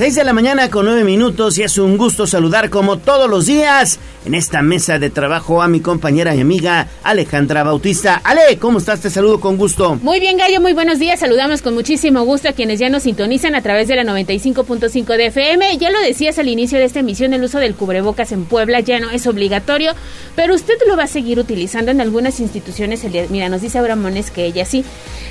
[0.00, 3.44] 6 de la mañana con 9 minutos y es un gusto saludar como todos los
[3.44, 8.20] días en esta mesa de trabajo a mi compañera y amiga Alejandra Bautista.
[8.24, 9.00] Ale, ¿cómo estás?
[9.00, 9.98] Te saludo con gusto.
[10.02, 11.20] Muy bien, Gallo, muy buenos días.
[11.20, 15.26] Saludamos con muchísimo gusto a quienes ya nos sintonizan a través de la 95.5 de
[15.26, 15.76] FM.
[15.78, 19.00] Ya lo decías al inicio de esta emisión, el uso del cubrebocas en Puebla ya
[19.00, 19.92] no es obligatorio,
[20.34, 23.04] pero usted lo va a seguir utilizando en algunas instituciones.
[23.30, 24.84] Mira, nos dice Aura Mones que ella sí.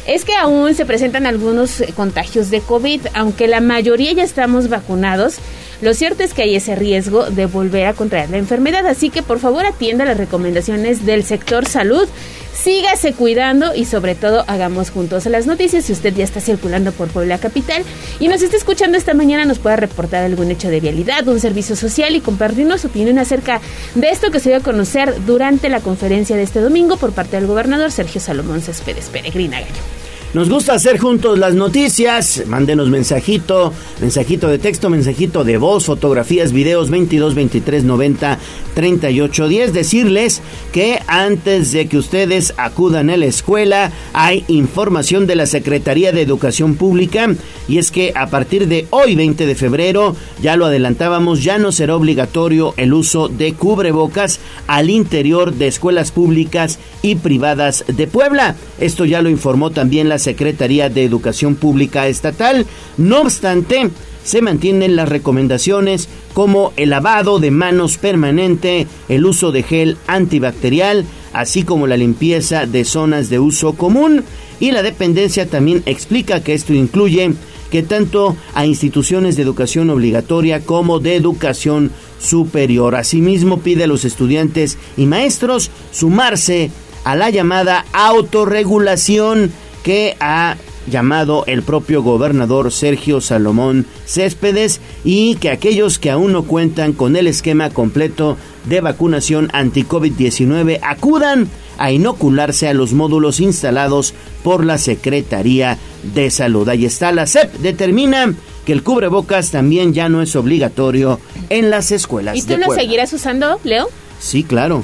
[0.07, 5.39] Es que aún se presentan algunos contagios de COVID, aunque la mayoría ya estamos vacunados,
[5.81, 9.23] lo cierto es que hay ese riesgo de volver a contraer la enfermedad, así que
[9.23, 12.07] por favor atienda las recomendaciones del sector salud.
[12.54, 15.85] Sígase cuidando y sobre todo hagamos juntos las noticias.
[15.85, 17.83] Si usted ya está circulando por Puebla Capital
[18.19, 21.77] y nos está escuchando esta mañana, nos puede reportar algún hecho de vialidad, un servicio
[21.77, 23.61] social y compartirnos su opinión acerca
[23.96, 27.37] de esto que se dio a conocer durante la conferencia de este domingo por parte
[27.37, 29.99] del gobernador Sergio Salomón Céspedes Peregrina Gallo.
[30.32, 32.44] Nos gusta hacer juntos las noticias.
[32.45, 38.38] Mándenos mensajito, mensajito de texto, mensajito de voz, fotografías, videos 22 23 90
[38.75, 39.73] 38 10.
[39.73, 46.11] Decirles que antes de que ustedes acudan a la escuela, hay información de la Secretaría
[46.11, 47.33] de Educación Pública.
[47.67, 51.72] Y es que a partir de hoy, 20 de febrero, ya lo adelantábamos, ya no
[51.72, 58.55] será obligatorio el uso de cubrebocas al interior de escuelas públicas y privadas de Puebla.
[58.80, 62.66] Esto ya lo informó también la Secretaría de Educación Pública Estatal.
[62.98, 63.89] No obstante,
[64.23, 71.06] se mantienen las recomendaciones como el lavado de manos permanente, el uso de gel antibacterial,
[71.34, 74.23] así como la limpieza de zonas de uso común.
[74.59, 77.34] Y la dependencia también explica que esto incluye
[77.72, 82.95] que tanto a instituciones de educación obligatoria como de educación superior.
[82.95, 86.72] Asimismo, pide a los estudiantes y maestros sumarse
[87.03, 89.52] a la llamada autorregulación
[89.83, 90.58] que ha
[90.89, 97.16] llamado el propio gobernador Sergio Salomón Céspedes y que aquellos que aún no cuentan con
[97.16, 101.47] el esquema completo de vacunación anti-COVID-19 acudan
[101.78, 104.13] a inocularse a los módulos instalados
[104.44, 105.78] por la Secretaría
[106.13, 106.67] de Salud.
[106.67, 108.34] Ahí está, la SEP determina
[108.66, 111.19] que el cubrebocas también ya no es obligatorio
[111.50, 112.38] en las escuelas.
[112.38, 113.88] ¿Y tú lo seguirás usando, Leo?
[114.19, 114.84] Sí, claro.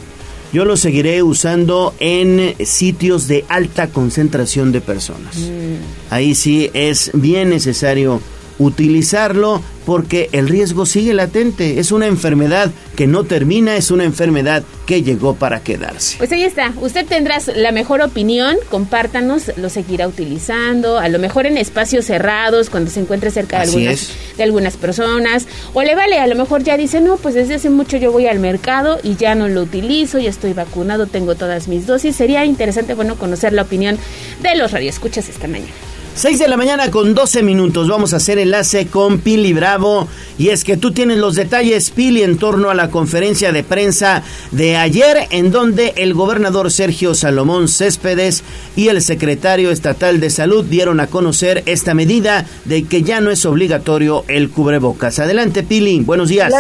[0.56, 5.36] Yo lo seguiré usando en sitios de alta concentración de personas.
[5.36, 6.14] Mm.
[6.14, 8.22] Ahí sí es bien necesario
[8.58, 11.80] utilizarlo porque el riesgo sigue latente.
[11.80, 16.18] Es una enfermedad que no termina, es una enfermedad que llegó para quedarse.
[16.18, 16.74] Pues ahí está.
[16.82, 22.70] Usted tendrá la mejor opinión, compártanos, lo seguirá utilizando, a lo mejor en espacios cerrados,
[22.70, 26.64] cuando se encuentre cerca de algunas, de algunas personas, o le vale, a lo mejor
[26.64, 29.62] ya dice, no, pues desde hace mucho yo voy al mercado y ya no lo
[29.62, 32.16] utilizo, ya estoy vacunado, tengo todas mis dosis.
[32.16, 33.98] Sería interesante, bueno, conocer la opinión
[34.42, 35.74] de los radioescuchas esta mañana.
[36.16, 37.90] 6 de la mañana con 12 minutos.
[37.90, 40.08] Vamos a hacer enlace con Pili Bravo.
[40.38, 44.24] Y es que tú tienes los detalles, Pili, en torno a la conferencia de prensa
[44.52, 48.46] de ayer, en donde el gobernador Sergio Salomón Céspedes
[48.78, 53.30] y el secretario estatal de salud dieron a conocer esta medida de que ya no
[53.30, 55.20] es obligatorio el cubrebocas.
[55.20, 56.00] Adelante, Pili.
[56.00, 56.54] Buenos días.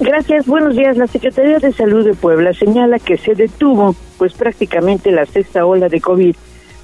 [0.00, 0.96] Gracias, buenos días.
[0.96, 5.88] La Secretaría de Salud de Puebla señala que se detuvo, pues prácticamente la sexta ola
[5.88, 6.34] de COVID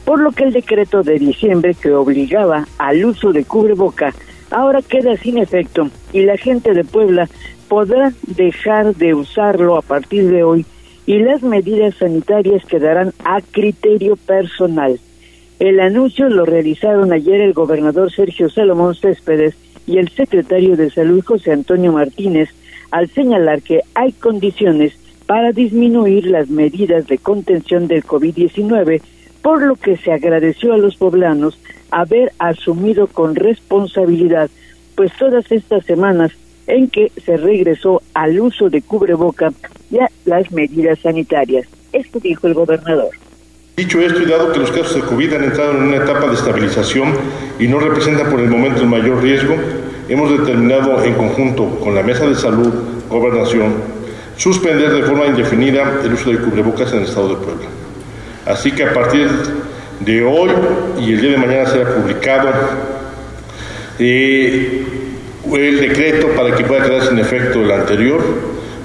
[0.07, 4.15] por lo que el decreto de diciembre que obligaba al uso de cubreboca
[4.53, 7.29] ahora queda sin efecto y la gente de Puebla
[7.69, 10.65] podrá dejar de usarlo a partir de hoy
[11.07, 15.01] y las medidas sanitarias quedarán a criterio personal.
[15.59, 19.57] El anuncio lo realizaron ayer el gobernador Sergio Salomón Céspedes
[19.89, 22.51] y el secretario de Salud José Antonio Martínez
[22.93, 24.97] al señalar que hay condiciones
[25.27, 29.03] para disminuir las medidas de contención del COVID-19
[29.47, 31.57] por lo que se agradeció a los poblanos
[31.93, 34.51] haber asumido con responsabilidad
[34.97, 36.33] pues todas estas semanas
[36.67, 39.53] en que se regresó al uso de cubreboca
[39.89, 41.69] y a las medidas sanitarias.
[41.93, 43.11] Esto dijo el gobernador.
[43.77, 46.35] Dicho esto y dado que los casos de COVID han entrado en una etapa de
[46.35, 47.13] estabilización
[47.61, 49.55] y no representan por el momento el mayor riesgo,
[50.09, 52.75] hemos determinado en conjunto con la Mesa de Salud,
[53.09, 53.75] Gobernación,
[54.37, 57.86] suspender de forma indefinida el uso de cubrebocas en el Estado de Puebla.
[58.47, 59.29] Así que a partir
[60.01, 60.51] de hoy
[61.01, 62.51] y el día de mañana será publicado
[63.99, 64.85] eh,
[65.53, 68.23] el decreto para que pueda quedarse en efecto el anterior.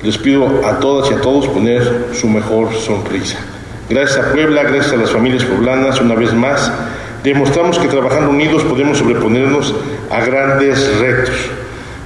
[0.02, 3.38] Les pido a todas y a todos poner su mejor sonrisa.
[3.88, 6.72] Gracias a Puebla, gracias a las familias poblanas, una vez más,
[7.24, 9.76] demostramos que trabajando unidos podemos sobreponernos
[10.10, 11.36] a grandes retos.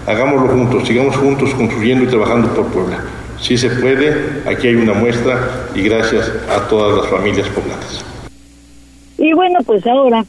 [0.08, 2.98] Hagámoslo juntos, sigamos juntos construyendo y trabajando por Puebla.
[3.40, 8.04] Si se puede, aquí hay una muestra y gracias a todas las familias poblanas.
[9.18, 10.26] Y bueno, pues ahora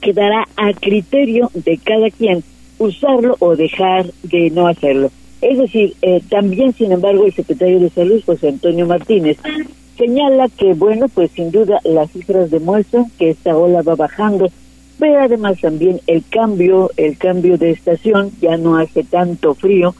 [0.00, 2.42] quedará a criterio de cada quien
[2.78, 5.10] usarlo o dejar de no hacerlo.
[5.40, 9.38] Es decir, eh, también, sin embargo, el secretario de Salud, José Antonio Martínez,
[9.96, 14.48] señala que, bueno, pues sin duda las cifras demuestran que esta ola va bajando,
[14.98, 19.94] pero además también el cambio, el cambio de estación, ya no hace tanto frío,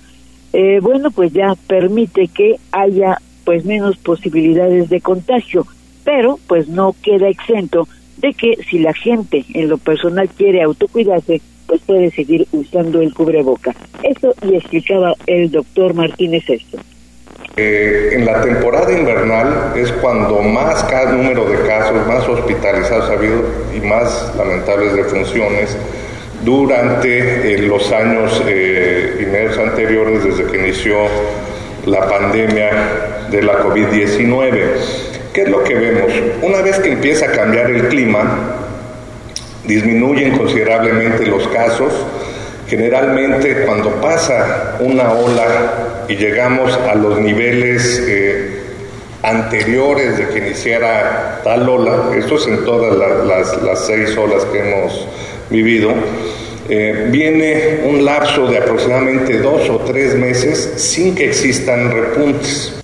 [0.52, 5.66] eh, bueno, pues ya permite que haya pues menos posibilidades de contagio,
[6.04, 7.88] pero pues no queda exento
[8.18, 13.14] de que si la gente en lo personal quiere autocuidarse, pues puede seguir usando el
[13.14, 13.74] cubreboca.
[14.02, 16.78] Eso y explicaba el doctor Martínez esto.
[17.56, 23.42] Eh, en la temporada invernal es cuando más número de casos, más hospitalizados ha habido
[23.76, 25.76] y más lamentables defunciones
[26.42, 30.96] durante eh, los años eh, y meses anteriores desde que inició
[31.86, 32.70] la pandemia
[33.30, 34.50] de la COVID-19.
[35.32, 36.12] ¿Qué es lo que vemos?
[36.42, 38.56] Una vez que empieza a cambiar el clima,
[39.64, 41.92] disminuyen considerablemente los casos.
[42.68, 48.60] Generalmente cuando pasa una ola y llegamos a los niveles eh,
[49.22, 52.96] anteriores de que iniciara tal ola, esto es en todas
[53.26, 55.06] las, las seis olas que hemos
[55.50, 55.92] vivido,
[56.68, 62.80] eh, viene un lapso de aproximadamente dos o tres meses sin que existan repuntes.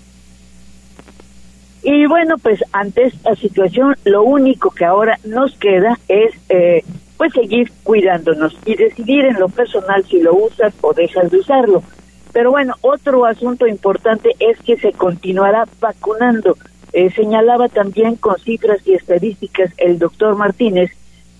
[1.83, 6.83] Y bueno, pues ante esta situación, lo único que ahora nos queda es eh,
[7.17, 11.85] pues seguir cuidándonos y decidir en lo personal si lo usas o dejas de usarlo.
[12.33, 16.57] Pero bueno, otro asunto importante es que se continuará vacunando.
[16.93, 20.91] Eh, señalaba también con cifras y estadísticas el doctor Martínez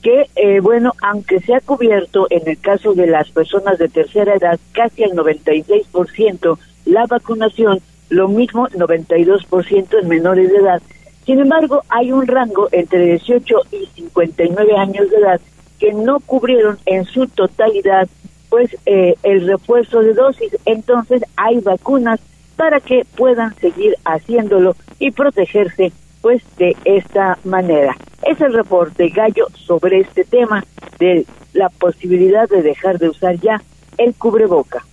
[0.07, 4.37] que, eh, bueno, aunque se ha cubierto en el caso de las personas de tercera
[4.37, 10.81] edad casi al 96% la vacunación, lo mismo 92% en menores de edad.
[11.25, 15.41] Sin embargo, hay un rango entre 18 y 59 años de edad
[15.81, 18.09] que no cubrieron en su totalidad
[18.49, 20.57] pues eh, el refuerzo de dosis.
[20.67, 22.21] Entonces hay vacunas
[22.55, 25.91] para que puedan seguir haciéndolo y protegerse
[26.27, 27.97] pues de esta manera.
[28.29, 30.65] Es el reporte Gallo sobre este tema
[30.99, 33.63] de la posibilidad de dejar de usar ya
[33.97, 34.85] el cubreboca.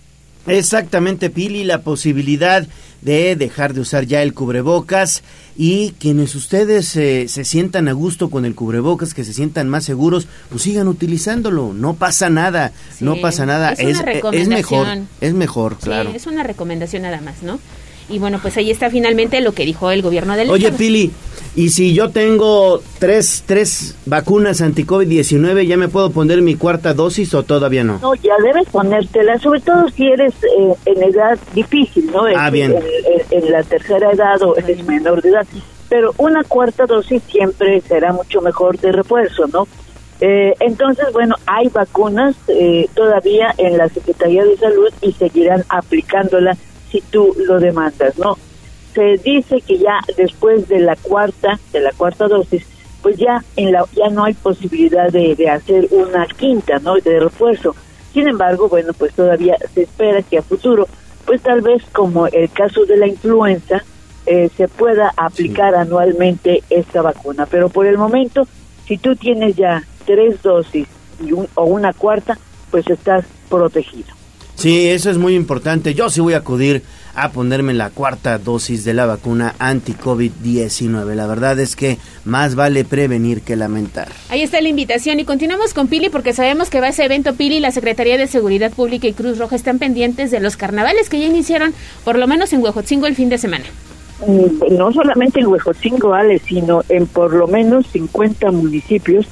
[0.46, 2.64] Exactamente, Pili, la posibilidad
[3.02, 5.24] de dejar de usar ya el cubrebocas
[5.56, 9.82] y quienes ustedes eh, se sientan a gusto con el cubrebocas, que se sientan más
[9.84, 14.86] seguros, pues sigan utilizándolo, no pasa nada, no pasa nada, es, es, es mejor,
[15.20, 16.10] es mejor, claro.
[16.14, 17.58] es una recomendación nada más, ¿no?
[18.08, 21.10] Y bueno, pues ahí está finalmente lo que dijo el gobierno del Oye, Pili,
[21.56, 27.32] y si yo tengo tres, tres vacunas anti-COVID-19, ¿ya me puedo poner mi cuarta dosis
[27.32, 28.00] o todavía no?
[28.00, 32.24] No, ya debes ponértela, sobre todo si eres eh, en edad difícil, ¿no?
[32.36, 32.74] Ah, bien.
[33.30, 35.46] En, la tercera edad o eres menor de edad.
[35.88, 39.68] Pero una cuarta dosis siempre será mucho mejor de refuerzo, ¿no?
[40.20, 46.56] Eh, entonces, bueno, hay vacunas eh, todavía en la Secretaría de Salud y seguirán aplicándola
[46.94, 48.38] si tú lo demandas, ¿no?
[48.94, 52.64] Se dice que ya después de la cuarta, de la cuarta dosis,
[53.02, 56.94] pues ya en la ya no hay posibilidad de, de hacer una quinta, ¿no?
[56.94, 57.74] De refuerzo.
[58.12, 60.86] Sin embargo, bueno, pues todavía se espera que a futuro,
[61.26, 63.82] pues tal vez como el caso de la influenza,
[64.26, 67.46] eh, se pueda aplicar anualmente esta vacuna.
[67.46, 68.46] Pero por el momento,
[68.86, 70.86] si tú tienes ya tres dosis
[71.20, 72.38] y o una cuarta,
[72.70, 74.14] pues estás protegido.
[74.56, 75.94] Sí, eso es muy importante.
[75.94, 76.82] Yo sí voy a acudir
[77.14, 81.14] a ponerme la cuarta dosis de la vacuna anti-COVID-19.
[81.14, 84.08] La verdad es que más vale prevenir que lamentar.
[84.30, 87.34] Ahí está la invitación y continuamos con Pili porque sabemos que va a ese evento
[87.34, 91.20] Pili, la Secretaría de Seguridad Pública y Cruz Roja están pendientes de los carnavales que
[91.20, 91.72] ya iniciaron
[92.04, 93.64] por lo menos en Huejotzingo el fin de semana.
[94.26, 99.26] Mm, no solamente en Huejotzingo, Ale, sino en por lo menos 50 municipios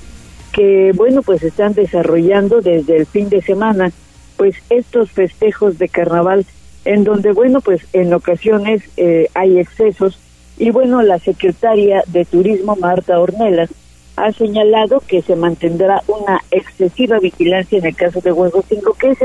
[0.52, 3.90] que, bueno, pues están desarrollando desde el fin de semana
[4.42, 6.44] pues estos festejos de carnaval
[6.84, 10.18] en donde bueno pues en ocasiones eh, hay excesos.
[10.58, 13.70] Y bueno la secretaria de turismo Marta Ornelas
[14.16, 19.10] ha señalado que se mantendrá una excesiva vigilancia en el caso de Huevo 5 que
[19.12, 19.18] es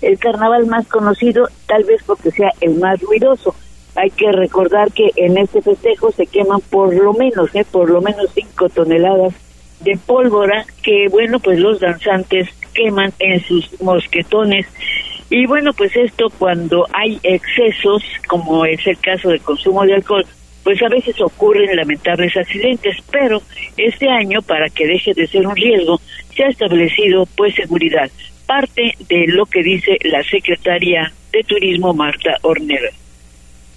[0.00, 3.54] el, carnaval más conocido tal vez porque sea el más ruidoso.
[3.96, 8.00] Hay que recordar que en este festejo se queman por lo menos eh, por lo
[8.00, 9.34] menos cinco toneladas
[9.80, 14.66] de pólvora que bueno pues los danzantes queman en sus mosquetones.
[15.30, 20.26] Y bueno, pues esto cuando hay excesos, como es el caso del consumo de alcohol,
[20.62, 23.40] pues a veces ocurren lamentables accidentes, pero
[23.76, 26.00] este año, para que deje de ser un riesgo,
[26.34, 28.10] se ha establecido pues seguridad.
[28.46, 32.90] Parte de lo que dice la secretaria de Turismo, Marta Ornera.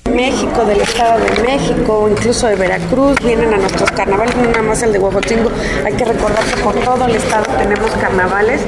[0.08, 4.82] México, del Estado de México, incluso de Veracruz, vienen a nuestros carnavales, no nada más
[4.84, 5.50] el de Huejotzingo.
[5.86, 8.62] Hay que recordar que por todo el estado tenemos carnavales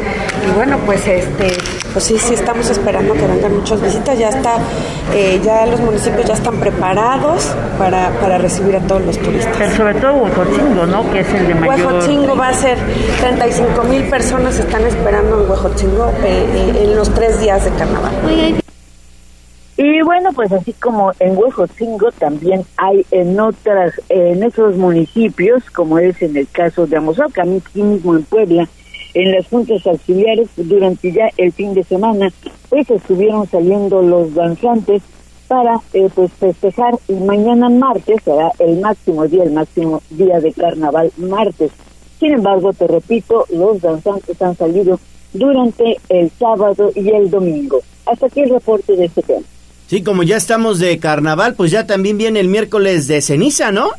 [0.47, 1.57] y bueno, pues este,
[1.93, 4.17] pues sí, sí estamos esperando que vengan muchas visitas.
[4.17, 4.57] Ya está,
[5.13, 9.55] eh, ya los municipios ya están preparados para, para recibir a todos los turistas.
[9.57, 11.09] Pero sobre todo Huejotzingo, ¿no?
[11.11, 11.85] Que es el de mayor.
[11.85, 12.77] Huejotzingo va a ser
[13.21, 18.13] 35 mil personas están esperando en Huejotzingo eh, eh, en los tres días de carnaval.
[19.81, 25.97] Y bueno, pues así como en Huejotzingo también hay en otras, en esos municipios, como
[25.99, 28.67] es en el caso de Amozoc, aquí mismo en Puebla,
[29.13, 32.29] en las juntas auxiliares durante ya el fin de semana,
[32.67, 35.01] pues estuvieron saliendo los danzantes
[35.47, 40.51] para eh, pues festejar y mañana martes será el máximo día, el máximo día de
[40.51, 41.71] carnaval martes.
[42.19, 44.99] Sin embargo, te repito, los danzantes han salido
[45.31, 47.79] durante el sábado y el domingo.
[48.05, 49.45] Hasta aquí el reporte de este tema.
[49.89, 53.89] Sí, como ya estamos de carnaval, pues ya también viene el miércoles de ceniza, ¿no?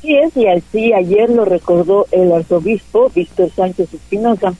[0.00, 4.54] Sí es, y así ayer lo recordó el arzobispo Víctor Sánchez Espinosa,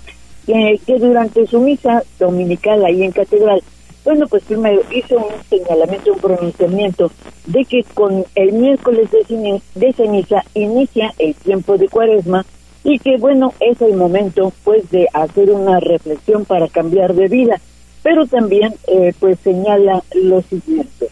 [0.45, 3.63] que, durante su misa dominical ahí en Catedral,
[4.05, 7.13] bueno, pues primero hizo un señalamiento, un pronunciamiento
[7.47, 12.45] de que con el miércoles de, de ceniza inicia el tiempo de cuaresma
[12.83, 17.61] y que bueno, es el momento pues de hacer una reflexión para cambiar de vida
[18.07, 21.09] pero también eh, pues señala lo siguiente.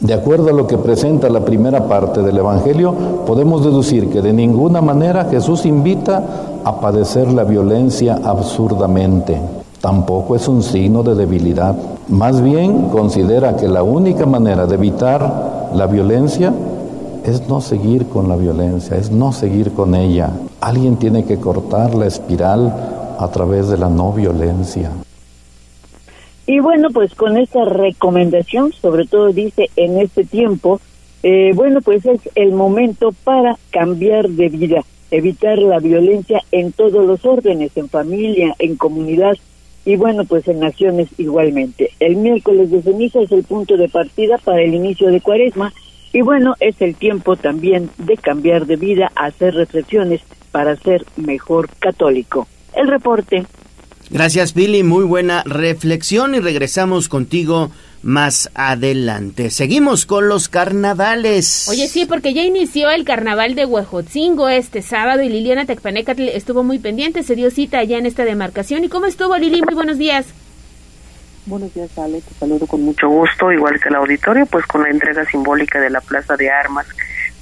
[0.00, 2.94] De acuerdo a lo que presenta la primera parte del Evangelio,
[3.26, 6.24] podemos deducir que de ninguna manera Jesús invita
[6.64, 9.38] a padecer la violencia absurdamente.
[9.82, 11.76] Tampoco es un signo de debilidad.
[12.08, 16.50] Más bien considera que la única manera de evitar la violencia
[17.24, 20.30] es no seguir con la violencia, es no seguir con ella.
[20.62, 22.72] Alguien tiene que cortar la espiral
[23.18, 24.90] a través de la no violencia.
[26.46, 30.80] Y bueno, pues con esta recomendación, sobre todo dice en este tiempo,
[31.22, 37.06] eh, bueno, pues es el momento para cambiar de vida, evitar la violencia en todos
[37.06, 39.34] los órdenes, en familia, en comunidad
[39.86, 41.90] y bueno, pues en naciones igualmente.
[41.98, 45.72] El miércoles de ceniza es el punto de partida para el inicio de cuaresma
[46.12, 50.20] y bueno, es el tiempo también de cambiar de vida, hacer reflexiones
[50.52, 52.46] para ser mejor católico.
[52.74, 53.46] El reporte
[54.14, 54.84] Gracias, Billy.
[54.84, 57.72] Muy buena reflexión y regresamos contigo
[58.04, 59.50] más adelante.
[59.50, 61.66] Seguimos con los carnavales.
[61.68, 66.62] Oye, sí, porque ya inició el carnaval de Huejotzingo este sábado y Liliana Tecpanecatl estuvo
[66.62, 68.84] muy pendiente, se dio cita allá en esta demarcación.
[68.84, 69.62] ¿Y cómo estuvo, Lili?
[69.62, 70.26] Muy buenos días.
[71.46, 72.20] Buenos días, Ale.
[72.20, 75.90] Te saludo con mucho gusto, igual que el auditorio, pues con la entrega simbólica de
[75.90, 76.86] la Plaza de Armas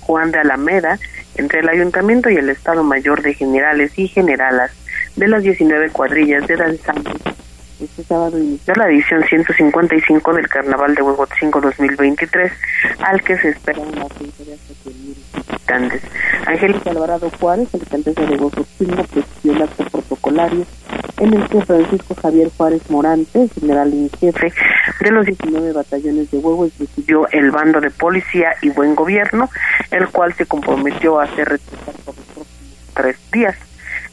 [0.00, 0.98] Juan de Alameda
[1.34, 4.70] entre el Ayuntamiento y el Estado Mayor de Generales y Generalas
[5.16, 7.14] de las 19 cuadrillas de danzantes.
[7.80, 12.52] Este sábado inició la edición 155 del Carnaval de Huejotzingo 2023,
[13.00, 14.24] al que se espera una de hasta
[14.84, 15.16] 100.000
[15.48, 16.02] visitantes.
[16.46, 20.66] Angélica Alvarado Juárez, alcaldesa de Huejotzingo, presidió el acto protocolario
[21.18, 24.52] en el que Francisco Javier Juárez Morante, general en jefe
[25.00, 29.50] de los 19 batallones de Huevos, presidió el bando de policía y buen gobierno,
[29.90, 32.46] el cual se comprometió a hacer respetar por los próximos
[32.94, 33.56] tres días.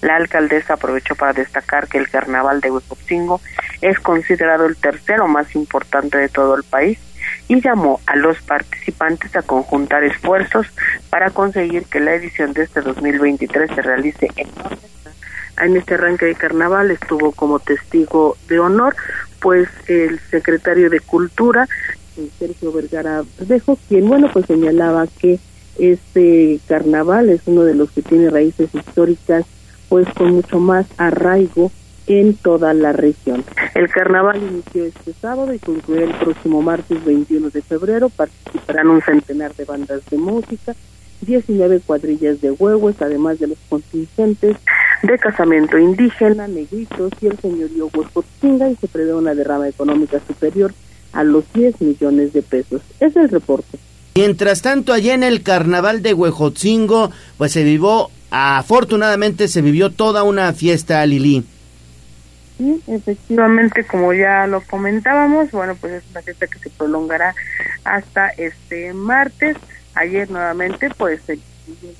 [0.01, 3.41] La alcaldesa aprovechó para destacar que el carnaval de Huejotzingo
[3.81, 6.99] es considerado el tercero más importante de todo el país
[7.47, 10.67] y llamó a los participantes a conjuntar esfuerzos
[11.09, 14.47] para conseguir que la edición de este 2023 se realice en
[15.61, 18.95] en este arranque de carnaval estuvo como testigo de honor
[19.41, 21.67] pues el secretario de cultura
[22.37, 25.39] Sergio Vergara Verdejo quien bueno pues señalaba que
[25.77, 29.45] este carnaval es uno de los que tiene raíces históricas
[29.89, 31.71] pues con mucho más arraigo
[32.07, 33.43] en toda la región.
[33.75, 38.09] El carnaval inició este sábado y concluye el próximo martes 21 de febrero.
[38.09, 40.75] Participarán un centenar de bandas de música,
[41.21, 44.57] 19 cuadrillas de huevos, además de los contingentes
[45.03, 50.73] de casamiento indígena, negritos y el señorío Huescotzinga y se prevé una derrama económica superior
[51.13, 52.81] a los 10 millones de pesos.
[52.99, 53.77] Es el reporte.
[54.15, 60.23] Mientras tanto, allá en el carnaval de Huejotzingo, pues se vivió afortunadamente se vivió toda
[60.23, 61.45] una fiesta, Lili.
[62.57, 67.33] Sí, efectivamente, como ya lo comentábamos, bueno, pues es una fiesta que se prolongará
[67.85, 69.55] hasta este martes.
[69.95, 71.41] Ayer nuevamente, pues el,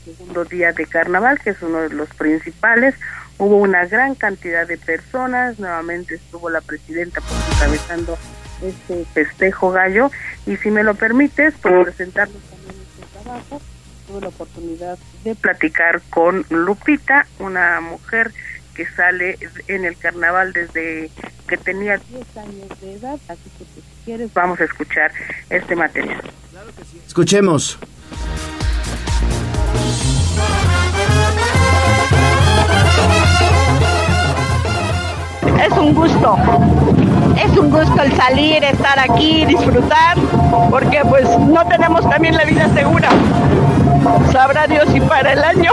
[0.04, 2.96] segundo día de carnaval, que es uno de los principales.
[3.38, 8.18] Hubo una gran cantidad de personas, nuevamente estuvo la presidenta pues, encabezando
[8.62, 10.12] este festejo gallo.
[10.46, 13.62] Y si me lo permites, pues presentarles también este trabajo
[14.10, 18.34] tuve la oportunidad de platicar con Lupita, una mujer
[18.74, 19.38] que sale
[19.68, 21.12] en el carnaval desde
[21.48, 25.12] que tenía 10 años de edad, así que pues, si quieres vamos a escuchar
[25.50, 26.22] este material.
[27.06, 27.78] Escuchemos.
[35.80, 37.09] un gusto.
[37.44, 40.18] Es un gusto el salir, estar aquí, disfrutar,
[40.70, 43.10] porque pues no tenemos también la vida segura.
[44.32, 45.72] Sabrá Dios si para el año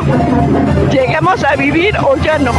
[0.90, 2.52] lleguemos a vivir o ya no.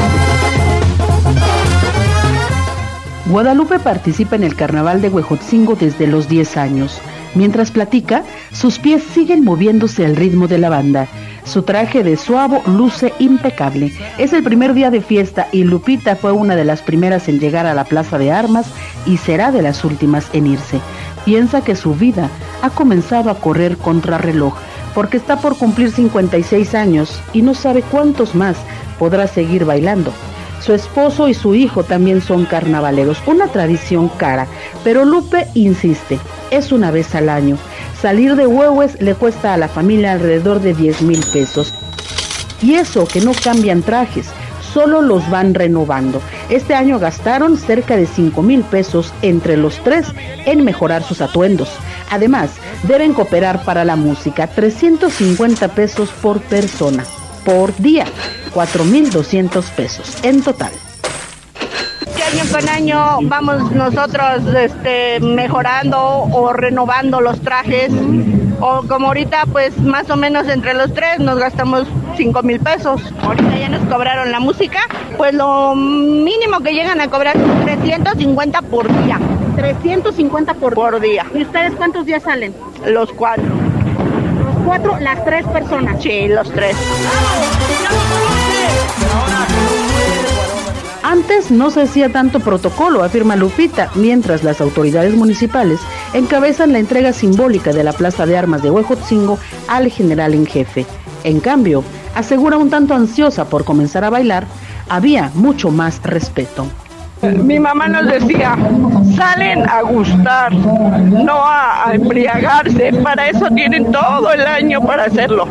[3.28, 7.02] Guadalupe participa en el carnaval de Huejotzingo desde los 10 años.
[7.36, 11.08] Mientras platica, sus pies siguen moviéndose al ritmo de la banda.
[11.44, 13.94] Su traje de suavo luce impecable.
[14.18, 17.66] Es el primer día de fiesta y Lupita fue una de las primeras en llegar
[17.66, 18.68] a la plaza de armas
[19.06, 20.82] y será de las últimas en irse.
[21.24, 22.30] Piensa que su vida
[22.62, 24.56] ha comenzado a correr contra reloj
[24.94, 28.58] porque está por cumplir 56 años y no sabe cuántos más
[28.98, 30.12] podrá seguir bailando.
[30.60, 34.48] Su esposo y su hijo también son carnavaleros, una tradición cara,
[34.84, 36.20] pero Lupe insiste,
[36.52, 37.58] es una vez al año.
[38.02, 41.74] Salir de Huehues le cuesta a la familia alrededor de 10 mil pesos.
[42.62, 44.28] Y eso que no cambian trajes,
[44.74, 46.22] solo los van renovando.
[46.50, 50.08] Este año gastaron cerca de 5 mil pesos entre los tres
[50.46, 51.70] en mejorar sus atuendos.
[52.12, 52.52] Además,
[52.84, 57.06] deben cooperar para la música, 350 pesos por persona,
[57.48, 58.06] por día,
[58.54, 60.74] 4.200 pesos en total.
[62.34, 67.90] año con año vamos nosotros este, mejorando o renovando los trajes.
[68.60, 71.88] O como ahorita, pues más o menos entre los tres nos gastamos
[72.18, 73.02] 5 mil pesos.
[73.22, 74.82] Ahorita ya nos cobraron la música,
[75.16, 79.20] pues lo mínimo que llegan a cobrar es 350 por día.
[79.56, 81.26] 350 por, por día.
[81.34, 82.54] ¿Y ustedes cuántos días salen?
[82.86, 83.67] Los cuatro.
[84.68, 86.04] Cuatro, las tres personas.
[86.04, 86.76] Sí, los tres.
[91.04, 95.80] Antes no se hacía tanto protocolo, afirma Lupita, mientras las autoridades municipales
[96.14, 100.86] encabezan la entrega simbólica de la Plaza de Armas de Huejotzingo al general en jefe.
[101.24, 101.82] En cambio,
[102.14, 104.48] asegura un tanto ansiosa por comenzar a bailar,
[104.90, 106.68] había mucho más respeto.
[107.22, 108.56] Mi mamá nos decía,
[109.16, 115.48] salen a gustar, no a, embriagarse, para eso tienen todo el año para hacerlo.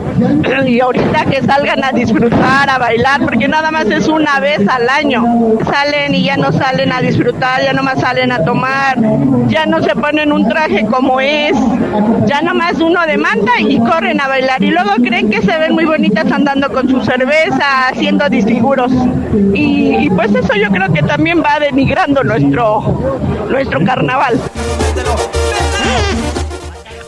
[0.65, 4.89] Y ahorita que salgan a disfrutar, a bailar, porque nada más es una vez al
[4.89, 5.25] año.
[5.65, 8.97] Salen y ya no salen a disfrutar, ya no más salen a tomar,
[9.49, 11.57] ya no se ponen un traje como es,
[12.27, 14.63] ya nomás uno demanda y corren a bailar.
[14.63, 18.93] Y luego creen que se ven muy bonitas andando con su cerveza, haciendo disfiguros.
[19.53, 24.41] Y, y pues eso yo creo que también va denigrando nuestro, nuestro carnaval.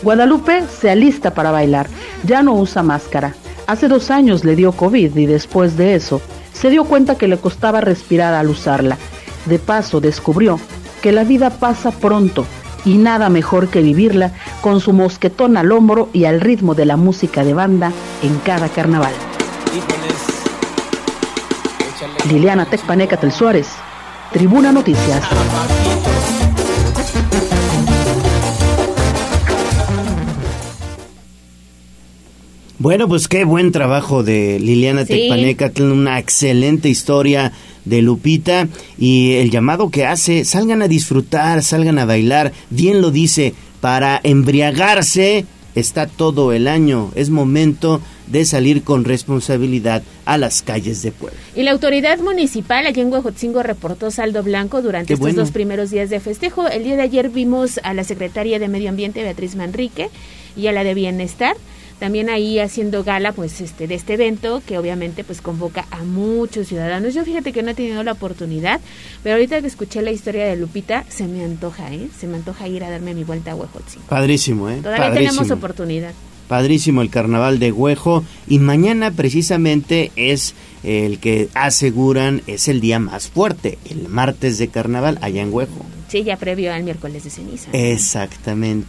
[0.03, 1.89] Guadalupe se alista para bailar,
[2.25, 3.35] ya no usa máscara.
[3.67, 7.37] Hace dos años le dio COVID y después de eso se dio cuenta que le
[7.37, 8.97] costaba respirar al usarla.
[9.47, 10.59] De paso descubrió
[11.03, 12.47] que la vida pasa pronto
[12.85, 16.97] y nada mejor que vivirla con su mosquetón al hombro y al ritmo de la
[16.97, 19.13] música de banda en cada carnaval.
[22.31, 23.69] Liliana Tecpanecatel Suárez,
[24.33, 25.23] Tribuna Noticias.
[32.79, 35.15] Bueno, pues qué buen trabajo de Liliana sí.
[35.15, 37.53] Tecpanecatl, una excelente historia
[37.87, 43.11] de Lupita y el llamado que hace, salgan a disfrutar, salgan a bailar, bien lo
[43.11, 50.63] dice, para embriagarse está todo el año, es momento de salir con responsabilidad a las
[50.63, 51.39] calles de Puebla.
[51.55, 55.41] Y la autoridad municipal allí en Huejotzingo reportó saldo blanco durante Qué estos bueno.
[55.43, 56.69] dos primeros días de festejo.
[56.69, 60.11] El día de ayer vimos a la secretaria de Medio Ambiente, Beatriz Manrique,
[60.57, 61.57] y a la de Bienestar,
[62.01, 66.69] también ahí haciendo gala pues este de este evento que obviamente pues convoca a muchos
[66.69, 67.15] ciudadanos.
[67.15, 68.81] Yo fíjate que no he tenido la oportunidad,
[69.23, 72.09] pero ahorita que escuché la historia de Lupita se me antoja, ¿eh?
[72.19, 74.07] Se me antoja ir a darme mi vuelta a Huejotzingo.
[74.09, 74.79] Padrísimo, ¿eh?
[74.83, 75.33] Todavía Padrísimo.
[75.33, 76.13] tenemos oportunidad.
[76.49, 82.99] Padrísimo el carnaval de Huejo y mañana precisamente es el que aseguran es el día
[82.99, 85.85] más fuerte, el martes de carnaval allá en Huejo.
[86.09, 87.71] Sí, ya previo al miércoles de ceniza.
[87.73, 88.87] Exactamente.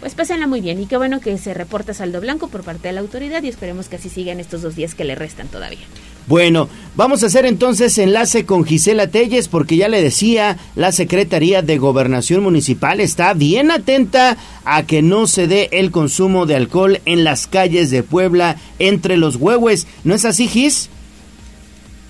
[0.00, 2.94] Pues pásenla muy bien y qué bueno que se reporta saldo blanco por parte de
[2.94, 5.84] la autoridad y esperemos que así sigan estos dos días que le restan todavía.
[6.30, 11.60] Bueno, vamos a hacer entonces enlace con Gisela Telles porque ya le decía, la Secretaría
[11.60, 17.00] de Gobernación Municipal está bien atenta a que no se dé el consumo de alcohol
[17.04, 19.88] en las calles de Puebla entre los huehues.
[20.04, 20.88] ¿No es así, Gis?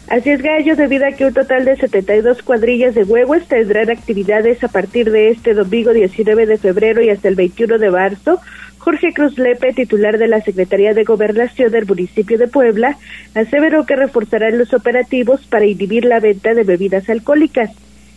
[0.08, 4.62] Así es, Gallo, debido a que un total de 72 cuadrillas de huevos tendrán actividades
[4.62, 8.38] a partir de este domingo 19 de febrero y hasta el 21 de marzo.
[8.80, 12.96] Jorge Cruz Lepe, titular de la Secretaría de Gobernación del municipio de Puebla,
[13.34, 17.70] aseveró que reforzarán los operativos para inhibir la venta de bebidas alcohólicas.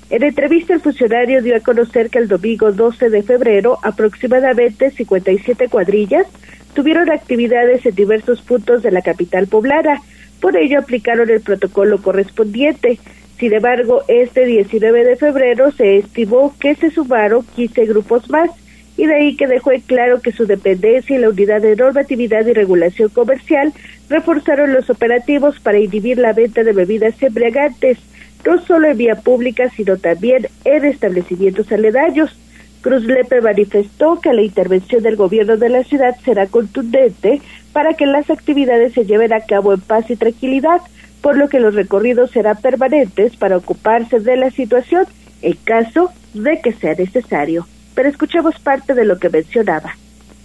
[0.10, 5.68] En entrevista, el funcionario dio a conocer que el domingo 12 de febrero, aproximadamente 57
[5.68, 6.28] cuadrillas
[6.74, 10.02] tuvieron actividades en diversos puntos de la capital poblana.
[10.40, 13.00] Por ello aplicaron el protocolo correspondiente.
[13.38, 18.50] Sin embargo, este 19 de febrero se estimó que se sumaron 15 grupos más
[18.98, 22.54] y de ahí que dejó claro que su dependencia y la Unidad de Normatividad y
[22.54, 23.74] Regulación Comercial
[24.10, 27.98] reforzaron los operativos para inhibir la venta de bebidas embriagantes,
[28.46, 32.38] no solo en vía pública, sino también en establecimientos aledaños.
[32.82, 38.06] Cruz Lepe manifestó que la intervención del gobierno de la ciudad será contundente para que
[38.06, 40.82] las actividades se lleven a cabo en paz y tranquilidad,
[41.22, 45.06] por lo que los recorridos serán permanentes para ocuparse de la situación
[45.42, 49.96] en caso de que sea necesario pero escuchemos parte de lo que mencionaba.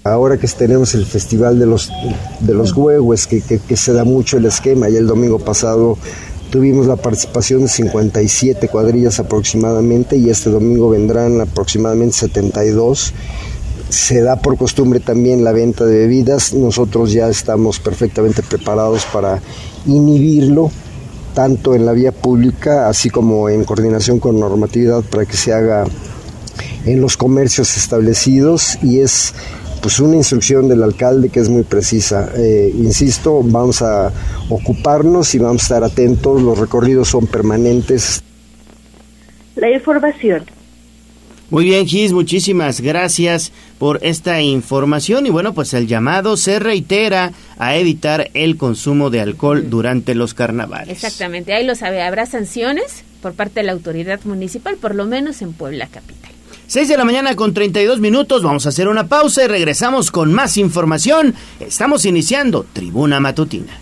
[0.05, 1.91] Ahora que tenemos el Festival de los,
[2.41, 5.99] de los Huehues, que, que, se da mucho el esquema, y el domingo pasado
[6.51, 13.13] tuvimos la participación de 57 cuadrillas aproximadamente, y este domingo vendrán aproximadamente 72
[13.89, 16.53] se da por costumbre también la venta de bebidas.
[16.53, 19.41] Nosotros ya estamos perfectamente preparados para
[19.87, 20.71] inhibirlo,
[21.35, 25.85] tanto en la vía pública, así como en coordinación con normatividad para que se haga
[26.85, 29.35] en los comercios establecidos y es
[29.81, 32.31] pues una instrucción del alcalde que es muy precisa.
[32.37, 34.13] Eh, insisto, vamos a
[34.49, 38.23] ocuparnos y vamos a estar atentos, los recorridos son permanentes.
[39.57, 40.45] La información.
[41.51, 47.33] Muy bien, Gis, muchísimas gracias por esta información y bueno, pues el llamado se reitera
[47.57, 50.91] a evitar el consumo de alcohol durante los carnavales.
[50.91, 55.41] Exactamente, ahí lo sabe, habrá sanciones por parte de la autoridad municipal, por lo menos
[55.41, 56.33] en Puebla Capital.
[56.69, 60.35] 6 de la mañana con 32 minutos, vamos a hacer una pausa y regresamos con
[60.35, 61.35] más información.
[61.61, 63.73] Estamos iniciando Tribuna Matutina.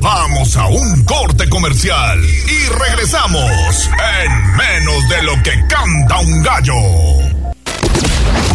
[0.00, 3.90] Vamos a un corte comercial y regresamos
[4.24, 6.74] en menos de lo que canta un gallo.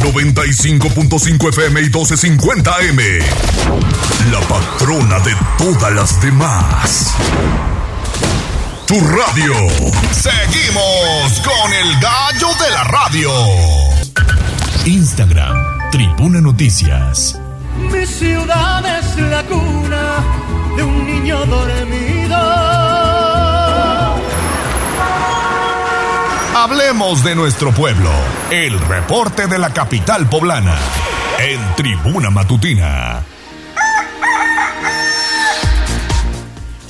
[0.01, 3.03] 95.5 FM y 1250 M.
[4.31, 7.74] La patrona de todas las demás
[8.85, 9.53] tu radio.
[10.11, 13.31] Seguimos con el gallo de la radio.
[14.85, 17.39] Instagram, Tribuna Noticias.
[17.77, 20.23] Mi ciudad es la cuna
[20.77, 22.35] de un niño dormido.
[26.55, 28.11] Hablemos de nuestro pueblo.
[28.51, 30.75] El reporte de la capital poblana.
[31.39, 33.23] En Tribuna Matutina.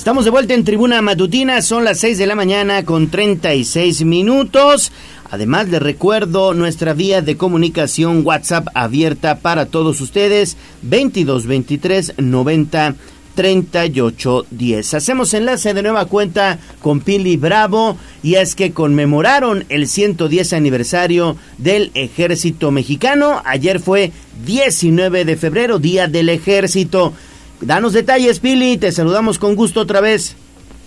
[0.06, 4.92] Estamos de vuelta en Tribuna Matutina, son las 6 de la mañana con 36 minutos.
[5.32, 12.96] Además, les recuerdo nuestra vía de comunicación WhatsApp abierta para todos ustedes, 22 23 90
[13.34, 14.94] 38 10.
[14.94, 21.36] Hacemos enlace de nueva cuenta con Pili Bravo y es que conmemoraron el 110 aniversario
[21.58, 23.42] del ejército mexicano.
[23.44, 24.12] Ayer fue
[24.46, 27.16] 19 de febrero, Día del Ejército.
[27.62, 30.36] Danos detalles, Pili, te saludamos con gusto otra vez.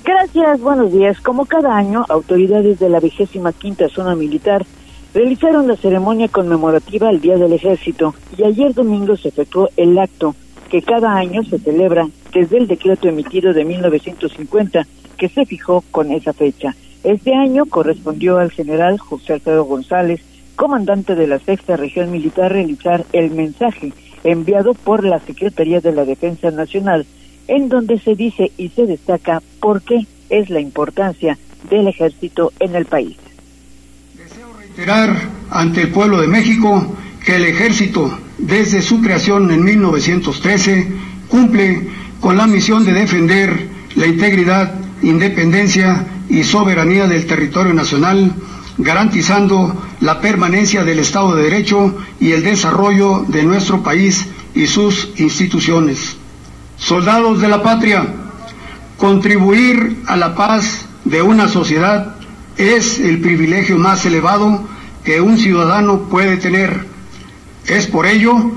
[0.05, 1.21] Gracias, buenos días.
[1.21, 4.67] Como cada año, autoridades de la vigésima quinta zona militar
[5.15, 10.35] realizaron la ceremonia conmemorativa al Día del Ejército y ayer domingo se efectuó el acto
[10.71, 16.13] que cada año se celebra desde el decreto emitido de 1950 que se fijó con
[16.13, 16.77] esa fecha.
[17.03, 20.21] Este año correspondió al general José Alfredo González,
[20.57, 23.93] comandante de la sexta región militar, realizar el mensaje
[24.31, 27.07] enviado por la Secretaría de la Defensa Nacional,
[27.47, 31.39] en donde se dice y se destaca por qué es la importancia
[31.71, 33.17] del ejército en el país.
[34.15, 35.17] Deseo reiterar
[35.51, 40.87] ante el pueblo de México que el ejército, desde su creación en 1913,
[41.29, 41.89] cumple
[42.21, 48.33] con la misión de defender la integridad, independencia y soberanía del territorio nacional,
[48.77, 55.11] garantizando la permanencia del Estado de Derecho y el desarrollo de nuestro país y sus
[55.17, 56.17] instituciones.
[56.77, 58.07] Soldados de la patria,
[58.97, 62.17] contribuir a la paz de una sociedad
[62.57, 64.69] es el privilegio más elevado
[65.05, 66.87] que un ciudadano puede tener.
[67.67, 68.53] Es por ello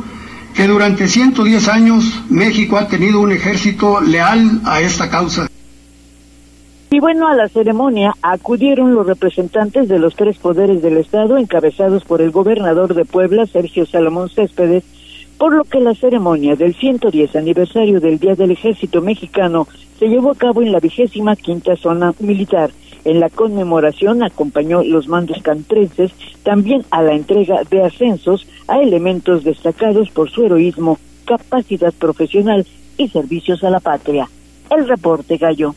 [0.53, 5.50] que durante 110 años México ha tenido un ejército leal a esta causa.
[6.93, 12.03] Y bueno, a la ceremonia acudieron los representantes de los tres poderes del Estado, encabezados
[12.03, 14.83] por el gobernador de Puebla, Sergio Salomón Céspedes,
[15.37, 20.31] por lo que la ceremonia del 110 aniversario del Día del Ejército Mexicano se llevó
[20.31, 22.71] a cabo en la vigésima quinta zona militar.
[23.05, 26.11] En la conmemoración acompañó los mandos cantrenses
[26.43, 33.07] también a la entrega de ascensos a elementos destacados por su heroísmo, capacidad profesional y
[33.07, 34.27] servicios a la patria.
[34.69, 35.73] El reporte Gallo.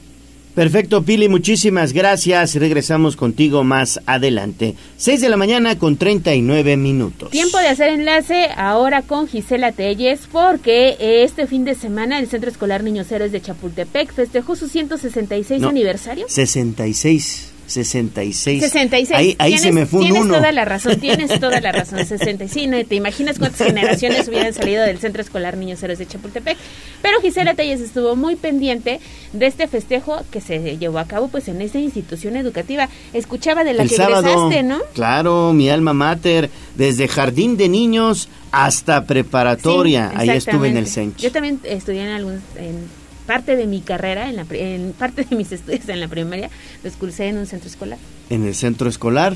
[0.55, 2.55] Perfecto, Pili, muchísimas gracias.
[2.55, 4.75] Regresamos contigo más adelante.
[4.99, 7.31] 6 de la mañana con 39 minutos.
[7.31, 12.51] Tiempo de hacer enlace ahora con Gisela Telles, porque este fin de semana el Centro
[12.51, 16.27] Escolar Niños Héroes de Chapultepec festejó su 166 No, aniversario.
[16.29, 17.54] 66.
[17.67, 18.63] 66.
[18.63, 19.11] 66.
[19.19, 20.35] Ahí, ahí se me fue un Tienes uno.
[20.35, 22.05] toda la razón, tienes toda la razón.
[22.05, 22.69] 66.
[22.69, 26.57] No te imaginas cuántas generaciones hubieran salido del Centro Escolar Niños Héroes de Chapultepec.
[27.03, 29.01] Pero Gisela Telles estuvo muy pendiente
[29.33, 32.89] de este festejo que se llevó a cabo pues en esta institución educativa.
[33.13, 34.21] Escuchaba de la el que sábado.
[34.29, 34.79] egresaste, ¿no?
[34.95, 40.11] Claro, mi alma mater, desde jardín de niños hasta preparatoria.
[40.11, 40.87] Sí, Ahí estuve en el.
[40.87, 41.19] CENCH.
[41.19, 45.37] Yo también estudié en algún en parte de mi carrera, en, la, en parte de
[45.37, 46.51] mis estudios en la primaria,
[46.83, 47.99] los cursé en un centro escolar.
[48.31, 49.35] En el centro escolar.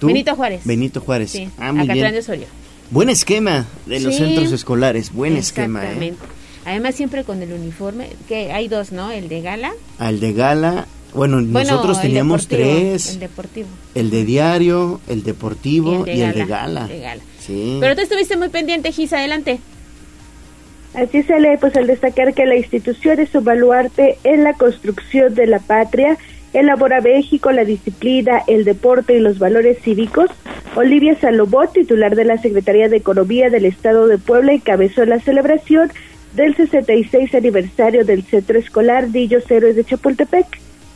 [0.00, 0.06] ¿Tú?
[0.08, 0.62] Benito Juárez.
[0.64, 1.30] Benito Juárez.
[1.30, 2.18] Sí, ah, muy Acatlán de.
[2.18, 2.46] Osorio.
[2.90, 4.20] Buen esquema de los Sí.
[4.24, 5.12] centros escolares.
[5.12, 6.14] Buen esquema, ¿eh?
[6.66, 9.10] Además siempre con el uniforme, que hay dos, ¿no?
[9.10, 9.72] El de gala.
[9.98, 10.86] Al de gala.
[11.14, 13.12] Bueno, Bueno, nosotros el teníamos tres.
[13.14, 13.68] El deportivo.
[13.94, 16.80] El de diario, el deportivo y Y el el de gala.
[16.80, 17.22] gala, de gala.
[17.40, 17.76] Sí.
[17.80, 19.60] Pero tú estuviste muy pendiente, Gis, adelante.
[20.94, 25.34] Así se lee, pues al destacar que la institución es un baluarte en la construcción
[25.34, 26.16] de la patria,
[26.52, 30.30] elabora México la disciplina, el deporte y los valores cívicos.
[30.76, 35.90] Olivia Salomón, titular de la Secretaría de Economía del Estado de Puebla, encabezó la celebración
[36.34, 40.46] del 66 aniversario del Centro Escolar Niños Héroes de Chapultepec.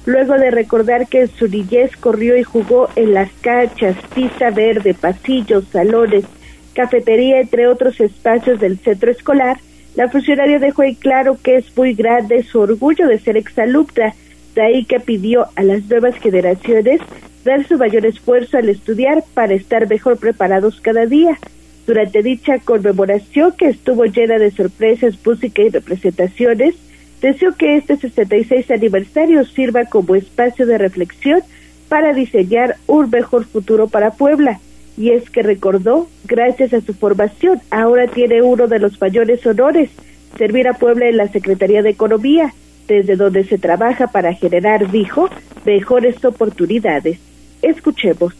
[0.06, 4.94] Luego de recordar que en su niñez corrió y jugó en las canchas, pista verde,
[4.94, 6.24] pasillos, salones,
[6.72, 9.58] cafetería, entre otros espacios del centro escolar,
[9.98, 14.14] la funcionaria dejó en claro que es muy grande su orgullo de ser exalumna,
[14.54, 17.00] de ahí que pidió a las nuevas generaciones
[17.44, 21.36] dar su mayor esfuerzo al estudiar para estar mejor preparados cada día.
[21.84, 26.76] Durante dicha conmemoración, que estuvo llena de sorpresas, música y representaciones,
[27.20, 31.40] deseo que este 66 aniversario sirva como espacio de reflexión
[31.88, 34.60] para diseñar un mejor futuro para Puebla.
[34.98, 39.90] Y es que recordó, gracias a su formación, ahora tiene uno de los mayores honores,
[40.36, 42.52] servir a Puebla en la Secretaría de Economía,
[42.88, 45.28] desde donde se trabaja para generar, dijo,
[45.64, 47.20] mejores oportunidades.
[47.62, 48.34] Escuchemos.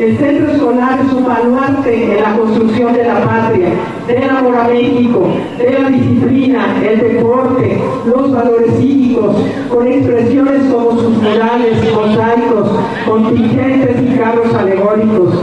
[0.00, 3.70] El centro escolar es un baluarte en la construcción de la patria,
[4.06, 9.36] del amor a México, de la disciplina, el deporte, los valores cívicos,
[9.68, 15.34] con expresiones como sus murales, mosaicos, contingentes y carros alegóricos,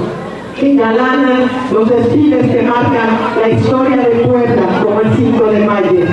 [0.60, 3.10] que engalanan los desfiles que marcan
[3.42, 6.06] la historia de Puebla, como el 5 de mayo.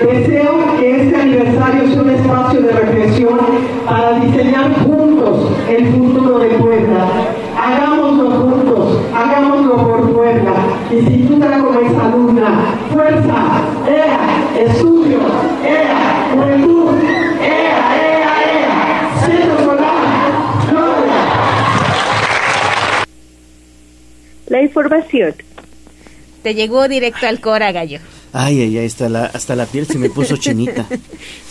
[0.00, 3.38] Deseo que este aniversario sea un espacio de reflexión
[3.86, 7.06] para diseñar juntos el futuro de Puebla.
[7.58, 10.52] Hagámoslo juntos, hagámoslo por Puebla.
[10.90, 12.48] Instituta como exalumna,
[12.92, 13.34] fuerza,
[13.88, 14.15] ea,
[24.48, 25.34] La información.
[26.42, 27.98] Te llegó directo al Cora, gallo.
[28.32, 30.86] Ay, ay, ay, hasta la, hasta la piel se me puso chinita.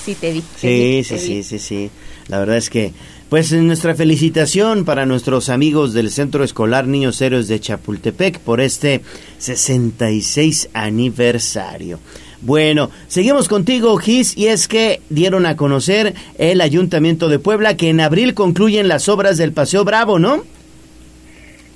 [0.06, 0.42] Sí, te vi.
[0.42, 1.44] te Sí, vi, sí, te sí, vi.
[1.44, 1.90] sí, sí.
[2.28, 2.94] La verdad es que,
[3.30, 9.02] pues nuestra felicitación para nuestros amigos del Centro Escolar Niños Héroes de Chapultepec por este
[9.40, 12.00] 66 aniversario.
[12.42, 17.90] Bueno, seguimos contigo, Gis, y es que dieron a conocer el Ayuntamiento de Puebla que
[17.90, 20.44] en abril concluyen las obras del Paseo Bravo, ¿no?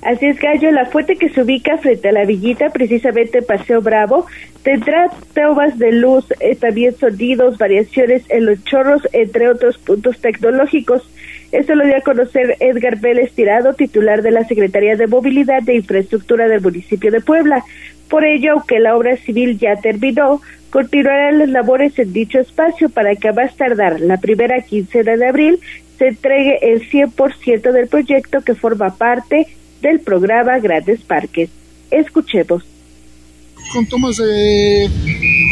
[0.02, 3.82] Así es, Gallo, la fuente que se ubica frente a la villita, precisamente en Paseo
[3.82, 4.26] Bravo,
[4.62, 11.02] tendrá tomas de luz, eh, también sonidos, variaciones en los chorros, entre otros puntos tecnológicos.
[11.52, 15.74] Esto lo dio a conocer Edgar Vélez Tirado, titular de la Secretaría de Movilidad e
[15.74, 17.62] Infraestructura del municipio de Puebla.
[18.08, 23.14] Por ello, aunque la obra civil ya terminó, continuarán las labores en dicho espacio para
[23.16, 25.60] que a más tardar la primera quincena de abril
[25.98, 29.46] se entregue el 100% del proyecto que forma parte
[29.80, 31.50] del programa Grandes Parques.
[31.90, 32.62] Escuchemos.
[33.72, 34.90] con tomas de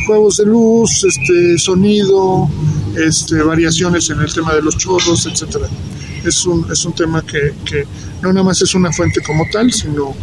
[0.06, 2.48] juegos de luz, este sonido,
[2.96, 5.68] este variaciones en el tema de los chorros, etcétera.
[6.24, 7.84] Es un, es un tema que, que
[8.22, 10.14] no nada más es una fuente como tal, sino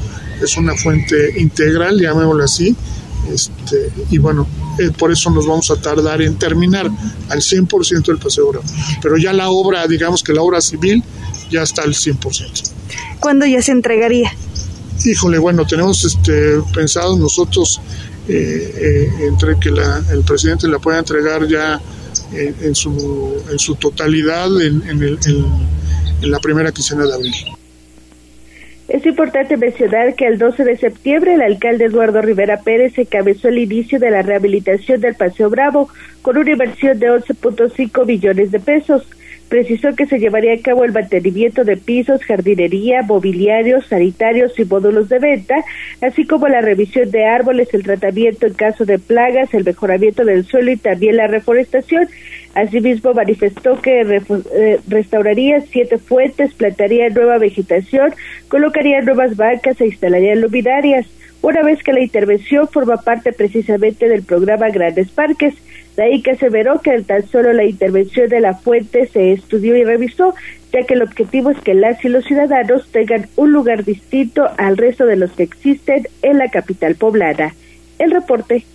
[0.41, 2.75] es una fuente integral, llamémoslo así,
[3.31, 4.47] este, y bueno,
[4.79, 6.89] eh, por eso nos vamos a tardar en terminar
[7.29, 8.51] al 100% el paseo.
[9.01, 11.03] Pero ya la obra, digamos que la obra civil
[11.49, 12.74] ya está al 100%.
[13.19, 14.31] ¿Cuándo ya se entregaría?
[15.05, 17.81] Híjole, bueno, tenemos este, pensado nosotros
[18.27, 21.79] eh, eh, entre que la- el presidente la pueda entregar ya
[22.33, 25.45] eh, en, su, en su totalidad en, en el- en-
[26.23, 27.33] en la primera quincena de abril.
[28.87, 33.57] Es importante mencionar que el 12 de septiembre el alcalde Eduardo Rivera Pérez encabezó el
[33.57, 35.89] inicio de la rehabilitación del Paseo Bravo
[36.21, 39.03] con una inversión de 11.5 millones de pesos.
[39.49, 45.07] Precisó que se llevaría a cabo el mantenimiento de pisos, jardinería, mobiliarios, sanitarios y módulos
[45.07, 45.55] de venta,
[46.01, 50.45] así como la revisión de árboles, el tratamiento en caso de plagas, el mejoramiento del
[50.45, 52.07] suelo y también la reforestación.
[52.55, 58.13] Asimismo, manifestó que eh, restauraría siete fuentes, plantaría nueva vegetación,
[58.47, 61.05] colocaría nuevas bancas e instalaría luminarias,
[61.41, 65.53] una vez que la intervención forma parte precisamente del programa Grandes Parques.
[65.95, 69.83] De ahí que aseveró que tan solo la intervención de la fuente se estudió y
[69.83, 70.33] revisó,
[70.73, 74.77] ya que el objetivo es que las y los ciudadanos tengan un lugar distinto al
[74.77, 77.55] resto de los que existen en la capital poblana.
[77.97, 78.65] El reporte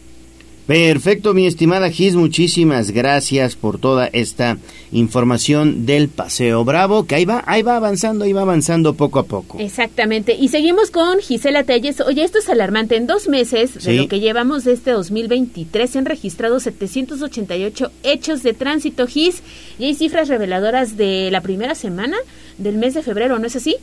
[0.70, 4.56] Perfecto, mi estimada Gis, muchísimas gracias por toda esta
[4.92, 9.24] información del Paseo Bravo, que ahí va, ahí va avanzando, ahí va avanzando poco a
[9.24, 9.58] poco.
[9.58, 12.00] Exactamente, y seguimos con Gisela Telles.
[12.00, 15.98] Oye, esto es alarmante, en dos meses de lo que llevamos de este 2023 se
[15.98, 19.42] han registrado 788 hechos de tránsito Gis,
[19.76, 22.16] y hay cifras reveladoras de la primera semana
[22.58, 23.74] del mes de febrero, ¿no es así?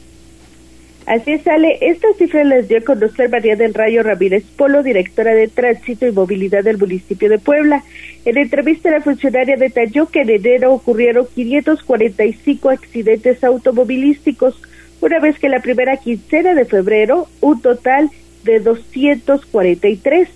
[1.08, 5.48] Así sale, esta cifra les dio a conocer María del Rayo Ramírez Polo, directora de
[5.48, 7.86] Tránsito y Movilidad del municipio de Puebla.
[8.26, 14.62] En entrevista, la funcionaria detalló que en enero ocurrieron 545 accidentes automovilísticos,
[15.00, 18.10] una vez que la primera quincena de febrero, un total
[18.44, 20.28] de 243.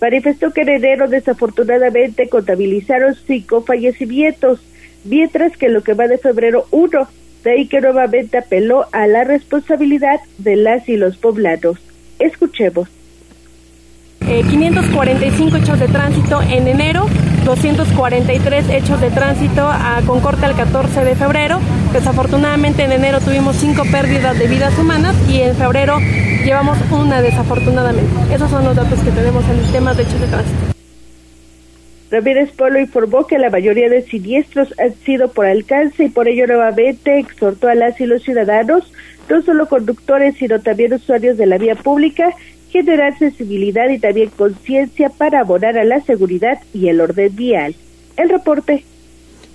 [0.00, 4.60] Manifestó que en enero desafortunadamente contabilizaron cinco fallecimientos,
[5.04, 7.08] mientras que en lo que va de febrero uno
[7.44, 11.78] de ahí que nuevamente apeló a la responsabilidad de las y los poblados.
[12.18, 12.88] Escuchemos.
[14.20, 17.06] 545 eh, hechos de tránsito en enero,
[17.44, 21.60] 243 hechos de tránsito a, con corte al 14 de febrero.
[21.92, 25.98] Desafortunadamente en enero tuvimos cinco pérdidas de vidas humanas y en febrero
[26.42, 28.34] llevamos una desafortunadamente.
[28.34, 30.73] Esos son los datos que tenemos en el tema de hechos de tránsito.
[32.10, 36.46] Ramírez Polo informó que la mayoría de siniestros han sido por alcance y por ello
[36.46, 38.92] nuevamente exhortó a las y los ciudadanos,
[39.28, 42.34] no solo conductores, sino también usuarios de la vía pública,
[42.70, 47.74] generar sensibilidad y también conciencia para abonar a la seguridad y el orden vial.
[48.16, 48.84] El reporte.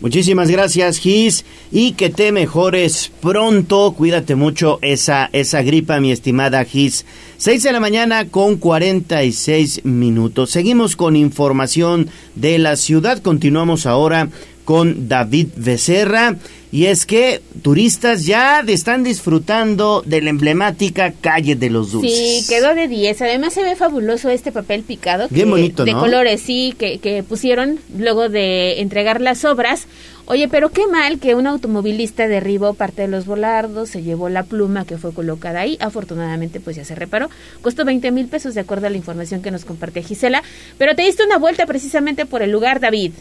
[0.02, 3.94] Muchísimas gracias, Gis, y que te mejores pronto.
[3.98, 7.06] Cuídate mucho esa, esa gripa, mi estimada Gis.
[7.38, 10.52] 6 de la mañana con 46 minutos.
[10.52, 13.22] Seguimos con información de la ciudad.
[13.22, 14.30] Continuamos ahora
[14.64, 16.38] con David Becerra.
[16.72, 22.16] Y es que turistas ya están disfrutando de la emblemática calle de los dulces.
[22.16, 23.24] Sí, quedó de 10.
[23.24, 25.28] Además se ve fabuloso este papel picado.
[25.32, 29.88] Bien bonito, De colores, sí, que, que pusieron luego de entregar las obras.
[30.26, 34.44] Oye, pero qué mal que un automovilista derribó parte de los volardos, se llevó la
[34.44, 35.76] pluma que fue colocada ahí.
[35.80, 37.32] Afortunadamente, pues ya se reparó.
[37.64, 40.44] Costó 20 mil pesos, de acuerdo a la información que nos comparte Gisela.
[40.78, 43.14] Pero te diste una vuelta precisamente por el lugar, David.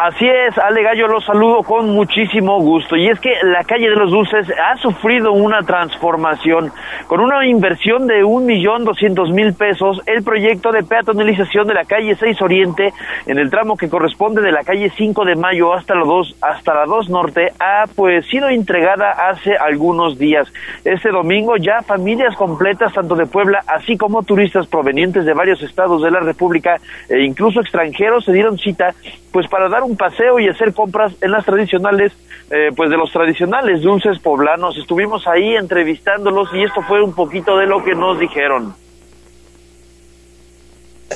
[0.00, 2.94] Así es, Ale Gallo, los saludo con muchísimo gusto.
[2.94, 6.70] Y es que la calle de los dulces ha sufrido una transformación.
[7.08, 11.84] Con una inversión de un millón doscientos mil pesos, el proyecto de peatonalización de la
[11.84, 12.92] calle 6 Oriente,
[13.26, 16.74] en el tramo que corresponde de la calle 5 de Mayo hasta la 2, hasta
[16.74, 20.46] la 2 Norte, ha pues sido entregada hace algunos días.
[20.84, 26.04] Este domingo ya familias completas, tanto de Puebla, así como turistas provenientes de varios estados
[26.04, 26.76] de la República
[27.08, 28.94] e incluso extranjeros, se dieron cita
[29.32, 32.12] pues para dar un paseo y hacer compras en las tradicionales,
[32.50, 34.76] eh, pues de los tradicionales dulces poblanos.
[34.76, 38.74] Estuvimos ahí entrevistándolos y esto fue un poquito de lo que nos dijeron.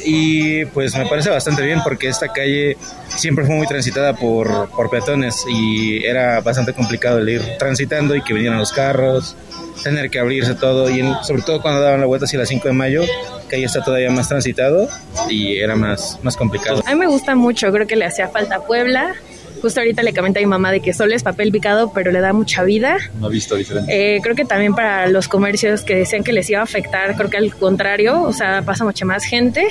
[0.05, 2.77] Y pues me parece bastante bien porque esta calle
[3.09, 8.23] siempre fue muy transitada por, por peatones y era bastante complicado el ir transitando y
[8.23, 9.37] que vinieran los carros,
[9.83, 12.75] tener que abrirse todo y sobre todo cuando daban la vuelta hacia las 5 de
[12.75, 13.03] mayo,
[13.49, 14.89] que ahí está todavía más transitado
[15.29, 16.83] y era más, más complicado.
[16.87, 19.15] A mí me gusta mucho, creo que le hacía falta Puebla.
[19.63, 22.19] Justo ahorita le comenté a mi mamá de que solo es papel picado, pero le
[22.19, 22.99] da mucha vida.
[23.21, 24.17] No ha visto diferente.
[24.17, 27.31] Eh, creo que también para los comercios que decían que les iba a afectar, creo
[27.31, 29.69] que al contrario, o sea, pasa mucha más gente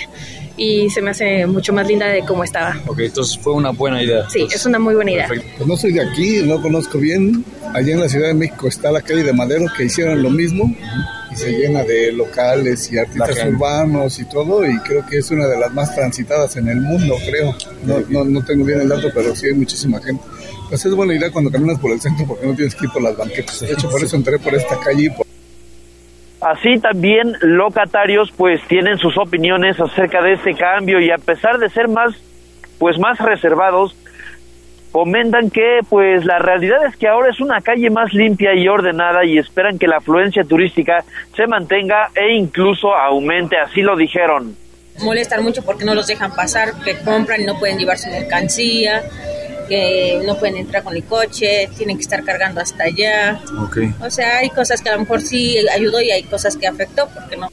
[0.55, 2.79] y se me hace mucho más linda de cómo estaba.
[2.87, 4.29] Ok, entonces fue una buena idea.
[4.29, 5.27] Sí, es una muy buena idea.
[5.27, 7.43] Pues no soy de aquí, no conozco bien.
[7.73, 10.73] Allí en la Ciudad de México está la calle de Madero que hicieron lo mismo
[11.31, 15.47] y se llena de locales y artistas urbanos y todo y creo que es una
[15.47, 17.55] de las más transitadas en el mundo, creo.
[17.83, 20.23] No, no, no tengo bien el dato, pero sí hay muchísima gente.
[20.69, 23.01] Pues es buena idea cuando caminas por el centro porque no tienes que ir por
[23.01, 23.59] las banquetas.
[23.59, 25.25] De hecho, por eso entré por esta calle y por
[26.41, 31.69] Así también locatarios pues tienen sus opiniones acerca de este cambio y a pesar de
[31.69, 32.15] ser más
[32.79, 33.95] pues más reservados
[34.91, 39.25] comentan que pues la realidad es que ahora es una calle más limpia y ordenada
[39.25, 41.03] y esperan que la afluencia turística
[41.35, 44.55] se mantenga e incluso aumente, así lo dijeron.
[44.99, 49.01] Molestan mucho porque no los dejan pasar, que compran y no pueden llevar su mercancía,
[49.69, 53.39] que no pueden entrar con el coche, tienen que estar cargando hasta allá.
[54.01, 57.07] O sea, hay cosas que a lo mejor sí ayudó y hay cosas que afectó
[57.13, 57.49] porque no.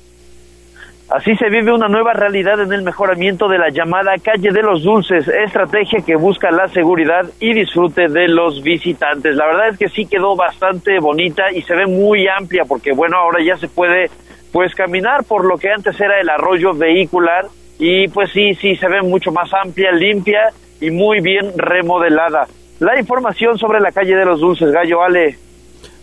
[1.11, 4.83] Así se vive una nueva realidad en el mejoramiento de la llamada calle de los
[4.83, 9.35] dulces, estrategia que busca la seguridad y disfrute de los visitantes.
[9.35, 13.17] La verdad es que sí quedó bastante bonita y se ve muy amplia porque bueno,
[13.17, 14.11] ahora ya se puede
[14.53, 17.47] pues caminar por lo que antes era el arroyo vehicular
[17.79, 22.47] y pues sí, sí se ve mucho más amplia, limpia y muy bien remodelada.
[22.81, 25.39] La información sobre la calle de los dulces, Gallo Ale.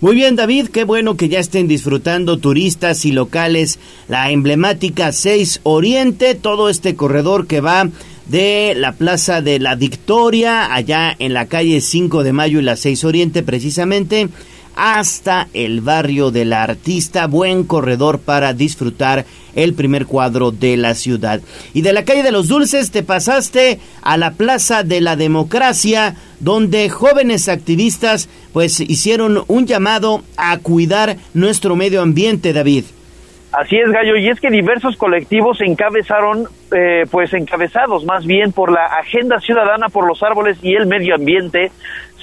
[0.06, 3.80] Muy bien, David, qué bueno que ya estén disfrutando turistas y locales.
[4.08, 7.90] La emblemática 6 Oriente, todo este corredor que va
[8.28, 12.76] de la Plaza de la Victoria, allá en la calle 5 de Mayo y la
[12.76, 14.30] 6 Oriente precisamente,
[14.76, 21.42] hasta el barrio del artista, buen corredor para disfrutar el primer cuadro de la ciudad.
[21.74, 26.16] Y de la calle de los Dulces te pasaste a la Plaza de la Democracia,
[26.40, 32.86] donde jóvenes activistas pues hicieron un llamado a cuidar nuestro medio ambiente, David.
[33.52, 36.46] Así es, Gallo, y es que diversos colectivos encabezaron,
[36.76, 41.16] eh, pues encabezados más bien por la Agenda Ciudadana por los Árboles y el Medio
[41.16, 41.72] Ambiente,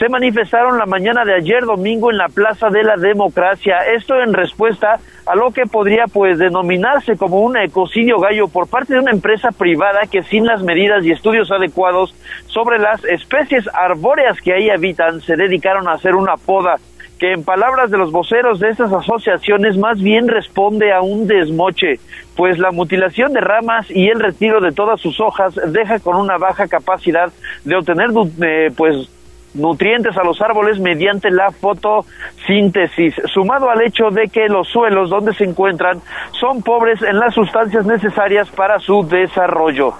[0.02, 3.86] se manifestaron la mañana de ayer domingo en la Plaza de la Democracia.
[3.94, 8.94] Esto en respuesta a lo que podría pues denominarse como un ecocidio gallo por parte
[8.94, 14.40] de una empresa privada que sin las medidas y estudios adecuados sobre las especies arbóreas
[14.40, 16.80] que ahí habitan se dedicaron a hacer una poda
[17.20, 22.00] que en palabras de los voceros de estas asociaciones más bien responde a un desmoche,
[22.34, 26.38] pues la mutilación de ramas y el retiro de todas sus hojas deja con una
[26.38, 27.32] baja capacidad
[27.64, 28.08] de obtener
[28.40, 29.08] eh, pues
[29.54, 35.34] nutrientes a los árboles mediante la fotosíntesis, sumado al hecho de que los suelos donde
[35.34, 36.00] se encuentran
[36.40, 39.94] son pobres en las sustancias necesarias para su desarrollo.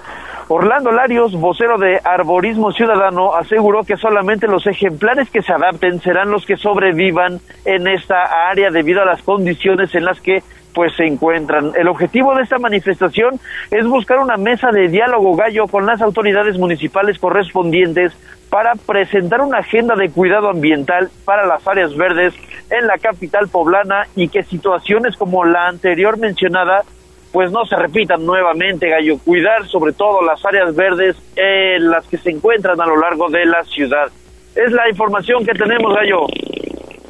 [0.49, 6.31] Orlando Larios, vocero de Arborismo Ciudadano, aseguró que solamente los ejemplares que se adapten serán
[6.31, 10.43] los que sobrevivan en esta área debido a las condiciones en las que
[10.73, 11.71] pues se encuentran.
[11.75, 13.39] El objetivo de esta manifestación
[13.71, 18.11] es buscar una mesa de diálogo gallo con las autoridades municipales correspondientes
[18.53, 22.35] para presentar una agenda de cuidado ambiental para las áreas verdes
[22.69, 26.83] en la capital poblana y que situaciones como la anterior mencionada
[27.31, 29.17] pues no se repitan nuevamente, Gallo.
[29.17, 33.43] Cuidar sobre todo las áreas verdes en las que se encuentran a lo largo de
[33.43, 34.11] la ciudad.
[34.53, 36.27] Es la información que tenemos, Gallo.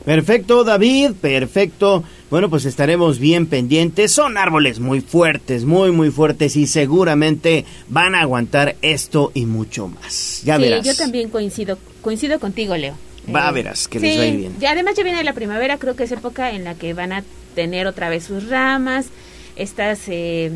[0.05, 2.03] Perfecto, David, perfecto.
[2.29, 4.11] Bueno, pues estaremos bien pendientes.
[4.11, 9.87] Son árboles muy fuertes, muy, muy fuertes y seguramente van a aguantar esto y mucho
[9.87, 10.41] más.
[10.43, 12.95] Ya sí, yo también coincido, coincido contigo, Leo.
[13.33, 14.55] Va, eh, verás, que les va a ir bien.
[14.59, 17.23] Y además ya viene la primavera, creo que es época en la que van a
[17.55, 19.07] tener otra vez sus ramas,
[19.55, 20.51] estas eh,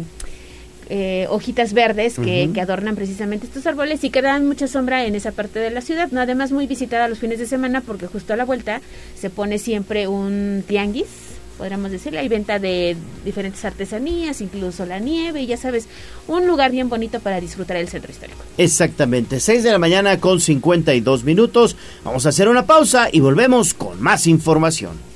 [0.89, 5.15] eh, hojitas verdes que, que, adornan precisamente estos árboles y que dan mucha sombra en
[5.15, 6.21] esa parte de la ciudad, ¿no?
[6.21, 8.81] Además muy visitada los fines de semana porque justo a la vuelta
[9.19, 11.07] se pone siempre un tianguis,
[11.57, 15.87] podríamos decirle, hay venta de diferentes artesanías, incluso la nieve y ya sabes,
[16.27, 18.39] un lugar bien bonito para disfrutar el centro histórico.
[18.57, 23.73] Exactamente, 6 de la mañana con 52 minutos, vamos a hacer una pausa y volvemos
[23.73, 25.06] con más información.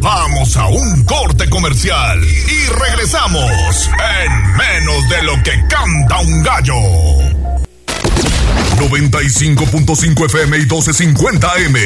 [0.00, 3.90] Vamos a un corte comercial y regresamos
[4.24, 6.74] en menos de lo que canta un gallo.
[8.78, 11.80] 95.5 FM y 1250 M.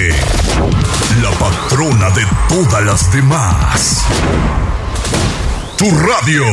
[1.23, 4.05] La patrona de todas las demás.
[5.79, 6.45] Tu radio.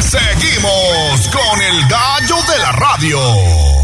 [0.00, 3.83] Seguimos con el gallo de la radio.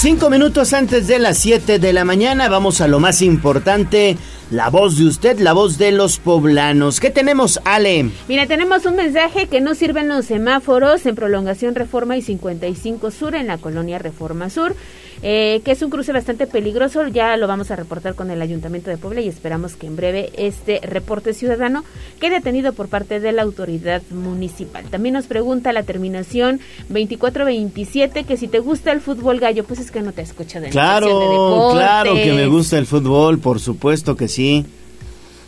[0.00, 4.16] Cinco minutos antes de las siete de la mañana vamos a lo más importante,
[4.50, 7.00] la voz de usted, la voz de los poblanos.
[7.00, 8.08] ¿Qué tenemos, Ale?
[8.26, 13.34] Mira, tenemos un mensaje que no sirven los semáforos en prolongación Reforma y 55 Sur
[13.34, 14.74] en la colonia Reforma Sur.
[15.22, 17.06] Eh, que es un cruce bastante peligroso.
[17.08, 20.30] Ya lo vamos a reportar con el Ayuntamiento de Puebla y esperamos que en breve
[20.36, 21.84] este reporte ciudadano
[22.18, 24.84] quede detenido por parte de la autoridad municipal.
[24.90, 29.90] También nos pregunta la terminación 2427 que si te gusta el fútbol gallo, pues es
[29.90, 34.28] que no te escucha de Claro, claro que me gusta el fútbol, por supuesto que
[34.28, 34.64] sí.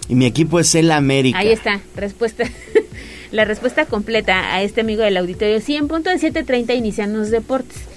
[0.09, 1.39] Y mi equipo es el América.
[1.39, 2.45] Ahí está, respuesta.
[3.31, 5.61] la respuesta completa a este amigo del auditorio.
[5.61, 7.91] Sí, en punto de 7.30 inician los deportes.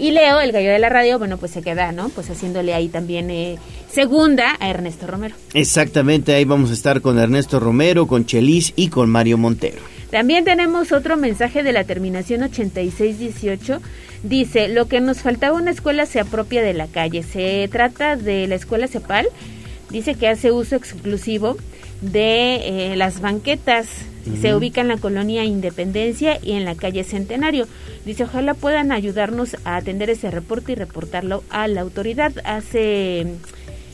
[0.00, 2.08] Y Leo, el gallo de la radio, bueno, pues se queda, ¿no?
[2.08, 3.58] Pues haciéndole ahí también eh,
[3.92, 5.34] segunda a Ernesto Romero.
[5.52, 9.82] Exactamente, ahí vamos a estar con Ernesto Romero, con Chelis y con Mario Montero.
[10.10, 13.82] También tenemos otro mensaje de la terminación 8618.
[14.22, 17.22] Dice, lo que nos faltaba una escuela se apropia de la calle.
[17.22, 19.28] Se trata de la escuela CEPAL.
[19.90, 21.58] Dice que hace uso exclusivo
[22.00, 23.88] de eh, las banquetas.
[24.40, 27.66] Se ubica en la colonia Independencia y en la calle Centenario.
[28.04, 32.32] Dice, ojalá puedan ayudarnos a atender ese reporte y reportarlo a la autoridad.
[32.44, 33.26] Hace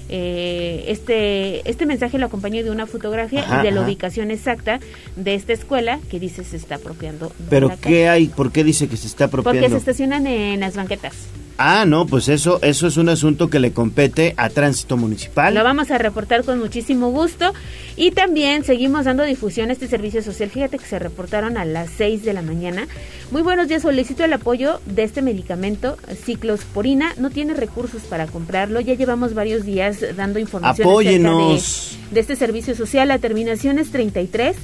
[0.08, 4.78] eh, este este mensaje lo acompañó de una fotografía y de la ubicación exacta
[5.16, 7.32] de esta escuela que dice se está apropiando.
[7.48, 8.26] ¿Pero qué hay?
[8.26, 9.60] ¿Por qué dice que se está apropiando?
[9.60, 11.14] Porque se estacionan en las banquetas.
[11.58, 15.54] Ah, no, pues eso, eso es un asunto que le compete a Tránsito Municipal.
[15.54, 17.52] Lo vamos a reportar con muchísimo gusto.
[17.96, 20.50] Y también seguimos dando difusión a este servicio social.
[20.50, 22.86] Fíjate que se reportaron a las 6 de la mañana.
[23.30, 27.14] Muy buenos días, solicito el apoyo de este medicamento, ciclosporina.
[27.18, 28.80] No tiene recursos para comprarlo.
[28.80, 31.96] Ya llevamos varios días dando información Apóyenos.
[32.10, 33.08] De, de este servicio social.
[33.08, 34.56] La terminación es 33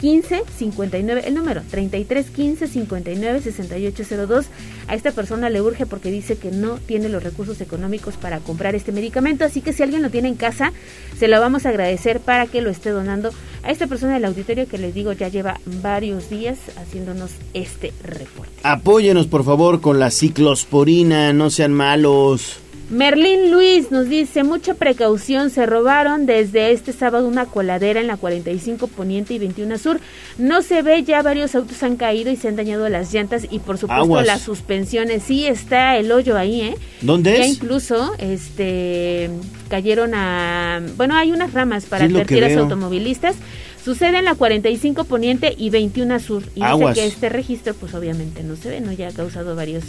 [0.00, 4.46] 15 59, el número 33 15 59 6802.
[4.88, 8.74] A esta persona le urge porque dice que no tiene los recursos económicos para comprar
[8.74, 10.72] este medicamento, así que si alguien lo tiene en casa,
[11.18, 13.30] se lo vamos a agradecer para que lo esté donando
[13.62, 18.52] a esta persona del auditorio que les digo ya lleva varios días haciéndonos este reporte.
[18.62, 22.60] Apóyenos por favor con la ciclosporina, no sean malos.
[22.90, 28.16] Merlín Luis nos dice, mucha precaución, se robaron desde este sábado una coladera en la
[28.16, 30.00] 45 Poniente y 21 Sur.
[30.38, 33.60] No se ve, ya varios autos han caído y se han dañado las llantas y
[33.60, 35.22] por supuesto las suspensiones.
[35.22, 36.76] Sí, está el hoyo ahí, ¿eh?
[37.00, 39.30] ¿Dónde ya incluso, este,
[39.68, 40.82] cayeron a...
[40.96, 43.36] Bueno, hay unas ramas para advertir a los automovilistas.
[43.84, 46.42] Sucede en la 45 Poniente y 21 Sur.
[46.56, 48.92] Y dice que este registro, pues obviamente no se ve, ¿no?
[48.92, 49.84] Ya ha causado varios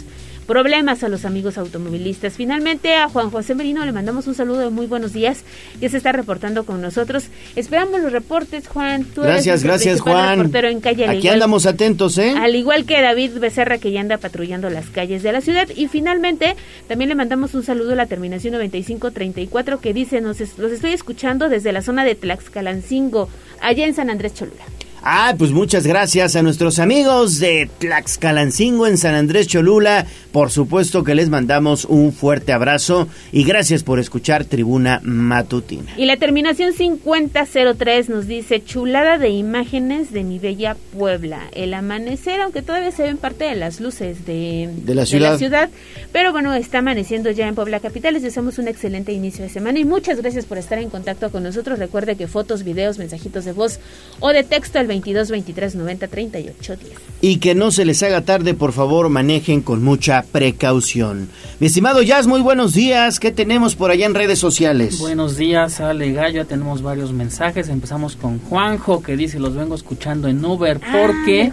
[0.46, 2.34] problemas a los amigos automovilistas.
[2.34, 5.44] Finalmente a Juan José Merino le mandamos un saludo de muy buenos días,
[5.80, 7.24] que se está reportando con nosotros.
[7.56, 9.06] Esperamos los reportes, Juan.
[9.16, 10.52] gracias, gracias, Juan.
[10.54, 12.34] En calle, Aquí andamos atentos, ¿eh?
[12.38, 15.68] Al igual que David Becerra, que ya anda patrullando las calles de la ciudad.
[15.74, 16.56] Y finalmente,
[16.88, 21.48] también le mandamos un saludo a la terminación 9534, que dice, nos los estoy escuchando
[21.48, 23.28] desde la zona de Tlaxcalancingo,
[23.60, 24.64] allá en San Andrés Cholula.
[25.04, 30.06] Ah, pues muchas gracias a nuestros amigos de Tlaxcalancingo en San Andrés Cholula.
[30.32, 35.92] Por supuesto que les mandamos un fuerte abrazo y gracias por escuchar Tribuna Matutina.
[35.98, 41.42] Y la terminación 5003 nos dice chulada de imágenes de mi bella Puebla.
[41.52, 45.36] El amanecer, aunque todavía se ven parte de las luces de, la, ciudad.
[45.36, 45.68] ciudad,
[46.12, 48.14] pero bueno, está amaneciendo ya en Puebla Capital.
[48.14, 51.42] Les deseamos un excelente inicio de semana y muchas gracias por estar en contacto con
[51.42, 51.78] nosotros.
[51.78, 53.80] Recuerde que fotos, videos, mensajitos de voz
[54.20, 56.92] o de texto al 22 23 90 38 10.
[57.20, 61.28] Y que no se les haga tarde, por favor, manejen con mucha precaución.
[61.60, 63.20] Mi estimado Jazz, muy buenos días.
[63.20, 64.98] ¿Qué tenemos por allá en redes sociales?
[64.98, 66.32] Buenos días, Ale Gallo.
[66.32, 67.68] Ya tenemos varios mensajes.
[67.68, 71.52] Empezamos con Juanjo, que dice: Los vengo escuchando en Uber porque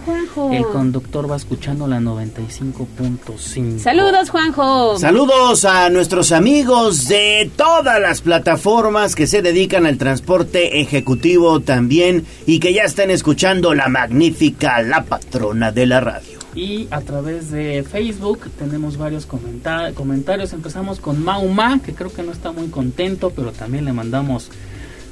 [0.52, 3.78] el conductor va escuchando la 95.5.
[3.78, 4.98] Saludos, Juanjo.
[4.98, 12.24] Saludos a nuestros amigos de todas las plataformas que se dedican al transporte ejecutivo también
[12.46, 16.39] y que ya están escuchando la magnífica La Patrona de la Radio.
[16.54, 20.52] Y a través de Facebook tenemos varios comentarios.
[20.52, 24.50] Empezamos con Mauma, que creo que no está muy contento, pero también le mandamos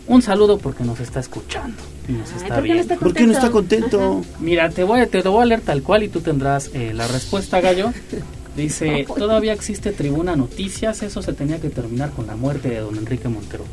[0.08, 1.76] un saludo porque nos está escuchando
[2.08, 2.96] y nos está ¿por viendo.
[2.96, 4.22] ¿Por qué no está contento?
[4.40, 7.06] Mira, te voy, te lo voy a leer tal cual y tú tendrás eh, la
[7.06, 7.92] respuesta, Gallo.
[8.56, 12.96] Dice, todavía existe Tribuna Noticias, eso se tenía que terminar con la muerte de don
[12.96, 13.64] Enrique Montero.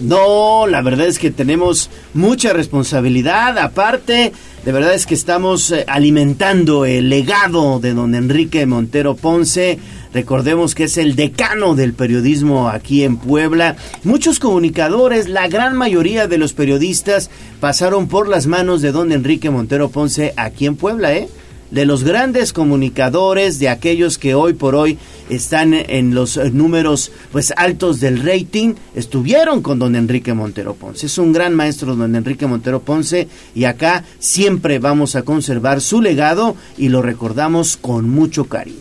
[0.00, 3.58] No, la verdad es que tenemos mucha responsabilidad.
[3.58, 4.32] Aparte,
[4.68, 9.78] de verdad es que estamos eh, alimentando el legado de don Enrique Montero Ponce.
[10.12, 13.76] Recordemos que es el decano del periodismo aquí en Puebla.
[14.04, 19.48] Muchos comunicadores, la gran mayoría de los periodistas pasaron por las manos de don Enrique
[19.48, 21.30] Montero Ponce aquí en Puebla, ¿eh?
[21.70, 24.98] de los grandes comunicadores, de aquellos que hoy por hoy
[25.28, 31.06] están en los números pues altos del rating, estuvieron con don Enrique Montero Ponce.
[31.06, 36.00] Es un gran maestro don Enrique Montero Ponce y acá siempre vamos a conservar su
[36.00, 38.78] legado y lo recordamos con mucho cariño.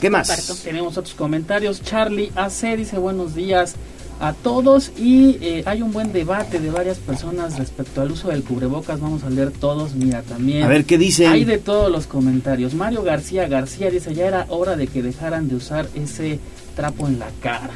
[0.00, 0.60] ¿Qué más?
[0.62, 1.82] Tenemos otros comentarios.
[1.82, 3.76] Charlie AC dice buenos días
[4.20, 8.42] a todos y eh, hay un buen debate de varias personas respecto al uso del
[8.42, 9.00] cubrebocas.
[9.00, 9.94] Vamos a leer todos.
[9.94, 10.62] Mira, también.
[10.64, 11.30] A ver qué dicen.
[11.30, 12.74] Hay de todos los comentarios.
[12.74, 16.38] Mario García García dice ya era hora de que dejaran de usar ese
[16.74, 17.74] trapo en la cara.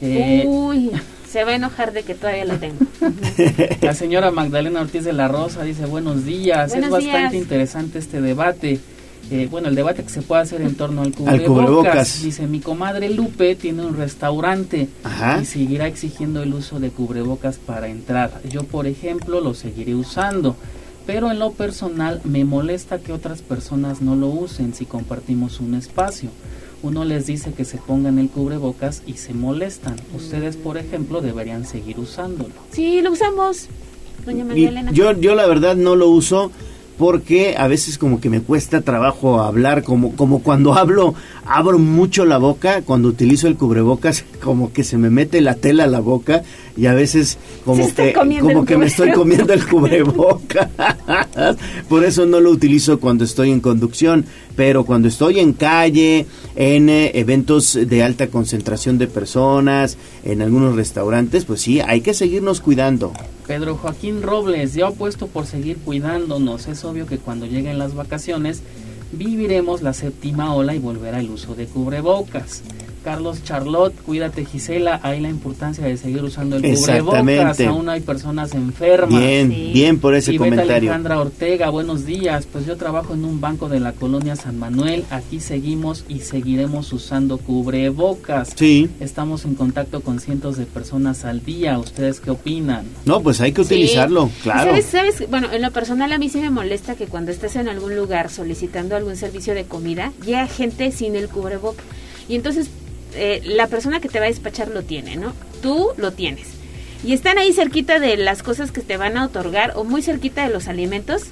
[0.00, 0.90] Eh, Uy.
[1.30, 2.78] Se va a enojar de que todavía lo tengo.
[3.82, 6.74] la señora Magdalena Ortiz de la Rosa dice buenos días.
[6.74, 8.80] es bastante interesante este debate.
[9.30, 12.22] Eh, bueno, el debate que se puede hacer en torno al cubrebocas.
[12.22, 14.88] Dice, mi comadre Lupe tiene un restaurante
[15.40, 18.40] y seguirá exigiendo el uso de cubrebocas para entrar.
[18.48, 20.56] Yo, por ejemplo, lo seguiré usando.
[21.06, 25.74] Pero en lo personal me molesta que otras personas no lo usen si compartimos un
[25.74, 26.30] espacio
[26.82, 29.96] uno les dice que se pongan el cubrebocas y se molestan.
[30.14, 32.54] Ustedes, por ejemplo, deberían seguir usándolo.
[32.70, 33.68] Sí, lo usamos,
[34.24, 34.92] doña Magdalena.
[34.92, 36.50] Yo, yo la verdad no lo uso
[37.00, 41.14] porque a veces como que me cuesta trabajo hablar, como, como cuando hablo,
[41.46, 45.84] abro mucho la boca, cuando utilizo el cubrebocas, como que se me mete la tela
[45.84, 46.42] a la boca
[46.76, 50.68] y a veces como que, como que me estoy comiendo el cubrebocas.
[51.88, 56.90] Por eso no lo utilizo cuando estoy en conducción, pero cuando estoy en calle, en
[56.90, 62.60] eh, eventos de alta concentración de personas, en algunos restaurantes, pues sí, hay que seguirnos
[62.60, 63.14] cuidando.
[63.50, 66.68] Pedro Joaquín Robles, yo apuesto por seguir cuidándonos.
[66.68, 68.62] Es obvio que cuando lleguen las vacaciones
[69.10, 72.62] viviremos la séptima ola y volverá el uso de cubrebocas.
[73.02, 78.54] Carlos Charlotte, cuídate Gisela, hay la importancia de seguir usando el cubrebocas, aún hay personas
[78.54, 79.20] enfermas.
[79.20, 80.74] Bien, bien por ese comentario.
[80.74, 85.04] Alejandra Ortega, buenos días, pues yo trabajo en un banco de la colonia San Manuel,
[85.10, 88.52] aquí seguimos y seguiremos usando cubrebocas.
[88.54, 88.90] Sí.
[89.00, 92.84] Estamos en contacto con cientos de personas al día, ¿ustedes qué opinan?
[93.04, 94.70] No, pues hay que utilizarlo, claro.
[94.70, 95.30] ¿Sabes, ¿Sabes?
[95.30, 98.30] Bueno, en lo personal a mí sí me molesta que cuando estés en algún lugar
[98.30, 101.84] solicitando algún servicio de comida, llega gente sin el cubrebocas.
[102.28, 102.70] Y entonces
[103.14, 105.32] eh, la persona que te va a despachar lo tiene, ¿no?
[105.62, 106.48] Tú lo tienes.
[107.04, 110.46] Y están ahí cerquita de las cosas que te van a otorgar o muy cerquita
[110.46, 111.22] de los alimentos.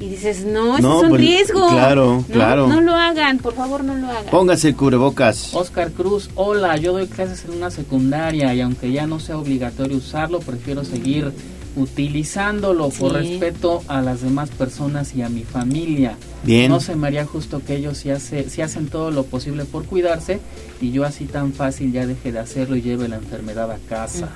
[0.00, 1.68] Y dices, no, eso es un pues, riesgo.
[1.68, 2.66] Claro, claro.
[2.66, 4.26] No lo hagan, por favor, no lo hagan.
[4.26, 5.54] Póngase el cubrebocas.
[5.54, 9.96] Oscar Cruz, hola, yo doy clases en una secundaria y aunque ya no sea obligatorio
[9.96, 11.32] usarlo, prefiero seguir
[11.76, 16.16] utilizándolo por respeto a las demás personas y a mi familia.
[16.44, 16.70] Bien.
[16.70, 19.84] No se me haría justo que ellos si, hace, si hacen todo lo posible por
[19.84, 20.40] cuidarse
[20.80, 24.28] y yo así tan fácil ya deje de hacerlo y lleve la enfermedad a casa.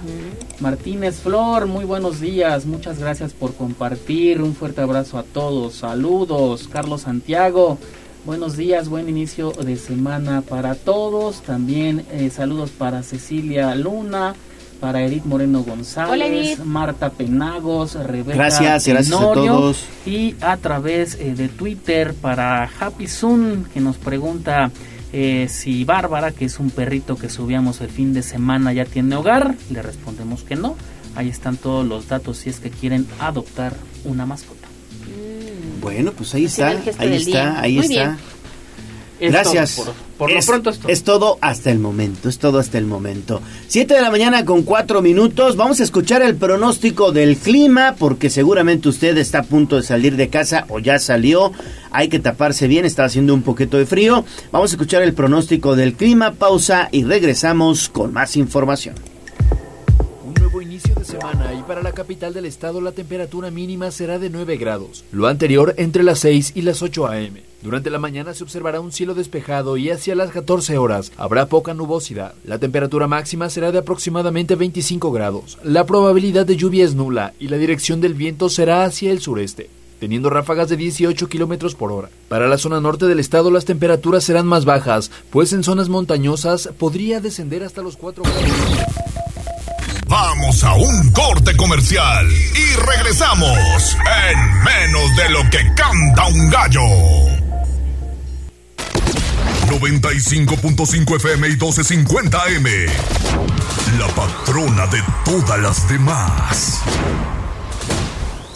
[0.61, 6.69] Martínez Flor, muy buenos días, muchas gracias por compartir, un fuerte abrazo a todos, saludos,
[6.69, 7.79] Carlos Santiago.
[8.25, 11.41] Buenos días, buen inicio de semana para todos.
[11.41, 14.35] También eh, saludos para Cecilia Luna,
[14.81, 19.85] para Edith Moreno González, Marta Penagos, Rebeca Gracias, gracias a todos.
[20.07, 24.71] Y a través eh, de Twitter para Happy Sun, que nos pregunta
[25.13, 29.17] eh, si Bárbara, que es un perrito que subíamos el fin de semana, ya tiene
[29.17, 29.55] hogar.
[29.71, 30.77] Le respondemos que no.
[31.15, 33.75] Ahí están todos los datos si es que quieren adoptar
[34.05, 34.69] una mascota.
[35.81, 36.69] Bueno, pues ahí está,
[36.99, 38.19] ahí está, ahí está.
[39.21, 39.83] Gracias.
[40.17, 40.89] por, lo pronto es todo.
[40.89, 43.41] es todo hasta el momento, es todo hasta el momento.
[43.67, 45.57] Siete de la mañana con cuatro minutos.
[45.57, 50.17] Vamos a escuchar el pronóstico del clima porque seguramente usted está a punto de salir
[50.17, 51.53] de casa o ya salió.
[51.91, 54.25] Hay que taparse bien, está haciendo un poquito de frío.
[54.53, 58.95] Vamos a escuchar el pronóstico del clima, pausa y regresamos con más información
[60.83, 65.05] de semana y para la capital del estado la temperatura mínima será de 9 grados,
[65.11, 67.43] lo anterior entre las 6 y las 8 a.m.
[67.63, 71.75] Durante la mañana se observará un cielo despejado y hacia las 14 horas habrá poca
[71.75, 72.35] nubosidad.
[72.45, 75.59] La temperatura máxima será de aproximadamente 25 grados.
[75.65, 79.71] La probabilidad de lluvia es nula y la dirección del viento será hacia el sureste
[79.99, 82.09] teniendo ráfagas de 18 kilómetros por hora.
[82.29, 86.71] Para la zona norte del estado las temperaturas serán más bajas, pues en zonas montañosas
[86.79, 89.38] podría descender hasta los 4 grados.
[90.09, 93.97] Vamos a un corte comercial y regresamos
[94.31, 96.81] en menos de lo que canta un gallo.
[99.67, 102.71] 95.5 FM y 1250 M.
[103.99, 106.83] La patrona de todas las demás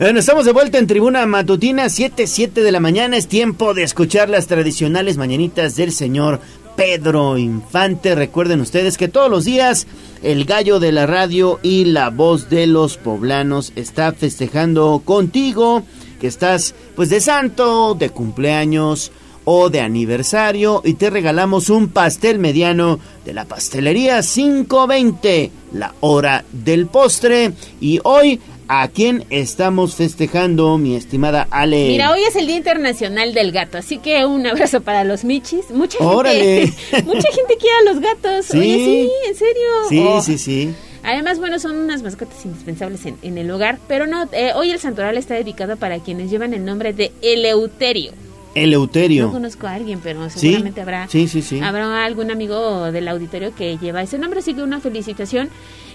[0.00, 3.18] Bueno, estamos de vuelta en tribuna matutina, 7, 7 de la mañana.
[3.18, 6.40] Es tiempo de escuchar las tradicionales mañanitas del señor
[6.74, 8.14] Pedro Infante.
[8.14, 9.86] Recuerden ustedes que todos los días
[10.22, 15.82] el gallo de la radio y la voz de los poblanos está festejando contigo
[16.18, 19.12] que estás pues de santo, de cumpleaños
[19.44, 26.44] o de aniversario y te regalamos un pastel mediano de la pastelería 520, la hora
[26.52, 28.40] del postre y hoy
[28.72, 31.88] ¿A quién estamos festejando, mi estimada Ale?
[31.88, 35.70] Mira, hoy es el Día Internacional del Gato, así que un abrazo para los michis.
[35.70, 36.60] Mucha gente, Órale.
[37.04, 38.46] mucha gente quiere a los gatos.
[38.46, 38.58] Sí.
[38.58, 39.68] Oye, sí, en serio.
[39.88, 40.22] Sí, Oh.
[40.22, 40.72] sí, sí.
[41.02, 44.78] Además, bueno, son unas mascotas indispensables en, en el hogar, pero no, eh, hoy el
[44.78, 48.12] santoral está dedicado para quienes llevan el nombre de Eleuterio.
[48.54, 49.26] Eleuterio.
[49.26, 51.60] No conozco a alguien, pero Sí, seguramente habrá sí, sí, sí.
[51.60, 55.48] habrá algún amigo del auditorio que lleva ese nombre, así que una felicitación.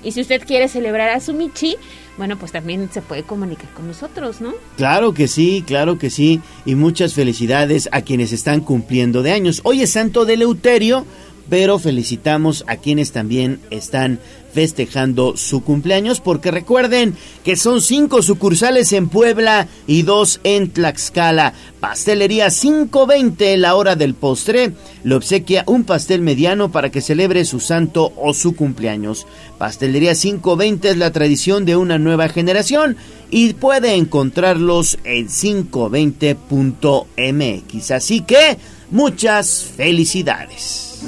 [0.04, 1.76] Y si usted quiere celebrar a su Michi,
[2.18, 4.54] bueno, pues también se puede comunicar con nosotros, ¿no?
[4.78, 6.42] Claro que sí, claro que sí.
[6.66, 9.62] Y muchas felicidades a quienes están cumpliendo de años.
[9.64, 11.06] Hoy es Santo de Eleuterio,
[11.50, 14.20] pero felicitamos a quienes también están
[14.56, 21.52] festejando su cumpleaños, porque recuerden que son cinco sucursales en Puebla y dos en Tlaxcala.
[21.82, 24.72] Pastelería 520, la hora del postre,
[25.04, 29.28] le obsequia un pastel mediano para que celebre su santo o su cumpleaños.
[29.58, 32.96] Pastelería 520 es la tradición de una nueva generación
[33.30, 37.92] y puede encontrarlos en 520.mx.
[37.92, 38.58] Así que,
[38.92, 41.04] muchas felicidades.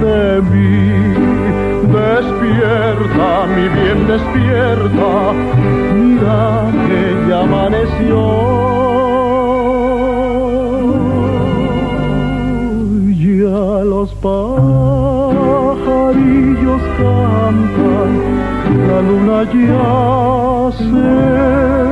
[0.00, 0.82] de mí.
[1.92, 5.32] Despierta, mi bien, despierta.
[5.94, 8.20] Mira que ya amaneció.
[13.18, 14.42] Ya los pajarillos
[16.98, 18.12] cantan,
[18.88, 19.90] la luna ya
[20.78, 21.91] se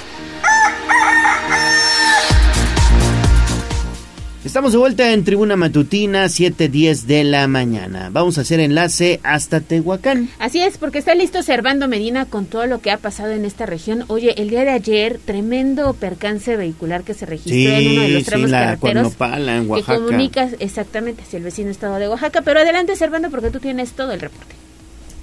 [4.43, 8.09] Estamos de vuelta en Tribuna Matutina, 7:10 de la mañana.
[8.11, 10.29] Vamos a hacer enlace hasta Tehuacán.
[10.39, 13.67] Así es, porque está listo Servando Medina con todo lo que ha pasado en esta
[13.67, 14.03] región.
[14.07, 18.23] Oye, el día de ayer, tremendo percance vehicular que se registró en uno de los
[18.23, 19.99] tramos sí, la carreteros en que Oaxaca.
[19.99, 22.41] comunica exactamente hacia el vecino estado de Oaxaca.
[22.41, 24.55] Pero adelante, Servando, porque tú tienes todo el reporte.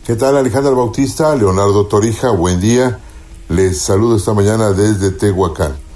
[0.07, 1.35] ¿Qué tal Alejandra Bautista?
[1.35, 3.01] Leonardo Torija, buen día.
[3.49, 5.88] Les saludo esta mañana desde Tehuacán.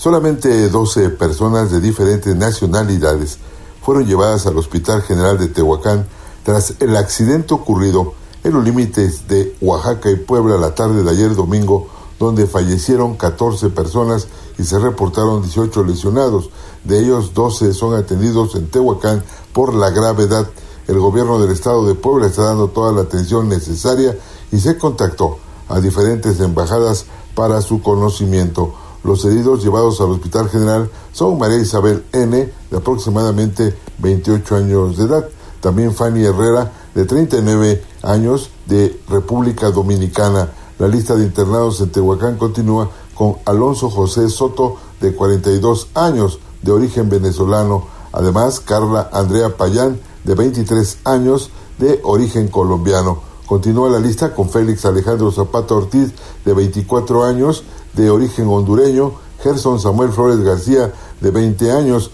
[0.00, 3.36] Solamente 12 personas de diferentes nacionalidades
[3.82, 6.06] fueron llevadas al Hospital General de Tehuacán
[6.42, 11.34] tras el accidente ocurrido en los límites de Oaxaca y Puebla la tarde de ayer
[11.34, 11.88] domingo,
[12.18, 14.28] donde fallecieron 14 personas
[14.58, 16.48] y se reportaron 18 lesionados.
[16.82, 19.22] De ellos, 12 son atendidos en Tehuacán
[19.52, 20.48] por la gravedad.
[20.88, 24.18] El gobierno del estado de Puebla está dando toda la atención necesaria
[24.50, 25.36] y se contactó
[25.68, 28.72] a diferentes embajadas para su conocimiento.
[29.02, 35.04] Los heridos llevados al Hospital General son María Isabel N., de aproximadamente 28 años de
[35.04, 35.28] edad,
[35.60, 40.50] también Fanny Herrera, de 39 años, de República Dominicana.
[40.78, 46.72] La lista de internados en Tehuacán continúa con Alonso José Soto, de 42 años, de
[46.72, 47.84] origen venezolano.
[48.12, 53.20] Además, Carla Andrea Payán, de 23 años, de origen colombiano.
[53.46, 56.12] Continúa la lista con Félix Alejandro Zapata Ortiz,
[56.44, 57.64] de 24 años,
[57.94, 62.10] de origen hondureño, Gerson Samuel Flores García, de 20 años,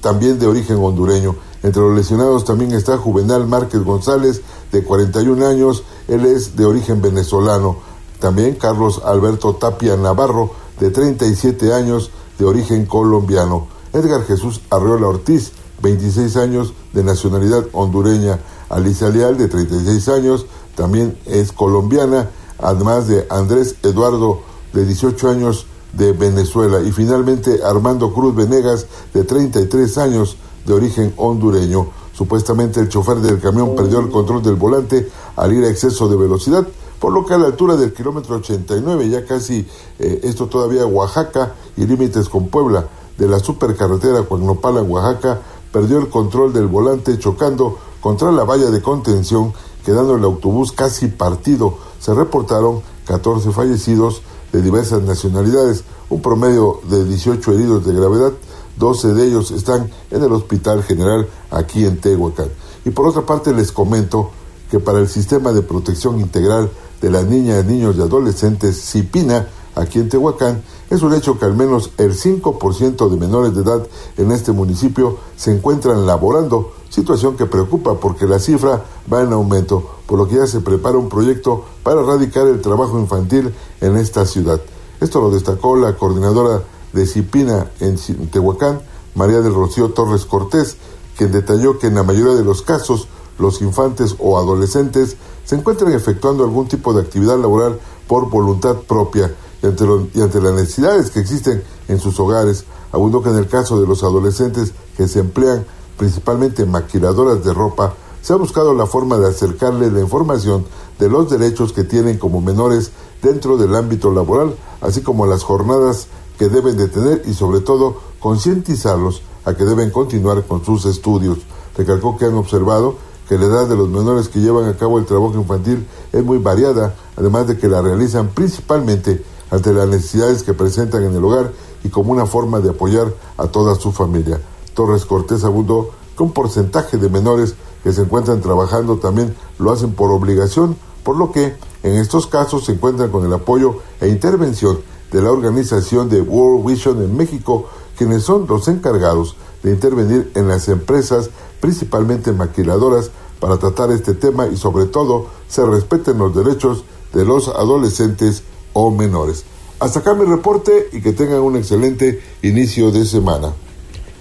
[0.00, 1.36] también de origen hondureño.
[1.62, 4.42] Entre los lesionados también está Juvenal Márquez González,
[4.72, 7.76] de 41 años, él es de origen venezolano.
[8.18, 13.66] También Carlos Alberto Tapia Navarro, de 37 años, de origen colombiano.
[13.92, 15.52] Edgar Jesús Arreola Ortiz,
[15.82, 18.40] 26 años, de nacionalidad hondureña.
[18.68, 20.46] Alicia Leal, de 36 años,
[20.76, 24.42] también es colombiana, además de Andrés Eduardo,
[24.72, 26.80] de 18 años, de Venezuela.
[26.80, 31.88] Y finalmente Armando Cruz Venegas, de 33 años, de origen hondureño.
[32.12, 36.16] Supuestamente el chofer del camión perdió el control del volante al ir a exceso de
[36.16, 36.66] velocidad,
[36.98, 39.66] por lo que a la altura del kilómetro 89, ya casi
[39.98, 45.40] eh, esto todavía Oaxaca y límites con Puebla, de la supercarretera Cuagnopala Oaxaca,
[45.72, 49.52] perdió el control del volante chocando contra la valla de contención,
[49.84, 51.78] quedando el autobús casi partido.
[52.00, 54.22] Se reportaron 14 fallecidos
[54.52, 58.32] de diversas nacionalidades, un promedio de 18 heridos de gravedad,
[58.76, 62.48] 12 de ellos están en el Hospital General aquí en Tehuacán.
[62.84, 64.30] Y por otra parte les comento
[64.70, 66.70] que para el Sistema de Protección Integral
[67.00, 71.54] de las Niñas, Niños y Adolescentes, CIPINA, aquí en Tehuacán, es un hecho que al
[71.54, 73.86] menos el 5% de menores de edad
[74.16, 79.98] en este municipio se encuentran laborando, situación que preocupa porque la cifra va en aumento,
[80.06, 84.26] por lo que ya se prepara un proyecto para erradicar el trabajo infantil en esta
[84.26, 84.60] ciudad.
[85.00, 86.62] Esto lo destacó la coordinadora
[86.92, 87.96] de CIPINA en
[88.30, 88.82] Tehuacán,
[89.14, 90.76] María del Rocío Torres Cortés,
[91.16, 95.92] quien detalló que en la mayoría de los casos los infantes o adolescentes se encuentran
[95.92, 99.84] efectuando algún tipo de actividad laboral por voluntad propia y ante,
[100.14, 102.64] y ante las necesidades que existen en sus hogares.
[102.92, 105.64] Abundo que en el caso de los adolescentes que se emplean
[106.00, 107.92] principalmente en maquiladoras de ropa,
[108.22, 110.64] se ha buscado la forma de acercarle la información
[110.98, 112.90] de los derechos que tienen como menores
[113.20, 116.06] dentro del ámbito laboral, así como las jornadas
[116.38, 121.40] que deben de tener y sobre todo concientizarlos a que deben continuar con sus estudios.
[121.76, 122.94] Recalcó que han observado
[123.28, 126.38] que la edad de los menores que llevan a cabo el trabajo infantil es muy
[126.38, 131.52] variada, además de que la realizan principalmente ante las necesidades que presentan en el hogar
[131.84, 134.40] y como una forma de apoyar a toda su familia.
[134.74, 139.92] Torres Cortés abundó que un porcentaje de menores que se encuentran trabajando también lo hacen
[139.92, 144.80] por obligación, por lo que en estos casos se encuentran con el apoyo e intervención
[145.10, 147.66] de la organización de World Vision en México,
[147.96, 153.10] quienes son los encargados de intervenir en las empresas, principalmente maquiladoras,
[153.40, 158.42] para tratar este tema y sobre todo se respeten los derechos de los adolescentes
[158.74, 159.44] o menores.
[159.80, 163.52] Hasta acá mi reporte y que tengan un excelente inicio de semana.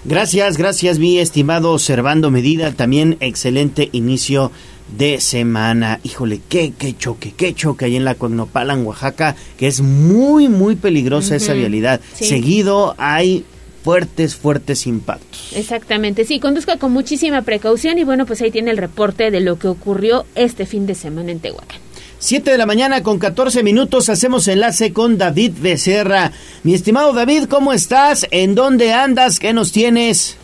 [0.06, 4.52] Gracias, gracias mi estimado Servando Medida, también excelente inicio
[4.98, 6.00] de semana.
[6.04, 10.48] Híjole, qué, qué choque, qué choque ahí en la Cuagnopala, en Oaxaca, que es muy,
[10.48, 12.00] muy peligrosa esa vialidad.
[12.14, 13.44] Seguido hay
[13.84, 15.52] fuertes, fuertes impactos.
[15.54, 19.60] Exactamente, sí, conduzca con muchísima precaución y bueno, pues ahí tiene el reporte de lo
[19.60, 21.89] que ocurrió este fin de semana en Tehuacán.
[22.22, 26.34] 7 de la mañana con 14 minutos hacemos enlace con David Becerra.
[26.64, 28.28] Mi estimado David, ¿cómo estás?
[28.32, 29.40] ¿En dónde andas?
[29.40, 30.39] ¿Qué nos tienes?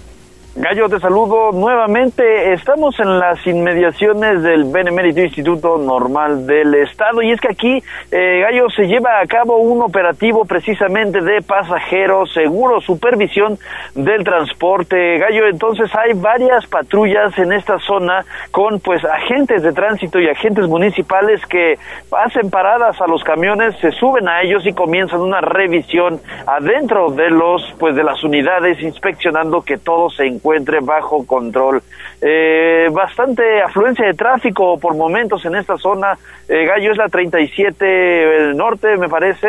[0.57, 2.53] Gallo, te saludo nuevamente.
[2.53, 8.39] Estamos en las inmediaciones del Benemérito Instituto Normal del Estado y es que aquí, eh,
[8.39, 13.59] Gallo, se lleva a cabo un operativo precisamente de pasajeros, seguro, supervisión
[13.95, 15.17] del transporte.
[15.17, 20.69] Gallo, entonces hay varias patrullas en esta zona con pues agentes de tránsito y agentes
[20.69, 21.77] municipales que
[22.13, 27.29] hacen paradas a los camiones, se suben a ellos y comienzan una revisión adentro de
[27.29, 31.81] los pues de las unidades inspeccionando que todo se encuentre encuentre bajo control.
[32.21, 36.17] Eh, bastante afluencia de tráfico por momentos en esta zona.
[36.47, 39.47] Eh, Gallo es la 37 el norte, me parece.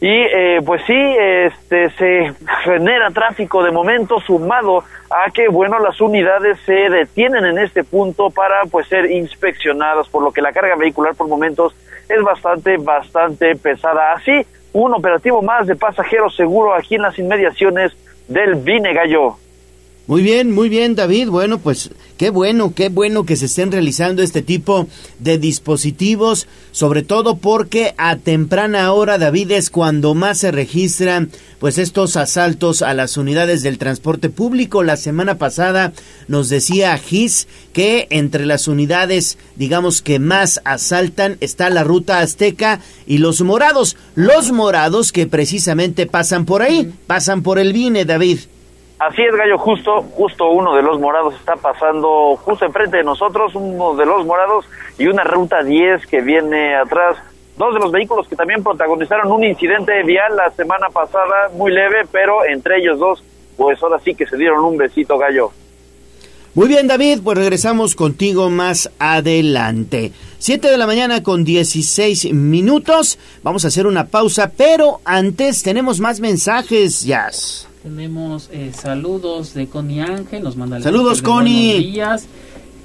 [0.00, 2.34] Y eh, pues sí, este, se
[2.64, 8.30] genera tráfico de momento sumado a que, bueno, las unidades se detienen en este punto
[8.30, 11.76] para pues ser inspeccionadas, por lo que la carga vehicular por momentos
[12.08, 14.14] es bastante, bastante pesada.
[14.14, 17.92] Así, un operativo más de pasajeros seguro aquí en las inmediaciones
[18.26, 19.36] del Vine Gallo.
[20.08, 21.28] Muy bien, muy bien, David.
[21.28, 24.88] Bueno, pues qué bueno, qué bueno que se estén realizando este tipo
[25.20, 31.30] de dispositivos, sobre todo porque a temprana hora, David, es cuando más se registran
[31.60, 34.82] pues estos asaltos a las unidades del transporte público.
[34.82, 35.92] La semana pasada
[36.26, 42.80] nos decía Gis que entre las unidades, digamos que más asaltan está la ruta azteca
[43.06, 48.40] y los morados, los morados que precisamente pasan por ahí, pasan por el Vine, David.
[49.08, 53.52] Así es, Gallo, justo, justo uno de los morados está pasando justo enfrente de nosotros,
[53.56, 54.64] uno de los morados
[54.96, 57.16] y una ruta 10 que viene atrás.
[57.56, 62.02] Dos de los vehículos que también protagonizaron un incidente vial la semana pasada, muy leve,
[62.12, 63.24] pero entre ellos dos,
[63.56, 65.50] pues ahora sí que se dieron un besito, Gallo.
[66.54, 70.12] Muy bien, David, pues regresamos contigo más adelante.
[70.38, 73.18] Siete de la mañana con 16 minutos.
[73.42, 77.04] Vamos a hacer una pausa, pero antes tenemos más mensajes,
[77.82, 81.80] Tenemos eh, saludos de Connie Ángel, nos manda Saludos, Connie.
[81.80, 82.26] días.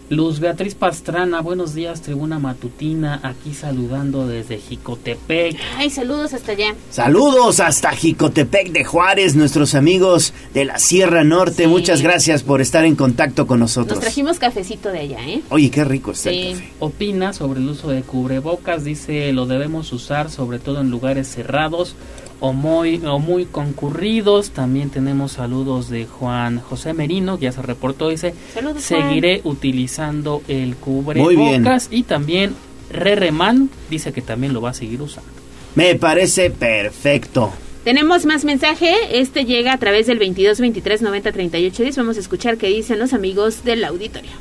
[0.09, 5.57] Luz Beatriz Pastrana, buenos días, tribuna matutina, aquí saludando desde Jicotepec.
[5.75, 6.73] Ay, saludos hasta allá.
[6.89, 11.67] Saludos hasta Jicotepec de Juárez, nuestros amigos de la Sierra Norte.
[11.67, 13.97] Muchas gracias por estar en contacto con nosotros.
[13.97, 15.41] Nos trajimos cafecito de allá, ¿eh?
[15.49, 16.69] Oye, qué rico está el café.
[16.79, 21.95] Opina sobre el uso de cubrebocas, dice, lo debemos usar sobre todo en lugares cerrados
[22.39, 24.51] o muy, o muy concurridos.
[24.51, 30.41] También tenemos saludos de Juan José Merino, que ya se reportó, dice, Saludos, seguiré utilizando
[30.47, 32.55] el cubrebocas y también
[32.89, 35.29] Rereman dice que también lo va a seguir usando.
[35.75, 37.53] Me parece perfecto.
[37.83, 38.93] Tenemos más mensaje.
[39.11, 41.97] Este llega a través del 22 23 90 38 10.
[41.97, 44.31] Vamos a escuchar qué dicen los amigos del auditorio.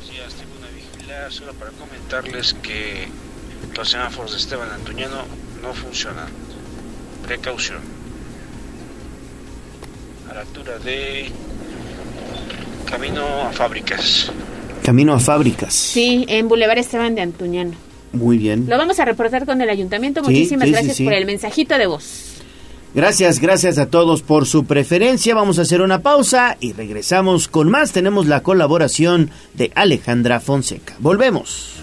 [0.00, 1.32] Buenos días, Tribuna Vigilar.
[1.32, 3.08] Solo para comentarles que
[3.76, 5.22] los semáforos de Esteban Antuñano
[5.62, 6.26] no funcionan.
[7.32, 7.78] Precaución.
[10.30, 11.30] A la altura de
[12.84, 14.30] Camino a Fábricas.
[14.84, 15.72] Camino a fábricas.
[15.72, 17.72] Sí, en Boulevard Esteban de Antuñano.
[18.12, 18.66] Muy bien.
[18.68, 20.22] Lo vamos a reportar con el ayuntamiento.
[20.22, 21.04] Muchísimas sí, sí, gracias sí.
[21.04, 22.34] por el mensajito de voz.
[22.94, 25.34] Gracias, gracias a todos por su preferencia.
[25.34, 27.92] Vamos a hacer una pausa y regresamos con más.
[27.92, 30.96] Tenemos la colaboración de Alejandra Fonseca.
[30.98, 31.76] Volvemos.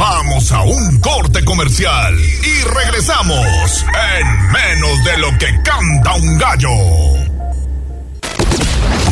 [0.00, 3.84] Vamos a un corte comercial y regresamos
[4.18, 6.70] en menos de lo que canta un gallo.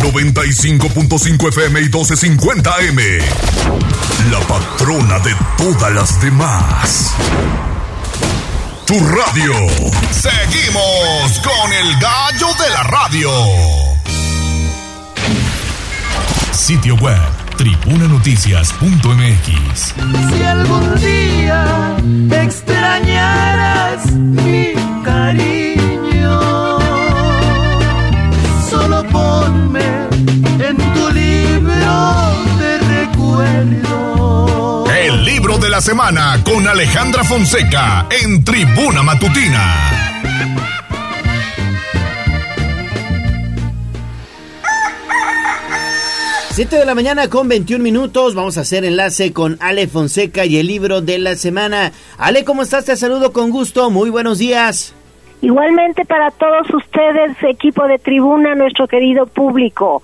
[0.01, 3.03] 95.5 FM y 1250 M.
[4.30, 7.12] La patrona de todas las demás.
[8.86, 9.53] Tu radio.
[10.11, 13.30] Seguimos con el gallo de la radio.
[16.51, 19.94] Sitio web tribunanoticias.mx.
[20.30, 21.96] Si algún día
[22.30, 26.78] extrañaras mi cariño,
[28.70, 29.82] solo ponme
[30.61, 34.86] en tu libro de recuerdo.
[34.94, 39.74] El libro de la semana con Alejandra Fonseca en Tribuna Matutina.
[46.59, 48.34] 7 de la mañana con 21 minutos.
[48.34, 51.92] Vamos a hacer enlace con Ale Fonseca y el libro de la semana.
[52.18, 52.84] Ale, ¿cómo estás?
[52.84, 53.92] Te saludo con gusto.
[53.92, 54.92] Muy buenos días.
[55.40, 60.02] Igualmente para todos ustedes, equipo de tribuna, nuestro querido público.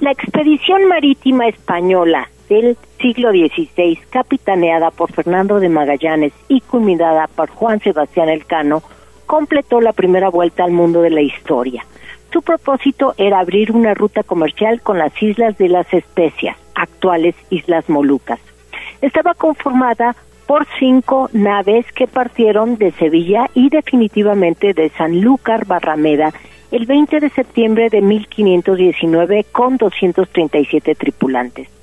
[0.00, 7.48] La expedición marítima española del siglo XVI, capitaneada por Fernando de Magallanes y culminada por
[7.48, 8.82] Juan Sebastián Elcano,
[9.24, 11.86] completó la primera vuelta al mundo de la historia.
[12.32, 17.88] Su propósito era abrir una ruta comercial con las islas de las especias, actuales Islas
[17.88, 18.40] Molucas.
[19.00, 20.16] Estaba conformada
[20.46, 26.32] por cinco naves que partieron de Sevilla y definitivamente de Sanlúcar Barrameda
[26.70, 31.75] el 20 de septiembre de 1519 con 237 tripulantes.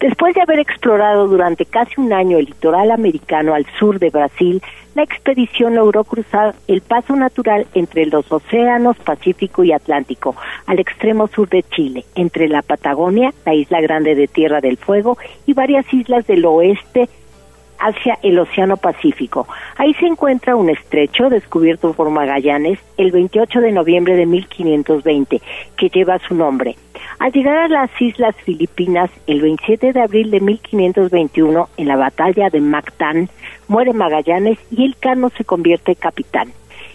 [0.00, 4.62] Después de haber explorado durante casi un año el litoral americano al sur de Brasil,
[4.94, 10.36] la expedición logró cruzar el paso natural entre los océanos Pacífico y Atlántico,
[10.66, 15.16] al extremo sur de Chile, entre la Patagonia, la isla grande de Tierra del Fuego
[15.46, 17.08] y varias islas del oeste
[17.78, 19.46] hacia el Océano Pacífico.
[19.76, 25.40] Ahí se encuentra un estrecho descubierto por Magallanes el 28 de noviembre de 1520,
[25.76, 26.76] que lleva su nombre.
[27.18, 32.50] Al llegar a las Islas Filipinas el 27 de abril de 1521, en la batalla
[32.50, 33.28] de Mactán,
[33.68, 36.52] muere Magallanes y el Cano se convierte en capitán.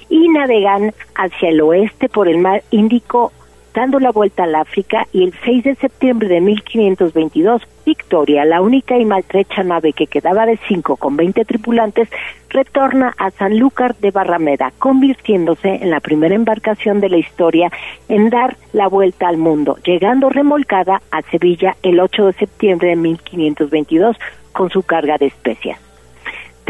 [0.09, 3.31] Y navegan hacia el oeste por el mar Índico
[3.73, 8.97] dando la vuelta al África y el 6 de septiembre de 1522, Victoria, la única
[8.97, 12.09] y maltrecha nave que quedaba de 5 con 20 tripulantes,
[12.49, 17.71] retorna a Sanlúcar de Barrameda, convirtiéndose en la primera embarcación de la historia
[18.09, 22.95] en dar la vuelta al mundo, llegando remolcada a Sevilla el 8 de septiembre de
[22.97, 24.17] 1522
[24.51, 25.90] con su carga de especias.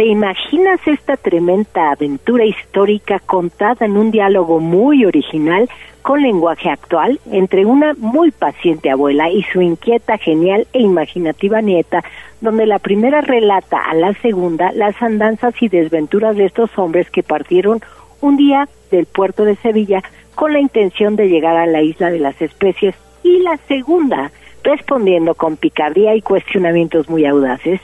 [0.02, 5.70] ¿Te imaginas esta tremenda aventura histórica contada en un diálogo muy original
[6.02, 12.04] con lenguaje actual entre una muy paciente abuela y su inquieta, genial e imaginativa nieta,
[12.42, 17.22] donde la primera relata a la segunda las andanzas y desventuras de estos hombres que
[17.22, 17.80] partieron
[18.22, 20.02] un día del puerto de Sevilla
[20.34, 24.32] con la intención de llegar a la isla de las especies y la segunda
[24.64, 27.82] respondiendo con picardía y cuestionamientos muy audaces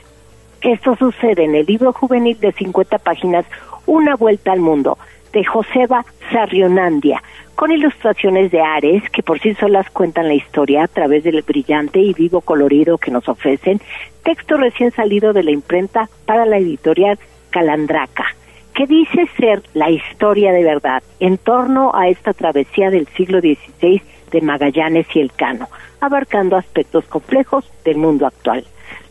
[0.60, 3.46] esto sucede en el libro juvenil de 50 páginas
[3.86, 4.98] Una vuelta al mundo
[5.32, 7.22] de Joseba Sarrionandia,
[7.54, 12.00] con ilustraciones de Ares que por sí solas cuentan la historia a través del brillante
[12.00, 13.80] y vivo colorido que nos ofrecen,
[14.22, 17.18] texto recién salido de la imprenta para la editorial
[17.50, 18.26] Calandraca,
[18.74, 24.02] que dice ser la historia de verdad en torno a esta travesía del siglo XVI
[24.30, 25.68] de Magallanes y Elcano,
[26.00, 28.64] abarcando aspectos complejos del mundo actual.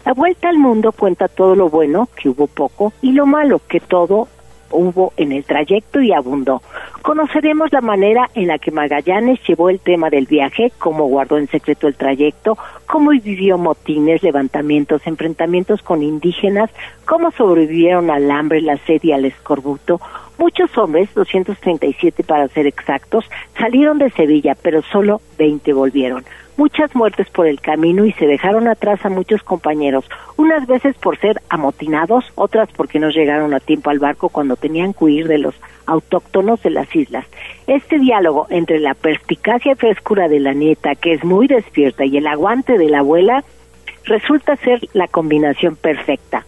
[0.07, 3.81] La vuelta al mundo cuenta todo lo bueno, que hubo poco, y lo malo, que
[3.81, 4.29] todo
[4.71, 6.61] hubo en el trayecto y abundó.
[7.01, 11.49] Conoceremos la manera en la que Magallanes llevó el tema del viaje, cómo guardó en
[11.49, 16.69] secreto el trayecto, cómo vivió motines, levantamientos, enfrentamientos con indígenas,
[17.03, 19.99] cómo sobrevivieron al hambre, la sed y al escorbuto.
[20.37, 23.25] Muchos hombres, 237 para ser exactos,
[23.57, 26.23] salieron de Sevilla, pero solo 20 volvieron
[26.57, 31.17] muchas muertes por el camino y se dejaron atrás a muchos compañeros, unas veces por
[31.19, 35.37] ser amotinados, otras porque no llegaron a tiempo al barco cuando tenían que huir de
[35.37, 37.25] los autóctonos de las islas.
[37.67, 42.17] Este diálogo entre la perspicacia y frescura de la nieta, que es muy despierta, y
[42.17, 43.43] el aguante de la abuela,
[44.05, 46.45] resulta ser la combinación perfecta.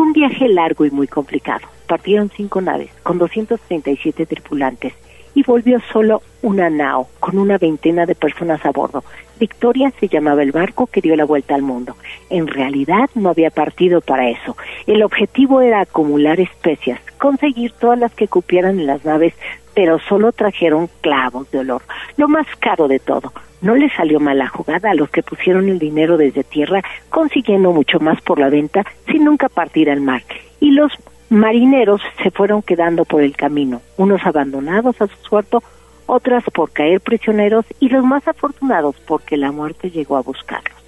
[0.00, 1.68] Fue un viaje largo y muy complicado.
[1.86, 4.94] Partieron cinco naves con 237 tripulantes
[5.34, 9.04] y volvió solo una nao con una veintena de personas a bordo.
[9.38, 11.96] Victoria se llamaba el barco que dio la vuelta al mundo.
[12.30, 14.56] En realidad no había partido para eso.
[14.86, 19.34] El objetivo era acumular especias, conseguir todas las que cupieran en las naves,
[19.74, 21.82] pero solo trajeron clavos de olor.
[22.16, 23.34] Lo más caro de todo.
[23.60, 28.00] No les salió mala jugada a los que pusieron el dinero desde tierra, consiguiendo mucho
[28.00, 30.22] más por la venta sin nunca partir al mar.
[30.60, 30.92] Y los
[31.28, 35.58] marineros se fueron quedando por el camino, unos abandonados a su suerte,
[36.06, 40.80] otras por caer prisioneros y los más afortunados porque la muerte llegó a buscarlos.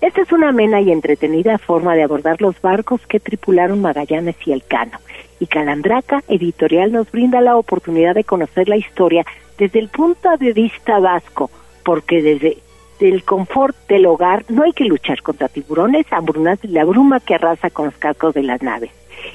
[0.00, 4.52] Esta es una amena y entretenida forma de abordar los barcos que tripularon Magallanes y
[4.52, 4.98] Elcano.
[5.40, 9.24] Y Calandraca Editorial nos brinda la oportunidad de conocer la historia
[9.58, 11.50] desde el punto de vista vasco,
[11.84, 12.58] porque desde
[13.00, 17.34] el confort del hogar no hay que luchar contra tiburones, hambrunas y la bruma que
[17.34, 18.90] arrasa con los cascos de las naves.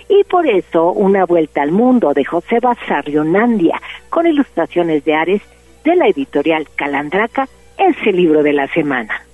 [0.07, 5.41] Y por eso, Una Vuelta al Mundo de José Basarrionandia, con ilustraciones de Ares,
[5.83, 7.47] de la editorial Calandraca,
[7.77, 9.25] es el libro de la semana.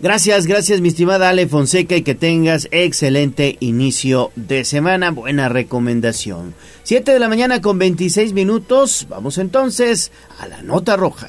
[0.00, 5.12] Gracias, gracias mi estimada Ale Fonseca y que tengas excelente inicio de semana.
[5.12, 6.54] Buena recomendación.
[6.82, 9.06] Siete de la mañana con 26 minutos.
[9.08, 11.28] Vamos entonces a la nota roja.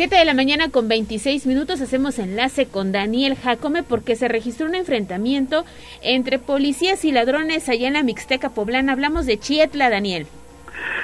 [0.00, 4.64] 7 de la mañana con 26 minutos hacemos enlace con Daniel Jacome porque se registró
[4.64, 5.64] un enfrentamiento
[6.00, 8.92] entre policías y ladrones allá en la Mixteca Poblana.
[8.92, 10.26] Hablamos de Chietla, Daniel.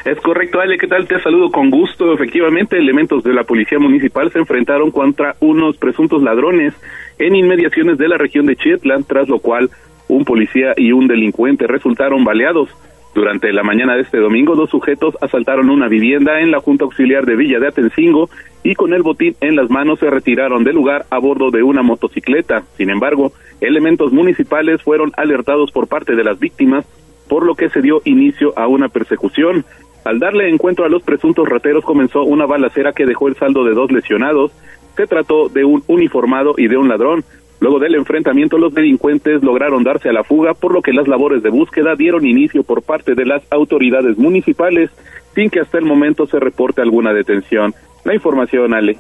[0.07, 1.07] Es correcto, Ale, ¿qué tal?
[1.07, 2.15] Te saludo con gusto.
[2.15, 6.73] Efectivamente, elementos de la Policía Municipal se enfrentaron contra unos presuntos ladrones
[7.19, 9.69] en inmediaciones de la región de Chietla, tras lo cual
[10.09, 12.71] un policía y un delincuente resultaron baleados.
[13.17, 17.25] Durante la mañana de este domingo, dos sujetos asaltaron una vivienda en la Junta Auxiliar
[17.25, 18.29] de Villa de Atencingo
[18.63, 21.83] y con el botín en las manos se retiraron del lugar a bordo de una
[21.83, 22.65] motocicleta.
[22.77, 26.85] Sin embargo, elementos municipales fueron alertados por parte de las víctimas,
[27.27, 29.65] por lo que se dio inicio a una persecución.
[30.05, 33.73] Al darle encuentro a los presuntos rateros comenzó una balacera que dejó el saldo de
[33.73, 34.53] dos lesionados.
[34.95, 37.25] Se trató de un uniformado y de un ladrón.
[37.61, 41.43] Luego del enfrentamiento, los delincuentes lograron darse a la fuga, por lo que las labores
[41.43, 44.91] de búsqueda dieron inicio por parte de las autoridades municipales,
[45.35, 47.75] sin que hasta el momento se reporte alguna detención.
[48.05, 48.99] La información, Ale.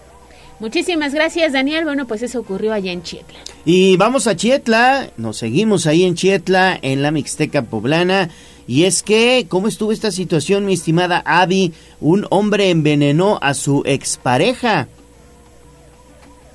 [0.59, 1.85] Muchísimas gracias, Daniel.
[1.85, 3.39] Bueno, pues eso ocurrió allá en Chietla.
[3.67, 8.31] Y vamos a Chietla, nos seguimos ahí en Chietla, en la Mixteca Poblana.
[8.67, 11.73] Y es que, ¿cómo estuvo esta situación, mi estimada Abby?
[12.01, 14.89] Un hombre envenenó a su expareja.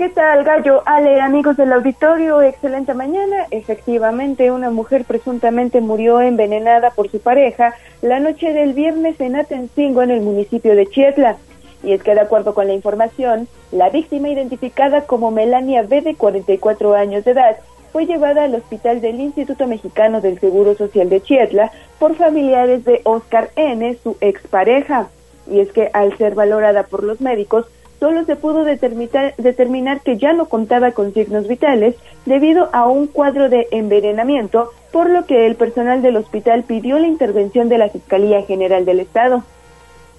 [0.02, 0.82] ¿Qué tal, Gallo?
[0.88, 3.46] Ale, amigos del auditorio, excelente mañana.
[3.52, 10.02] Efectivamente, una mujer presuntamente murió envenenada por su pareja la noche del viernes en Atencingo,
[10.02, 11.38] en el municipio de Chietla.
[11.84, 16.16] Y es que, de acuerdo con la información, la víctima identificada como Melania B, de
[16.16, 17.58] 44 años de edad,
[17.92, 23.02] fue llevada al hospital del Instituto Mexicano del Seguro Social de Chietla por familiares de
[23.04, 25.10] Oscar N., su expareja.
[25.46, 27.68] Y es que, al ser valorada por los médicos,
[28.02, 31.96] solo se pudo determinar, que ya no contaba con signos vitales
[32.26, 37.06] debido a un cuadro de envenenamiento, por lo que el personal del hospital pidió la
[37.06, 39.44] intervención de la Fiscalía General del Estado.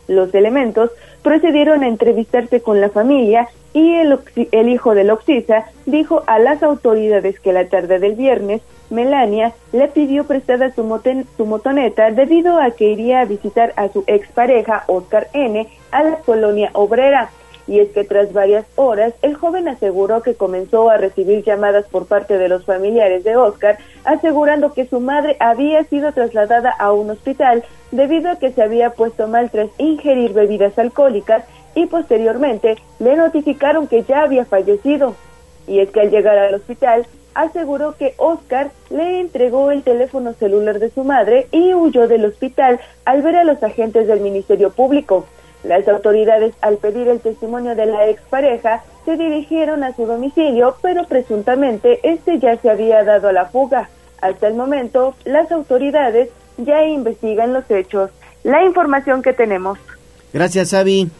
[0.06, 0.92] Los elementos
[1.22, 4.16] procedieron a entrevistarse con la familia y el,
[4.52, 9.88] el hijo del Oxisa dijo a las autoridades que la tarde del viernes Melania le
[9.88, 11.00] pidió prestada su,
[11.36, 15.66] su motoneta debido a que iría a visitar a su expareja Oscar N.
[15.90, 17.30] a la colonia obrera
[17.66, 22.06] Y es que tras varias horas, el joven aseguró que comenzó a recibir llamadas por
[22.06, 27.10] parte de los familiares de Oscar, asegurando que su madre había sido trasladada a un
[27.10, 31.44] hospital debido a que se había puesto mal tras ingerir bebidas alcohólicas
[31.74, 35.14] y posteriormente le notificaron que ya había fallecido.
[35.66, 40.78] Y es que al llegar al hospital, aseguró que Oscar le entregó el teléfono celular
[40.78, 45.26] de su madre y huyó del hospital al ver a los agentes del Ministerio Público.
[45.64, 51.06] Las autoridades, al pedir el testimonio de la expareja, se dirigieron a su domicilio, pero
[51.06, 53.88] presuntamente este ya se había dado a la fuga.
[54.20, 58.10] Hasta el momento, las autoridades ya investigan los hechos.
[58.44, 59.78] La información que tenemos.
[60.32, 61.10] Gracias, Avi.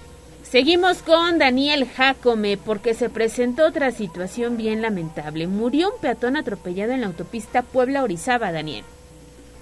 [0.43, 5.47] Seguimos con Daniel Jacome porque se presentó otra situación bien lamentable.
[5.47, 8.85] Murió un peatón atropellado en la autopista Puebla-Orizaba, Daniel.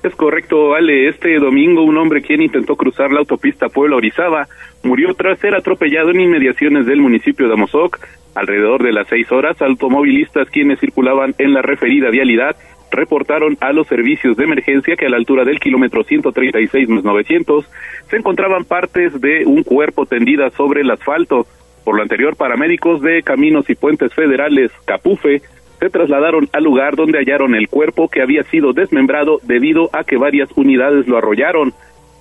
[0.02, 1.08] Es correcto, Ale.
[1.08, 4.48] Este domingo un hombre quien intentó cruzar la autopista Puebla-Orizaba
[4.82, 7.98] murió tras ser atropellado en inmediaciones del municipio de Amozoc.
[8.34, 12.56] Alrededor de las seis horas, automovilistas quienes circulaban en la referida vialidad
[12.90, 17.70] reportaron a los servicios de emergencia que a la altura del kilómetro 136 más 900
[18.08, 21.46] se encontraban partes de un cuerpo tendida sobre el asfalto.
[21.84, 25.42] Por lo anterior, paramédicos de Caminos y Puentes Federales, Capufe,
[25.80, 30.18] se trasladaron al lugar donde hallaron el cuerpo que había sido desmembrado debido a que
[30.18, 31.72] varias unidades lo arrollaron.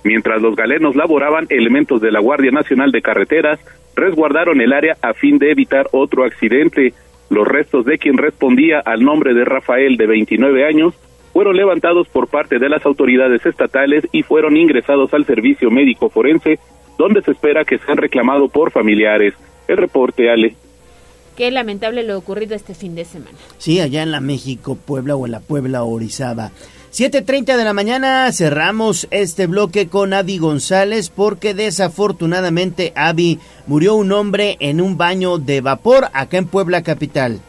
[0.02, 3.60] Mientras los galenos laboraban, elementos de la Guardia Nacional de Carreteras
[3.94, 6.94] resguardaron el área a fin de evitar otro accidente.
[7.28, 10.94] Los restos de quien respondía al nombre de Rafael, de 29 años,
[11.34, 16.58] fueron levantados por parte de las autoridades estatales y fueron ingresados al servicio médico forense,
[16.98, 19.34] donde se espera que sean reclamados por familiares.
[19.68, 20.56] El reporte, Ale.
[21.36, 23.38] Qué lamentable lo ocurrido este fin de semana.
[23.58, 26.50] Sí, allá en la México, Puebla o en la Puebla Orizaba.
[26.92, 33.38] 7.30 de la mañana cerramos este bloque con Avi González porque desafortunadamente Avi
[33.68, 37.40] murió un hombre en un baño de vapor acá en Puebla Capital.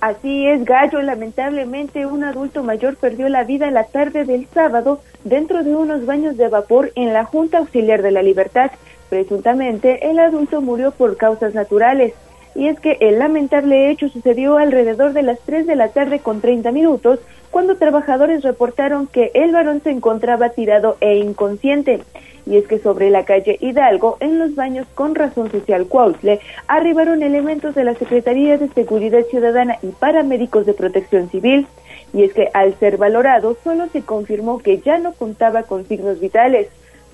[0.00, 1.02] Así es, Gallo.
[1.02, 6.36] Lamentablemente, un adulto mayor perdió la vida la tarde del sábado dentro de unos baños
[6.36, 8.70] de vapor en la Junta Auxiliar de la Libertad.
[9.08, 12.12] Presuntamente, el adulto murió por causas naturales.
[12.54, 16.40] Y es que el lamentable hecho sucedió alrededor de las 3 de la tarde con
[16.40, 17.18] 30 minutos
[17.50, 22.00] cuando trabajadores reportaron que el varón se encontraba tirado e inconsciente.
[22.46, 27.22] Y es que sobre la calle Hidalgo, en los baños con razón social Cuautle, arribaron
[27.22, 31.66] elementos de la Secretaría de Seguridad Ciudadana y paramédicos de protección civil.
[32.12, 36.20] Y es que al ser valorado, solo se confirmó que ya no contaba con signos
[36.20, 36.68] vitales.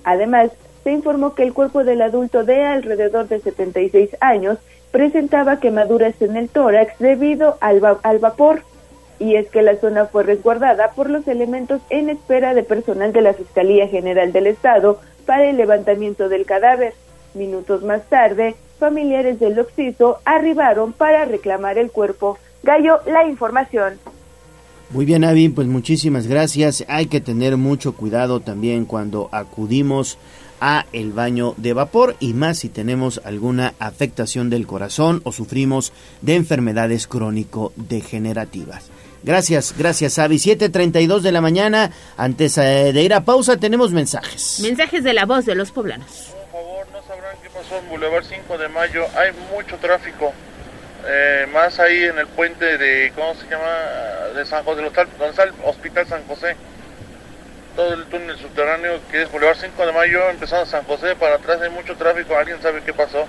[0.04, 0.50] Además,
[0.84, 4.58] se informó que el cuerpo del adulto de alrededor de 76 años
[4.90, 8.62] presentaba quemaduras en el tórax debido al, al vapor
[9.20, 13.20] y es que la zona fue resguardada por los elementos en espera de personal de
[13.20, 16.94] la Fiscalía General del Estado para el levantamiento del cadáver.
[17.34, 22.38] Minutos más tarde, familiares del occiso arribaron para reclamar el cuerpo.
[22.62, 23.94] Gallo, la información.
[24.90, 26.84] Muy bien, Avi, pues muchísimas gracias.
[26.88, 30.18] Hay que tener mucho cuidado también cuando acudimos
[30.60, 35.92] a el baño de vapor y más si tenemos alguna afectación del corazón o sufrimos
[36.20, 38.90] de enfermedades crónico-degenerativas.
[39.22, 40.36] Gracias, gracias, Avi.
[40.36, 41.90] 7.32 de la mañana.
[42.16, 44.60] Antes eh, de ir a pausa, tenemos mensajes.
[44.62, 46.34] Mensajes de la voz de los poblanos.
[46.50, 49.04] Por favor, no sabrán qué pasó en Boulevard 5 de Mayo.
[49.16, 50.32] Hay mucho tráfico.
[51.06, 54.34] Eh, más ahí en el puente de, ¿cómo se llama?
[54.34, 56.56] De San José, donde está el Hospital San José.
[57.76, 61.60] Todo el túnel subterráneo que es Boulevard 5 de Mayo, empezando San José para atrás,
[61.62, 62.36] hay mucho tráfico.
[62.36, 63.26] ¿Alguien sabe qué pasó?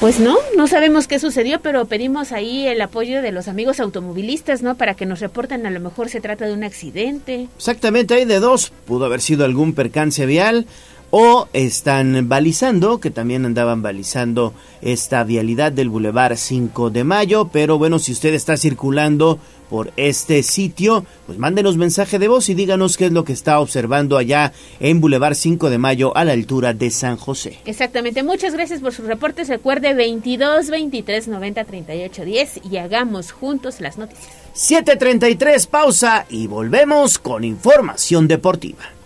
[0.00, 4.62] Pues no, no sabemos qué sucedió, pero pedimos ahí el apoyo de los amigos automovilistas,
[4.62, 4.76] ¿no?
[4.76, 7.48] Para que nos reporten, a lo mejor se trata de un accidente.
[7.56, 8.70] Exactamente, hay de dos.
[8.86, 10.66] Pudo haber sido algún percance vial
[11.10, 14.52] o están balizando, que también andaban balizando
[14.82, 20.42] esta vialidad del Boulevard 5 de Mayo, pero bueno, si usted está circulando por este
[20.42, 24.52] sitio, pues mándenos mensaje de voz y díganos qué es lo que está observando allá
[24.80, 27.58] en Boulevard 5 de Mayo a la altura de San José.
[27.66, 29.48] Exactamente, muchas gracias por sus reportes.
[29.48, 34.28] Recuerde 22 23 90 38 10 y hagamos juntos las noticias.
[34.54, 38.97] 7:33 pausa y volvemos con información deportiva.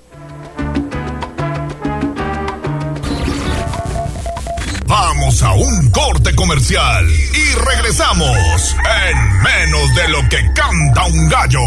[4.86, 8.76] Vamos a un corte comercial y regresamos
[9.09, 11.60] en menos de lo que canta un gallo.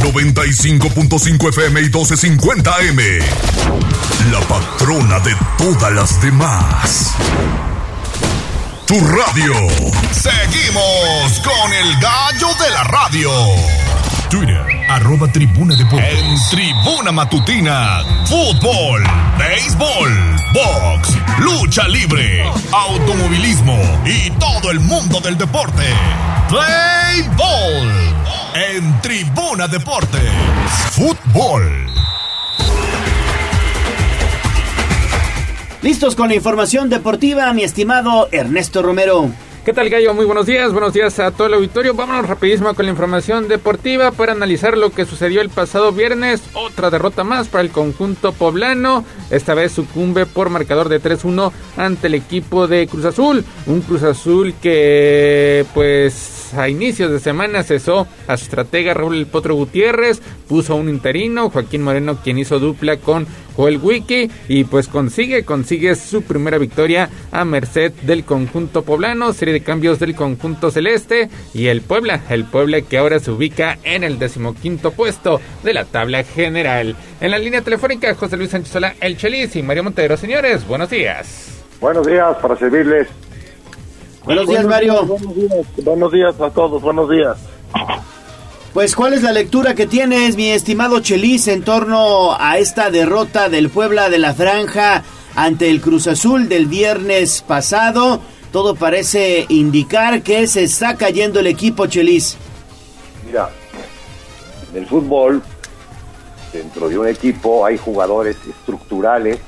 [0.00, 3.02] 95.5 FM y 1250 M.
[4.30, 7.14] La patrona de todas las demás.
[8.92, 9.54] Tu radio.
[10.10, 13.30] Seguimos con el gallo de la radio.
[14.28, 16.12] Twitter, arroba Tribuna Deportes.
[16.12, 19.02] En Tribuna Matutina, fútbol,
[19.38, 20.12] béisbol,
[20.52, 25.84] box, lucha libre, automovilismo y todo el mundo del deporte.
[26.50, 28.14] Play Ball.
[28.54, 30.30] En Tribuna Deportes,
[30.90, 31.90] fútbol.
[35.82, 39.32] Listos con la información deportiva, mi estimado Ernesto Romero.
[39.64, 40.12] ¿Qué tal Gallo?
[40.12, 41.94] Muy buenos días, buenos días a todo el auditorio.
[41.94, 46.42] Vámonos rapidísimo con la información deportiva para analizar lo que sucedió el pasado viernes.
[46.54, 49.04] Otra derrota más para el conjunto poblano.
[49.30, 53.44] Esta vez sucumbe por marcador de 3-1 ante el equipo de Cruz Azul.
[53.66, 59.26] Un Cruz Azul que pues a inicios de semana cesó a su estratega Raúl El
[59.26, 63.26] Potro Gutiérrez, puso un interino, Joaquín Moreno quien hizo dupla con
[63.56, 69.60] Joel Wiki y pues consigue, consigue su primera victoria a merced del conjunto poblano, serie
[69.60, 74.04] de cambios del conjunto celeste y el Puebla, el Puebla que ahora se ubica en
[74.04, 76.96] el decimoquinto puesto de la tabla general.
[77.20, 80.16] En la línea telefónica José Luis Sánchez Sola, El Chelis y Mario Montero.
[80.16, 81.62] Señores, buenos días.
[81.80, 83.08] Buenos días, para servirles.
[84.24, 85.04] Buenos días, Mario.
[85.04, 87.36] Buenos días, buenos días a todos, buenos días.
[88.72, 93.48] Pues, ¿cuál es la lectura que tienes, mi estimado Chelis, en torno a esta derrota
[93.48, 95.02] del Puebla de la Franja
[95.34, 98.22] ante el Cruz Azul del viernes pasado?
[98.52, 102.36] Todo parece indicar que se está cayendo el equipo, Chelis.
[103.24, 103.48] Mira,
[104.70, 105.42] en el fútbol,
[106.52, 109.38] dentro de un equipo hay jugadores estructurales,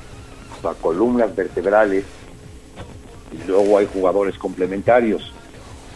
[0.58, 2.04] o sea, columnas vertebrales,
[3.30, 5.32] y luego hay jugadores complementarios.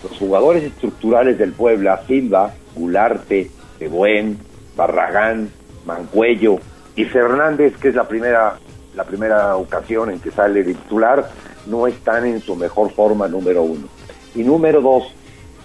[0.03, 4.39] Los jugadores estructurales del Puebla, Silva, Gularte, De Buen,
[4.77, 5.51] Barragán,
[5.87, 6.59] Mancuello
[6.95, 8.59] y Fernández, que es la primera,
[8.95, 11.31] la primera ocasión en que sale de titular,
[11.69, 13.87] no están en su mejor forma, número uno.
[14.35, 15.05] Y número dos,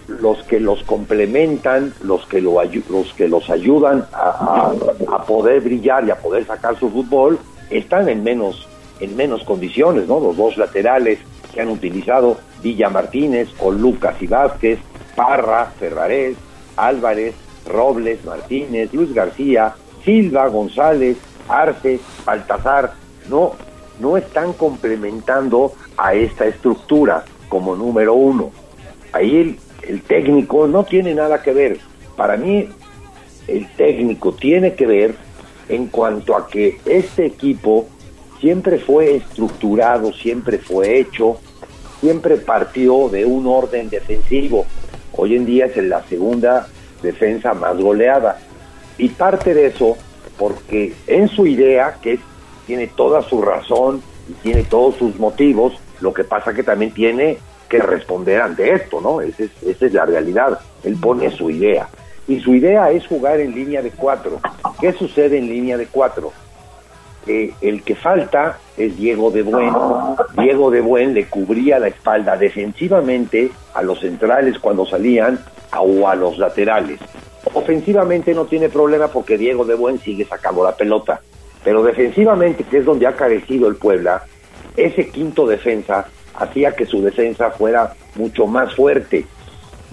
[0.07, 2.57] los que los complementan, los que, lo,
[2.89, 4.73] los, que los ayudan a,
[5.09, 7.39] a, a, poder brillar y a poder sacar su fútbol,
[7.69, 8.67] están en menos,
[8.99, 10.19] en menos condiciones, ¿no?
[10.19, 11.19] Los dos laterales
[11.53, 14.80] que han utilizado, Villa Martínez, con Lucas y Vázquez,
[15.15, 16.35] Parra, Ferrarés,
[16.75, 17.35] Álvarez,
[17.65, 21.17] Robles, Martínez, Luis García, Silva, González,
[21.47, 22.93] Arce, Baltazar,
[23.30, 23.53] no,
[23.99, 28.52] no están complementando a esta estructura como número uno.
[29.11, 29.57] Ahí
[29.88, 31.80] el, técnico no tiene nada que ver.
[32.15, 32.70] Para mí,
[33.48, 35.15] el técnico tiene que ver
[35.70, 37.88] en cuanto a que este equipo
[38.40, 41.38] siempre fue estructurado, siempre fue hecho,
[41.99, 44.65] siempre partió de un orden defensivo.
[45.14, 46.68] Hoy en día es la segunda
[47.02, 48.40] defensa más goleada.
[48.98, 49.98] Y parte de eso
[50.38, 52.20] porque en su idea, que
[52.65, 57.38] tiene toda su razón y tiene todos sus motivos, lo que pasa que también tiene
[57.69, 59.22] que responder ante esto, ¿no?
[59.22, 60.60] Esa es, esa es la realidad.
[60.84, 61.88] Él pone su idea.
[62.27, 64.40] Y su idea es jugar en línea de cuatro.
[64.80, 66.31] ¿Qué sucede en línea de cuatro?
[67.26, 69.73] Eh, el que falta es Diego de Buen.
[70.38, 75.40] Diego de Buen le cubría la espalda defensivamente a los centrales cuando salían
[75.77, 76.99] o a los laterales.
[77.53, 81.22] Ofensivamente no tiene problema porque Diego de Buen sigue sacando la pelota.
[81.64, 84.23] Pero defensivamente, que es donde ha carecido el Puebla,
[84.76, 89.26] ese quinto defensa hacía que su defensa fuera mucho más fuerte.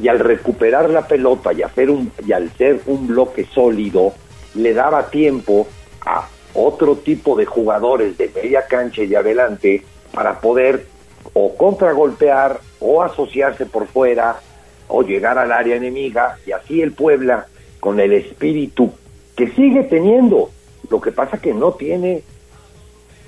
[0.03, 4.15] Y al recuperar la pelota y, hacer un, y al ser un bloque sólido,
[4.55, 5.69] le daba tiempo
[6.07, 10.87] a otro tipo de jugadores de media cancha y de adelante para poder
[11.35, 14.41] o contragolpear o asociarse por fuera
[14.89, 17.47] o llegar al área enemiga y así el Puebla
[17.79, 18.93] con el espíritu
[19.37, 20.51] que sigue teniendo
[20.91, 22.23] lo que pasa que no tiene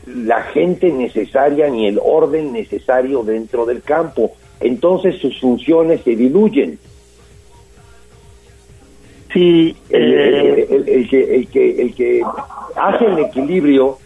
[0.06, 6.78] la gente necesaria ni el orden necesario dentro del campo entonces sus funciones se diluyen
[9.32, 12.22] Sí, el, el, el, el, que, el, que, el que
[12.76, 13.98] hace el equilibrio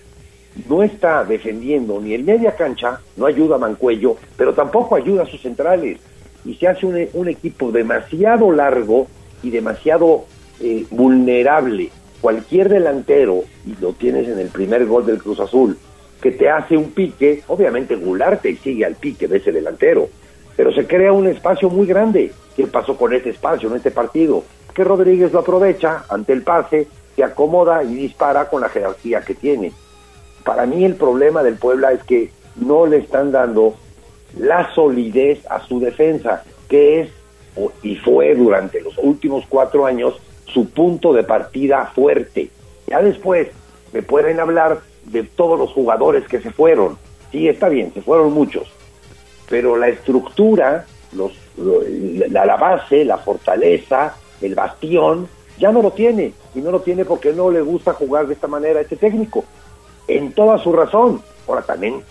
[0.69, 5.27] no está defendiendo ni el media cancha, no ayuda a Mancuello, pero tampoco ayuda a
[5.27, 5.99] sus centrales.
[6.45, 9.09] Y se hace un, un equipo demasiado largo
[9.43, 10.24] y demasiado
[10.61, 11.91] eh, vulnerable.
[12.27, 15.78] Cualquier delantero, y lo tienes en el primer gol del Cruz Azul,
[16.20, 20.09] que te hace un pique, obviamente Gularte sigue al pique de ese delantero,
[20.57, 22.32] pero se crea un espacio muy grande.
[22.57, 24.43] ¿Qué pasó con este espacio en este partido?
[24.74, 29.36] que Rodríguez lo aprovecha ante el pase, se acomoda y dispara con la jerarquía que
[29.36, 29.70] tiene.
[30.44, 33.77] Para mí el problema del Puebla es que no le están dando
[34.36, 37.09] la solidez a su defensa, que es
[37.85, 42.51] y fue durante los últimos cuatro años su punto de partida fuerte.
[42.86, 43.48] Ya después
[43.93, 46.98] me pueden hablar de todos los jugadores que se fueron.
[47.31, 48.70] Sí, está bien, se fueron muchos.
[49.48, 55.28] Pero la estructura, los, la, la base, la fortaleza, el bastión
[55.59, 58.47] Ya no lo tiene, y no lo tiene porque no le gusta jugar de esta
[58.47, 59.44] manera a este técnico,
[60.06, 61.23] en toda su razón.
[61.48, 62.02] Ahora también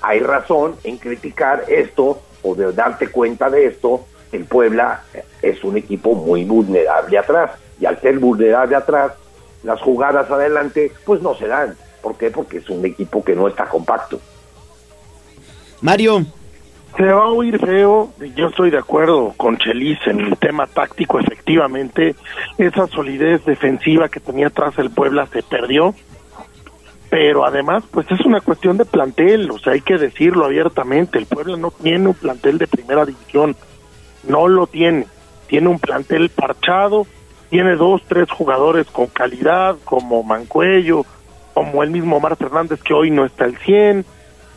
[0.00, 4.06] hay razón en criticar esto o de darte cuenta de esto.
[4.32, 5.04] El Puebla
[5.42, 9.12] es un equipo muy vulnerable atrás, y al ser vulnerable atrás,
[9.62, 11.76] las jugadas adelante pues no se dan.
[12.02, 12.30] ¿Por qué?
[12.30, 14.20] Porque es un equipo que no está compacto.
[15.80, 16.24] Mario.
[16.96, 21.20] Se va a oír feo, yo estoy de acuerdo con Chelis en el tema táctico,
[21.20, 22.16] efectivamente,
[22.56, 25.94] esa solidez defensiva que tenía atrás el Puebla se perdió,
[27.10, 31.26] pero además pues es una cuestión de plantel, o sea, hay que decirlo abiertamente, el
[31.26, 33.54] Puebla no tiene un plantel de primera división,
[34.26, 35.06] no lo tiene,
[35.48, 37.06] tiene un plantel parchado,
[37.50, 41.04] tiene dos, tres jugadores con calidad, como Mancuello,
[41.54, 44.04] como el mismo Omar Fernández que hoy no está al 100,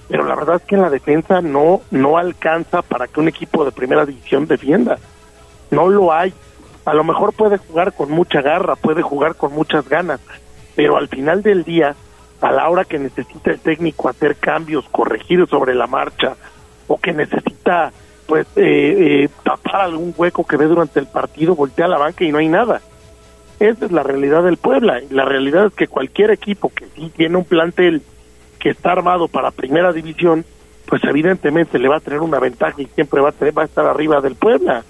[0.10, 3.64] pero la verdad es que en la defensa no, no alcanza para que un equipo
[3.64, 5.00] de primera división defienda.
[5.72, 6.34] No lo hay.
[6.84, 10.20] A lo mejor puede jugar con mucha garra, puede jugar con muchas ganas,
[10.76, 11.96] pero al final del día,
[12.42, 16.36] a la hora que necesita el técnico hacer cambios, corregir sobre la marcha,
[16.88, 17.94] o que necesita
[18.32, 22.32] pues eh, eh, tapar algún hueco que ve durante el partido, voltea la banca y
[22.32, 22.80] no hay nada.
[23.60, 25.02] Esa es la realidad del Puebla.
[25.10, 28.02] La realidad es que cualquier equipo que sí tiene un plantel
[28.58, 30.46] que está armado para primera división,
[30.86, 33.66] pues evidentemente le va a tener una ventaja y siempre va a, tener, va a
[33.66, 34.86] estar arriba del Puebla.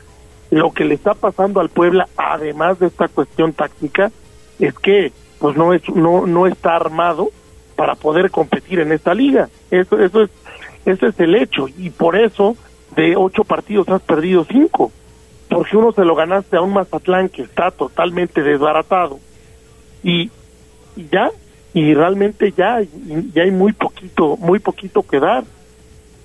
[0.51, 4.11] Lo que le está pasando al Puebla, además de esta cuestión táctica,
[4.59, 7.29] es que pues no es no no está armado
[7.75, 9.49] para poder competir en esta liga.
[9.71, 10.29] Eso eso es
[10.85, 12.55] ese es el hecho y por eso
[12.95, 14.91] de ocho partidos has perdido cinco,
[15.49, 19.19] porque uno se lo ganaste a un Mazatlán que está totalmente desbaratado
[20.03, 20.29] y,
[20.95, 21.31] y ya
[21.73, 22.81] y realmente ya,
[23.33, 25.43] ya hay muy poquito, muy poquito que dar.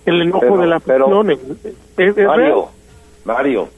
[0.04, 1.26] El enojo de la afición
[2.26, 2.68] Mario,
[3.24, 3.68] Mario,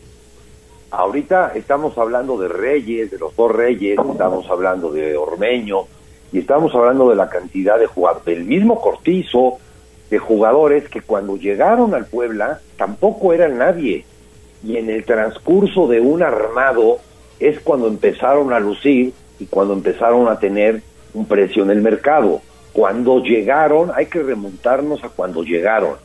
[0.90, 5.85] ahorita estamos hablando de Reyes, de los dos Reyes, estamos hablando de Ormeño
[6.31, 9.59] y estamos hablando de la cantidad de jugadores, del mismo Cortizo,
[10.11, 14.05] de jugadores que cuando llegaron al Puebla tampoco eran nadie
[14.65, 16.99] y en el transcurso de un armado
[17.39, 20.83] es cuando empezaron a lucir y cuando empezaron a tener
[21.15, 22.41] un precio en el mercado.
[22.73, 25.97] Cuando llegaron, hay que remontarnos a cuando llegaron.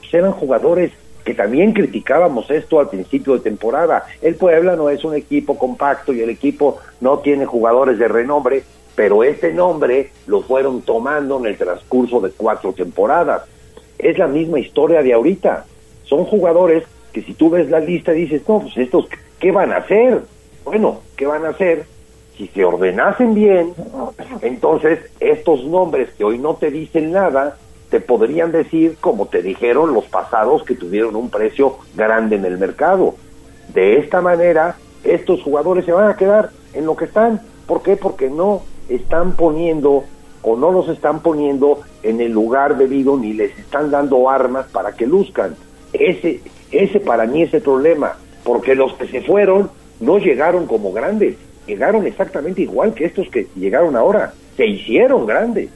[0.00, 0.92] Pues eran jugadores
[1.24, 4.04] que también criticábamos esto al principio de temporada.
[4.20, 8.62] El Puebla no es un equipo compacto y el equipo no tiene jugadores de renombre,
[8.94, 13.42] pero este nombre lo fueron tomando en el transcurso de cuatro temporadas.
[13.98, 15.64] Es la misma historia de ahorita.
[16.04, 19.06] Son jugadores que si tú ves la lista dices, no, pues estos,
[19.38, 20.22] ¿qué van a hacer?
[20.64, 21.86] Bueno, ¿qué van a hacer?
[22.36, 23.74] si se ordenasen bien,
[24.42, 27.56] entonces estos nombres que hoy no te dicen nada,
[27.90, 32.58] te podrían decir como te dijeron los pasados que tuvieron un precio grande en el
[32.58, 33.14] mercado.
[33.72, 37.40] De esta manera, estos jugadores se van a quedar en lo que están.
[37.66, 37.96] ¿Por qué?
[37.96, 40.04] Porque no están poniendo
[40.42, 44.92] o no los están poniendo en el lugar debido ni les están dando armas para
[44.92, 45.56] que luzcan.
[45.92, 46.40] Ese,
[46.70, 49.70] ese para mí es el problema, porque los que se fueron
[50.00, 51.36] no llegaron como grandes,
[51.66, 55.70] llegaron exactamente igual que estos que llegaron ahora, se hicieron grandes.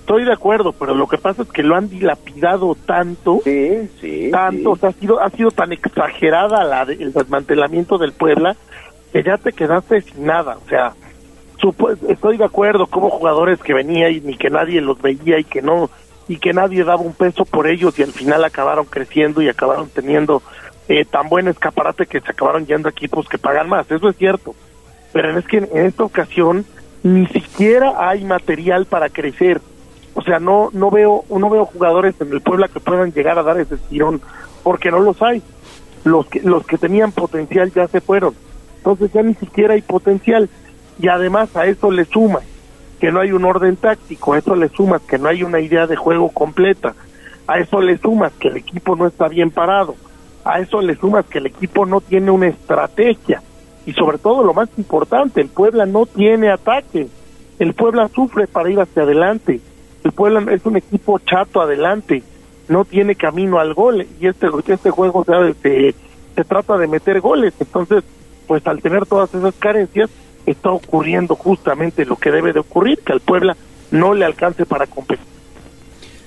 [0.00, 4.28] Estoy de acuerdo, pero lo que pasa es que lo han dilapidado tanto, sí, sí,
[4.30, 8.56] tanto, O sea, ha sido, ha sido tan exagerada la, el desmantelamiento del Puebla
[9.12, 10.94] que ya te quedaste sin nada, o sea,
[12.08, 15.62] estoy de acuerdo como jugadores que venían y ni que nadie los veía y que
[15.62, 15.90] no
[16.28, 19.88] y que nadie daba un peso por ellos y al final acabaron creciendo y acabaron
[19.88, 20.42] teniendo
[20.88, 24.16] eh, tan buen escaparate que se acabaron yendo a equipos que pagan más, eso es
[24.16, 24.54] cierto
[25.12, 26.64] pero es que en esta ocasión
[27.02, 29.60] ni siquiera hay material para crecer.
[30.14, 33.42] O sea, no no veo no veo jugadores en el Puebla que puedan llegar a
[33.42, 34.20] dar ese tirón
[34.62, 35.42] porque no los hay.
[36.04, 38.34] Los que los que tenían potencial ya se fueron.
[38.78, 40.48] Entonces ya ni siquiera hay potencial
[41.00, 42.40] y además a eso le suma
[43.00, 45.86] que no hay un orden táctico, a eso le sumas que no hay una idea
[45.86, 46.94] de juego completa,
[47.46, 49.94] a eso le sumas que el equipo no está bien parado,
[50.44, 53.42] a eso le sumas que el equipo no tiene una estrategia
[53.86, 57.08] y sobre todo lo más importante, el Puebla no tiene ataque,
[57.58, 59.60] el Puebla sufre para ir hacia adelante,
[60.04, 62.22] el Puebla es un equipo chato adelante,
[62.68, 65.94] no tiene camino al gol y este este juego se,
[66.36, 68.04] se trata de meter goles, entonces
[68.46, 70.10] pues al tener todas esas carencias
[70.46, 73.56] está ocurriendo justamente lo que debe de ocurrir, que al Puebla
[73.90, 75.26] no le alcance para competir.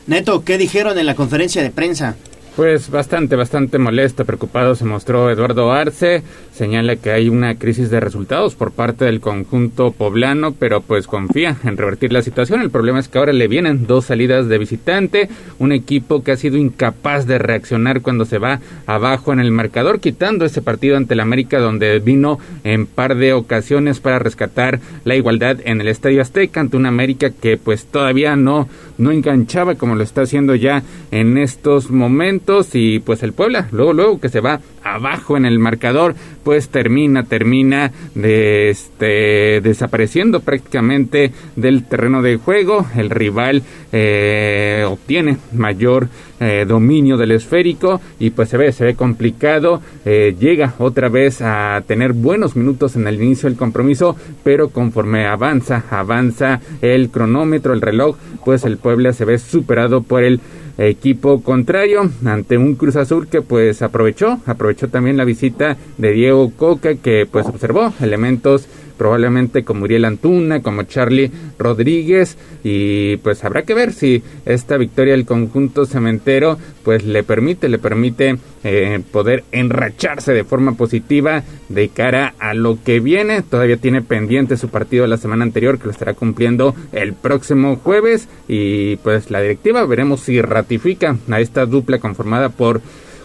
[0.06, 2.18] Neto, ¿qué dijeron en la conferencia de prensa?
[2.56, 6.22] Pues bastante, bastante molesto, preocupado se mostró Eduardo Arce.
[6.54, 11.58] Señala que hay una crisis de resultados por parte del conjunto poblano, pero pues confía
[11.64, 12.62] en revertir la situación.
[12.62, 16.38] El problema es que ahora le vienen dos salidas de visitante, un equipo que ha
[16.38, 21.16] sido incapaz de reaccionar cuando se va abajo en el marcador, quitando ese partido ante
[21.16, 26.22] el América donde vino en par de ocasiones para rescatar la igualdad en el Estadio
[26.22, 28.70] Azteca ante una América que pues todavía no,
[29.00, 32.43] no enganchaba como lo está haciendo ya en estos momentos
[32.74, 36.14] y pues el Puebla, luego, luego que se va abajo en el marcador,
[36.44, 42.86] pues termina, termina este desapareciendo prácticamente del terreno de juego.
[42.98, 43.64] El rival
[43.94, 46.10] eh, obtiene mayor
[46.42, 49.82] eh, dominio del esférico y pues se ve, se ve complicado.
[50.04, 55.26] Eh, llega otra vez a tener buenos minutos en el inicio del compromiso, pero conforme
[55.28, 60.42] avanza, avanza el cronómetro, el reloj, pues el Puebla se ve superado por el
[60.78, 66.52] equipo contrario ante un Cruz Azul que pues aprovechó, aprovechó también la visita de Diego
[66.56, 68.68] Coca que pues observó elementos
[69.04, 75.12] probablemente como Uriel Antuna, como Charlie Rodríguez y pues habrá que ver si esta victoria
[75.12, 81.90] del conjunto cementero pues le permite, le permite eh, poder enracharse de forma positiva de
[81.90, 83.42] cara a lo que viene.
[83.42, 87.76] Todavía tiene pendiente su partido de la semana anterior que lo estará cumpliendo el próximo
[87.76, 92.80] jueves y pues la directiva veremos si ratifica a esta dupla conformada por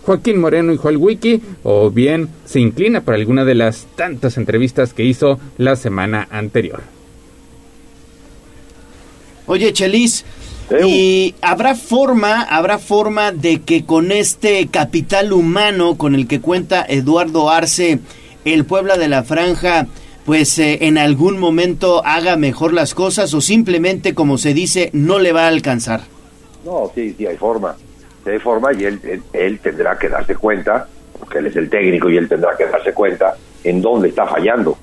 [0.08, 4.94] Joaquín Moreno y Joel Wiki, o bien se inclina por alguna de las tantas entrevistas
[4.94, 6.80] que hizo la semana anterior.
[9.46, 10.24] Oye, Chelis,
[10.82, 16.86] ¿y habrá forma, habrá forma de que con este capital humano con el que cuenta
[16.88, 17.98] Eduardo Arce,
[18.46, 19.88] el Puebla de la Franja,
[20.24, 25.18] pues eh, en algún momento haga mejor las cosas o simplemente, como se dice, no
[25.18, 26.00] le va a alcanzar?
[26.64, 27.76] No, sí, sí hay forma
[28.30, 30.86] de forma y él, él, tendrá que darse cuenta,
[31.18, 33.34] porque él es el técnico y él tendrá que darse cuenta
[33.64, 34.76] en dónde está fallando.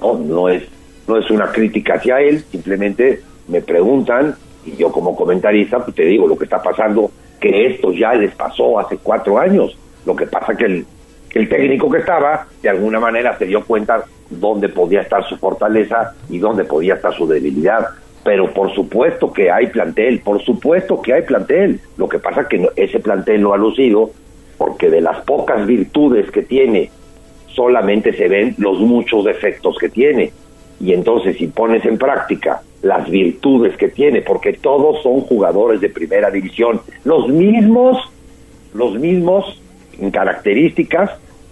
[0.00, 0.64] No, no es
[1.06, 6.04] no es una crítica hacia él, simplemente me preguntan y yo como comentarista pues te
[6.04, 7.10] digo lo que está pasando,
[7.40, 9.76] que esto ya les pasó hace cuatro años.
[10.06, 10.86] Lo que pasa que el,
[11.28, 15.36] que el técnico que estaba de alguna manera se dio cuenta dónde podía estar su
[15.36, 17.88] fortaleza y dónde podía estar su debilidad
[18.24, 21.80] pero por supuesto que hay plantel, por supuesto que hay plantel.
[21.96, 24.10] Lo que pasa que ese plantel no ha lucido
[24.58, 26.90] porque de las pocas virtudes que tiene
[27.48, 30.32] solamente se ven los muchos defectos que tiene.
[30.80, 35.88] Y entonces si pones en práctica las virtudes que tiene, porque todos son jugadores de
[35.88, 37.98] primera división, los mismos,
[38.74, 39.60] los mismos
[39.98, 41.10] en características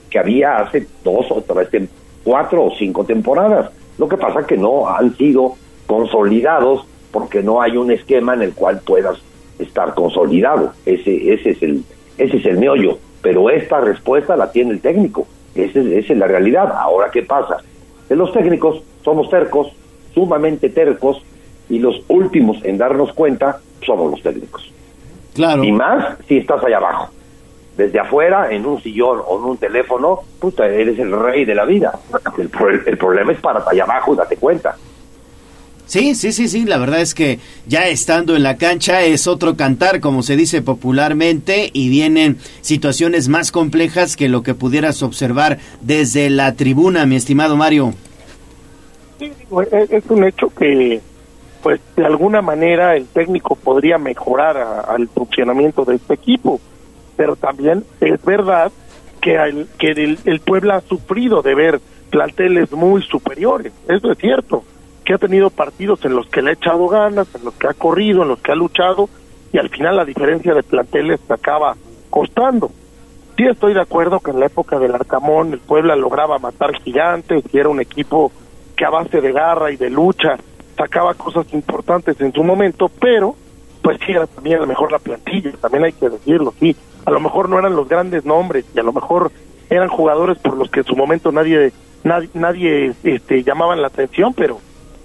[0.08, 1.88] que había hace dos o tres,
[2.24, 3.70] cuatro o cinco temporadas.
[3.98, 5.54] Lo que pasa que no han sido
[5.90, 9.18] consolidados porque no hay un esquema en el cual puedas
[9.58, 10.72] estar consolidado.
[10.86, 11.82] Ese, ese, es, el,
[12.16, 12.98] ese es el meollo.
[13.20, 15.26] Pero esta respuesta la tiene el técnico.
[15.56, 16.72] Esa es, esa es la realidad.
[16.78, 17.56] Ahora, ¿qué pasa?
[18.06, 19.72] Que los técnicos somos tercos,
[20.14, 21.24] sumamente tercos,
[21.68, 24.72] y los últimos en darnos cuenta somos los técnicos.
[25.34, 25.64] Claro.
[25.64, 27.10] Y más si estás allá abajo.
[27.76, 31.64] Desde afuera, en un sillón o en un teléfono, puta, eres el rey de la
[31.64, 31.98] vida.
[32.38, 32.48] El,
[32.86, 34.76] el problema es para allá abajo, date cuenta.
[35.90, 39.56] Sí, sí, sí, sí, la verdad es que ya estando en la cancha es otro
[39.56, 45.58] cantar, como se dice popularmente, y vienen situaciones más complejas que lo que pudieras observar
[45.80, 47.94] desde la tribuna, mi estimado Mario.
[49.18, 49.32] Sí,
[49.90, 51.00] es un hecho que,
[51.60, 56.60] pues, de alguna manera el técnico podría mejorar al funcionamiento de este equipo,
[57.16, 58.70] pero también es verdad
[59.20, 61.80] que, el, que el, el ha sufrido de ver
[62.10, 64.62] planteles muy superiores, eso es cierto
[65.10, 67.74] que ha tenido partidos en los que le ha echado ganas, en los que ha
[67.74, 69.08] corrido, en los que ha luchado,
[69.52, 71.74] y al final la diferencia de planteles acaba
[72.10, 72.70] costando.
[73.36, 77.42] Sí estoy de acuerdo que en la época del Arcamón el Puebla lograba matar gigantes
[77.52, 78.30] y era un equipo
[78.76, 80.36] que a base de garra y de lucha
[80.76, 83.34] sacaba cosas importantes en su momento, pero
[83.82, 87.10] pues sí era también a lo mejor la plantilla, también hay que decirlo, sí, a
[87.10, 89.32] lo mejor no eran los grandes nombres y a lo mejor
[89.70, 91.72] eran jugadores por los que en su momento nadie
[92.04, 94.60] nadie, nadie este, llamaban la atención, pero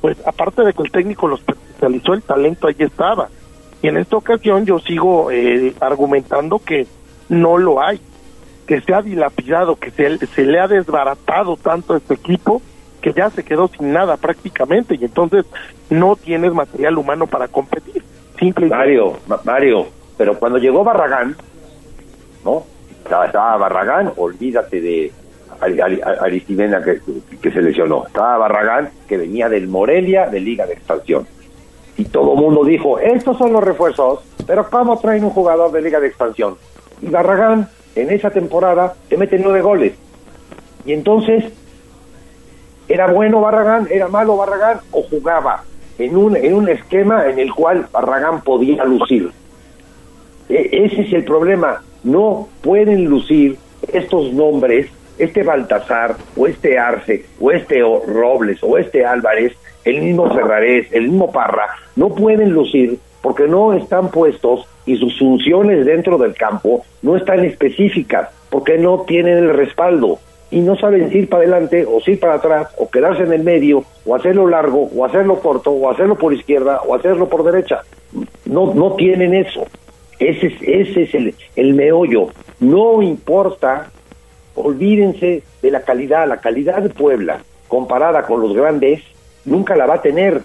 [0.06, 3.28] pues aparte de que el técnico los especializó, el talento ahí estaba.
[3.82, 6.86] Y en esta ocasión yo sigo eh, argumentando que
[7.28, 8.00] no lo hay,
[8.68, 12.62] que se ha dilapidado, que se, se le ha desbaratado tanto a este equipo
[13.02, 15.44] que ya se quedó sin nada prácticamente y entonces
[15.90, 18.04] no tienes material humano para competir.
[18.38, 18.78] Simplemente.
[18.78, 19.14] Mario,
[19.44, 19.88] Mario,
[20.20, 21.36] pero cuando llegó Barragán,
[22.44, 22.64] ¿no?
[23.04, 25.12] estaba Barragán, olvídate de,
[25.60, 28.06] Aristimena que, se lesionó.
[28.08, 31.28] Estaba Barragán, que venía del Morelia de Liga de Expansión.
[31.98, 35.82] Y todo el mundo dijo, estos son los refuerzos, pero ¿cómo traen un jugador de
[35.82, 36.56] Liga de Expansión?
[37.02, 39.94] Y Barragán, en esa temporada, te mete nueve goles.
[40.86, 41.46] Y entonces,
[42.88, 43.88] ¿era bueno Barragán?
[43.90, 44.80] ¿Era malo Barragán?
[44.92, 45.64] ¿O jugaba
[45.98, 49.32] en un, en un esquema en el cual Barragán podía lucir?
[50.50, 51.82] E- ese es el problema.
[52.04, 53.58] No pueden lucir
[53.92, 60.34] estos nombres, este Baltasar, o este Arce, o este Robles, o este Álvarez, el mismo
[60.34, 66.18] Ferrarés, el mismo Parra, no pueden lucir porque no están puestos y sus funciones dentro
[66.18, 70.20] del campo no están específicas, porque no tienen el respaldo
[70.52, 73.84] y no saben ir para adelante o ir para atrás o quedarse en el medio
[74.06, 77.82] o hacerlo largo o hacerlo corto o hacerlo por izquierda o hacerlo por derecha.
[78.46, 79.66] No, no tienen eso.
[80.20, 82.28] Ese es, ese es el, el meollo.
[82.60, 83.90] No importa,
[84.56, 86.28] olvídense de la calidad.
[86.28, 89.04] La calidad de Puebla, comparada con los grandes,
[89.46, 90.42] nunca la va a tener.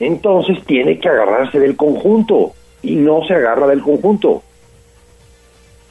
[0.00, 4.42] Entonces tiene que agarrarse del conjunto y no se agarra del conjunto.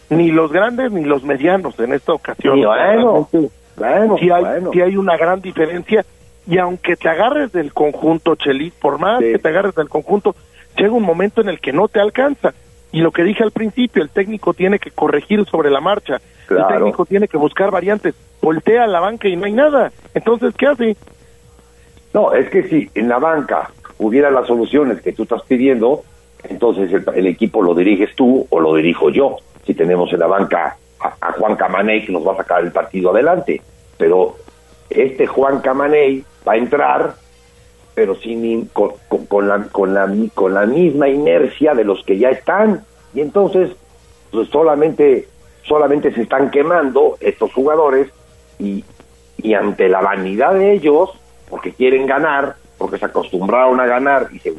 [0.10, 2.56] Ni los grandes ni los medianos en esta ocasión.
[2.58, 3.30] Sí, bueno,
[3.78, 4.72] bueno, sí hay, bueno.
[4.74, 6.06] sí hay una gran diferencia.
[6.48, 10.36] Y aunque te agarres del conjunto, Chelis, por más que te agarres del conjunto,
[10.76, 12.54] llega un momento en el que no te alcanza.
[12.92, 16.20] Y lo que dije al principio, el técnico tiene que corregir sobre la marcha.
[16.48, 16.68] Claro.
[16.68, 18.16] El técnico tiene que buscar variantes.
[18.42, 19.92] Voltea a la banca y no hay nada.
[20.14, 20.98] Entonces, ¿qué hace?
[22.14, 26.04] No, es que si en la banca hubiera las soluciones que tú estás pidiendo,
[26.44, 29.38] entonces el, el equipo lo diriges tú o lo dirijo yo.
[29.66, 32.72] Si tenemos en la banca a, a Juan Camaney que nos va a sacar el
[32.72, 33.62] partido adelante.
[33.98, 34.36] Pero
[34.90, 37.16] este Juan Camaney va a entrar,
[37.94, 42.04] pero sin in- con, con- con la, con, la, con la misma inercia de los
[42.04, 42.84] que ya están.
[43.14, 43.72] Y entonces
[44.32, 45.28] pues solamente,
[45.64, 48.08] solamente se están quemando estos jugadores
[48.60, 48.84] y,
[49.38, 51.10] y ante la vanidad de ellos,
[51.50, 54.54] porque quieren ganar, porque se acostumbraron a ganar y se,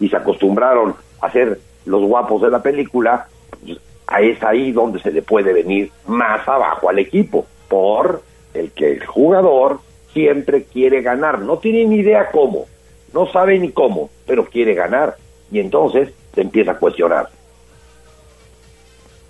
[0.00, 3.26] y, se acostumbraron a ser los guapos de la película,
[3.64, 3.78] pues,
[4.20, 8.22] es ahí donde se le puede venir más abajo al equipo, por
[8.54, 9.80] el que el jugador
[10.16, 12.64] siempre quiere ganar, no tiene ni idea cómo,
[13.12, 15.16] no sabe ni cómo, pero quiere ganar,
[15.52, 17.28] y entonces se empieza a cuestionar.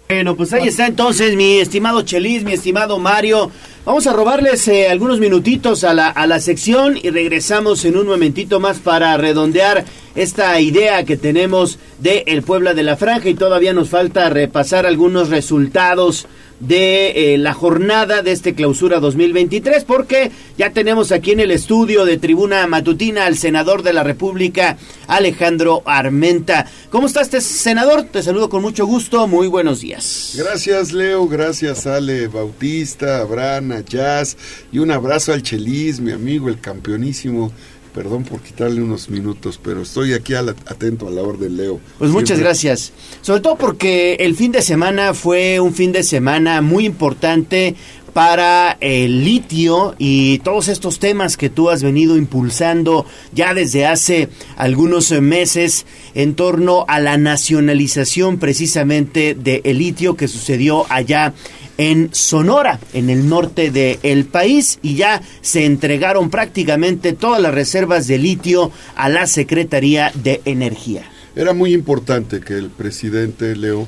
[0.09, 3.51] Bueno, pues ahí está entonces mi estimado Chelis, mi estimado Mario.
[3.85, 8.07] Vamos a robarles eh, algunos minutitos a la, a la sección y regresamos en un
[8.07, 9.85] momentito más para redondear
[10.15, 14.87] esta idea que tenemos de el Puebla de la Franja y todavía nos falta repasar
[14.87, 16.29] algunos resultados
[16.61, 22.05] de eh, la jornada de este clausura 2023 porque ya tenemos aquí en el estudio
[22.07, 26.67] de tribuna matutina al senador de la República Alejandro Armenta.
[26.91, 28.05] ¿Cómo estás, te- senador?
[28.05, 29.27] Te saludo con mucho gusto.
[29.27, 30.33] Muy buenos días.
[30.37, 34.37] Gracias Leo, gracias Ale Bautista, Abraham, a Jazz
[34.73, 37.53] y un abrazo al Chelis, mi amigo, el campeonísimo.
[37.97, 41.81] Perdón por quitarle unos minutos, pero estoy aquí atento a la orden Leo.
[41.97, 42.45] Pues muchas Siempre.
[42.45, 42.93] gracias.
[43.23, 47.75] Sobre todo porque el fin de semana fue un fin de semana muy importante
[48.13, 54.29] para el litio y todos estos temas que tú has venido impulsando ya desde hace
[54.57, 61.33] algunos meses en torno a la nacionalización precisamente del litio que sucedió allá
[61.79, 68.07] en Sonora, en el norte del país, y ya se entregaron prácticamente todas las reservas
[68.07, 71.05] de litio a la Secretaría de Energía.
[71.35, 73.87] Era muy importante que el presidente Leo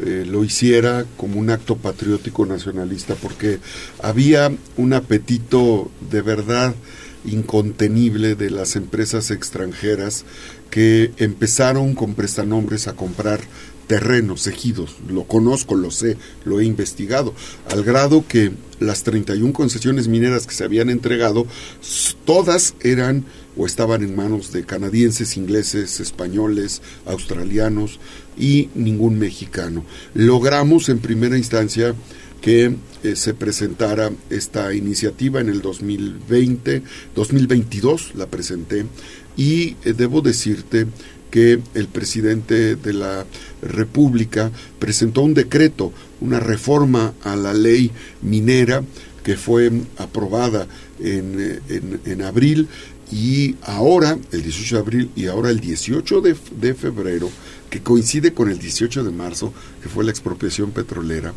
[0.00, 3.58] eh, lo hiciera como un acto patriótico nacionalista porque
[4.00, 6.74] había un apetito de verdad
[7.24, 10.24] incontenible de las empresas extranjeras
[10.70, 13.40] que empezaron con prestanombres a comprar
[13.88, 17.34] terrenos, ejidos, lo conozco, lo sé, lo he investigado,
[17.70, 21.46] al grado que las 31 concesiones mineras que se habían entregado,
[22.24, 23.24] todas eran
[23.56, 27.98] o estaban en manos de canadienses, ingleses, españoles, australianos
[28.38, 29.84] y ningún mexicano.
[30.14, 31.94] Logramos en primera instancia
[32.40, 36.82] que eh, se presentara esta iniciativa en el 2020,
[37.16, 38.86] 2022 la presenté
[39.36, 40.86] y eh, debo decirte
[41.30, 43.26] que el presidente de la
[43.62, 47.90] República presentó un decreto, una reforma a la ley
[48.22, 48.82] minera
[49.22, 50.66] que fue aprobada
[51.00, 52.68] en, en- en abril
[53.10, 57.30] y ahora, el 18 de abril y ahora el 18 de, de febrero,
[57.70, 59.52] que coincide con el 18 de marzo,
[59.82, 61.32] que fue la expropiación petrolera,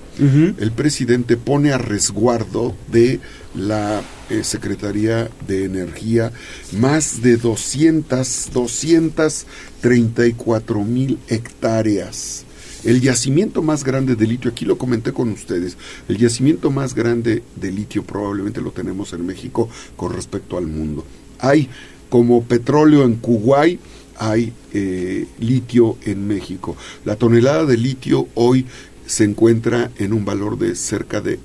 [0.57, 3.19] el presidente pone a resguardo de
[3.55, 6.31] la eh, Secretaría de Energía
[6.77, 12.45] más de 200, 234 mil hectáreas.
[12.83, 15.77] El yacimiento más grande de litio, aquí lo comenté con ustedes,
[16.09, 21.05] el yacimiento más grande de litio probablemente lo tenemos en México con respecto al mundo.
[21.39, 21.69] Hay
[22.09, 23.79] como petróleo en Kuwait,
[24.17, 26.75] hay eh, litio en México.
[27.05, 28.65] La tonelada de litio hoy
[29.05, 31.37] se encuentra en un valor de cerca de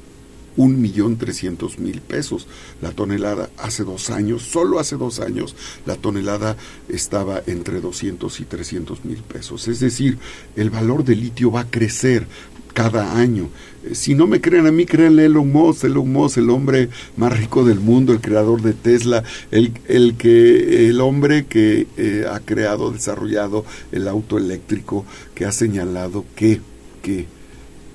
[0.56, 2.46] un millón trescientos mil pesos
[2.80, 3.50] la tonelada.
[3.58, 5.54] Hace dos años, solo hace dos años,
[5.84, 6.56] la tonelada
[6.88, 9.68] estaba entre 200 y 300 mil pesos.
[9.68, 10.18] Es decir,
[10.56, 12.26] el valor del litio va a crecer
[12.76, 13.48] cada año.
[13.84, 16.90] Eh, si no me creen a mí, créanle a Elon Musk, Elon Musk, el hombre
[17.16, 22.26] más rico del mundo, el creador de Tesla, el, el que, el hombre que eh,
[22.30, 26.60] ha creado, desarrollado el auto eléctrico, que ha señalado que,
[27.02, 27.26] que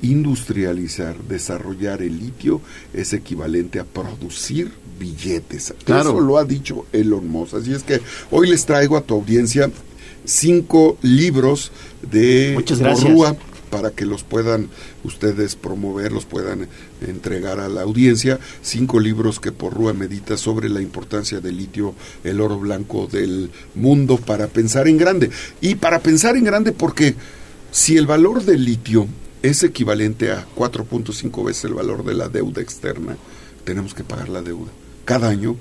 [0.01, 2.61] industrializar, desarrollar el litio
[2.93, 5.73] es equivalente a producir billetes.
[5.83, 6.11] Claro.
[6.11, 7.55] Eso lo ha dicho Elon Musk.
[7.55, 9.71] Así es que hoy les traigo a tu audiencia
[10.25, 11.71] cinco libros
[12.09, 12.61] de.
[12.79, 13.35] Porrúa
[13.69, 14.69] para que los puedan
[15.05, 16.67] ustedes promover, los puedan
[17.07, 18.37] entregar a la audiencia.
[18.61, 21.95] Cinco libros que Porrúa medita sobre la importancia del litio,
[22.25, 25.31] el oro blanco del mundo para pensar en grande.
[25.61, 27.15] Y para pensar en grande porque
[27.71, 29.07] si el valor del litio
[29.41, 33.17] es equivalente a 4.5 veces el valor de la deuda externa,
[33.63, 34.71] tenemos que pagar la deuda.
[35.05, 35.55] Cada año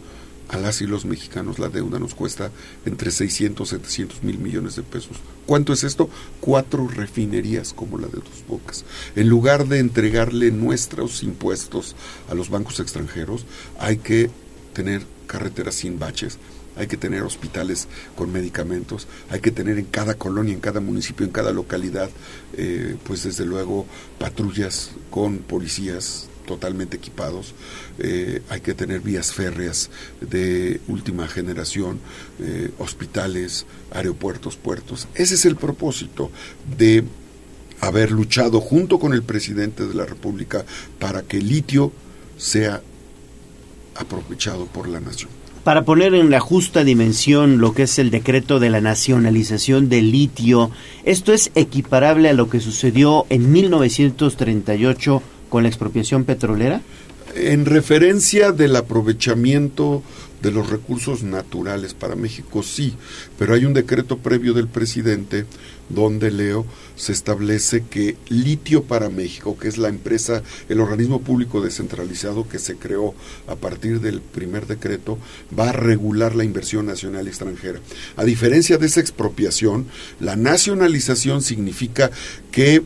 [0.48, 2.50] a las y los mexicanos la deuda nos cuesta
[2.84, 5.16] entre 600 y 700 mil millones de pesos.
[5.46, 6.10] ¿Cuánto es esto?
[6.40, 8.84] Cuatro refinerías como la de Dos Bocas.
[9.14, 11.94] En lugar de entregarle nuestros impuestos
[12.28, 13.46] a los bancos extranjeros,
[13.78, 14.30] hay que
[14.74, 16.38] tener carreteras sin baches,
[16.76, 21.26] hay que tener hospitales con medicamentos, hay que tener en cada colonia, en cada municipio,
[21.26, 22.10] en cada localidad,
[22.56, 23.86] eh, pues desde luego
[24.18, 27.54] patrullas con policías totalmente equipados,
[27.98, 29.90] eh, hay que tener vías férreas
[30.20, 32.00] de última generación,
[32.40, 35.06] eh, hospitales, aeropuertos, puertos.
[35.14, 36.30] Ese es el propósito
[36.76, 37.04] de
[37.80, 40.64] haber luchado junto con el presidente de la República
[40.98, 41.92] para que el litio
[42.36, 42.82] sea
[43.94, 45.39] aprovechado por la nación.
[45.64, 50.10] Para poner en la justa dimensión lo que es el decreto de la nacionalización del
[50.10, 50.70] litio,
[51.04, 56.80] esto es equiparable a lo que sucedió en 1938 con la expropiación petrolera?
[57.34, 60.02] En referencia del aprovechamiento
[60.40, 62.94] de los recursos naturales para México, sí,
[63.38, 65.44] pero hay un decreto previo del presidente
[65.90, 66.64] donde, Leo,
[66.96, 72.58] se establece que Litio para México, que es la empresa, el organismo público descentralizado que
[72.58, 73.14] se creó
[73.46, 75.18] a partir del primer decreto,
[75.56, 77.80] va a regular la inversión nacional y extranjera.
[78.16, 79.86] A diferencia de esa expropiación,
[80.20, 82.10] la nacionalización significa
[82.50, 82.82] que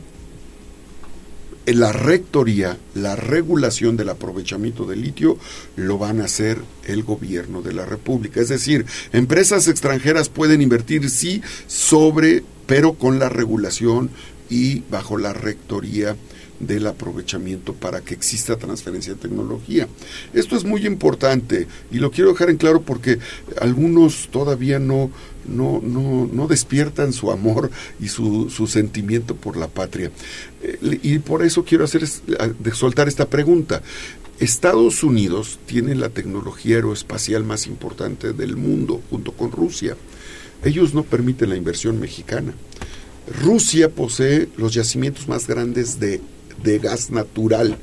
[1.73, 5.37] la rectoría, la regulación del aprovechamiento del litio
[5.75, 8.39] lo van a hacer el gobierno de la República.
[8.39, 14.09] Es decir, empresas extranjeras pueden invertir, sí, sobre, pero con la regulación
[14.49, 16.15] y bajo la rectoría
[16.59, 19.87] del aprovechamiento para que exista transferencia de tecnología.
[20.33, 23.19] Esto es muy importante y lo quiero dejar en claro porque
[23.59, 25.11] algunos todavía no,
[25.47, 30.11] no, no, no despiertan su amor y su, su sentimiento por la patria.
[30.61, 33.81] Eh, y por eso quiero hacer de soltar esta pregunta.
[34.39, 39.95] Estados Unidos tiene la tecnología aeroespacial más importante del mundo, junto con Rusia.
[40.65, 42.53] Ellos no permiten la inversión mexicana.
[43.41, 46.19] Rusia posee los yacimientos más grandes de,
[46.63, 47.77] de gas natural.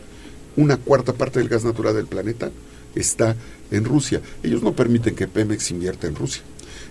[0.57, 2.51] Una cuarta parte del gas natural del planeta
[2.97, 3.37] está
[3.71, 4.21] en Rusia.
[4.43, 6.43] Ellos no permiten que Pemex invierta en Rusia.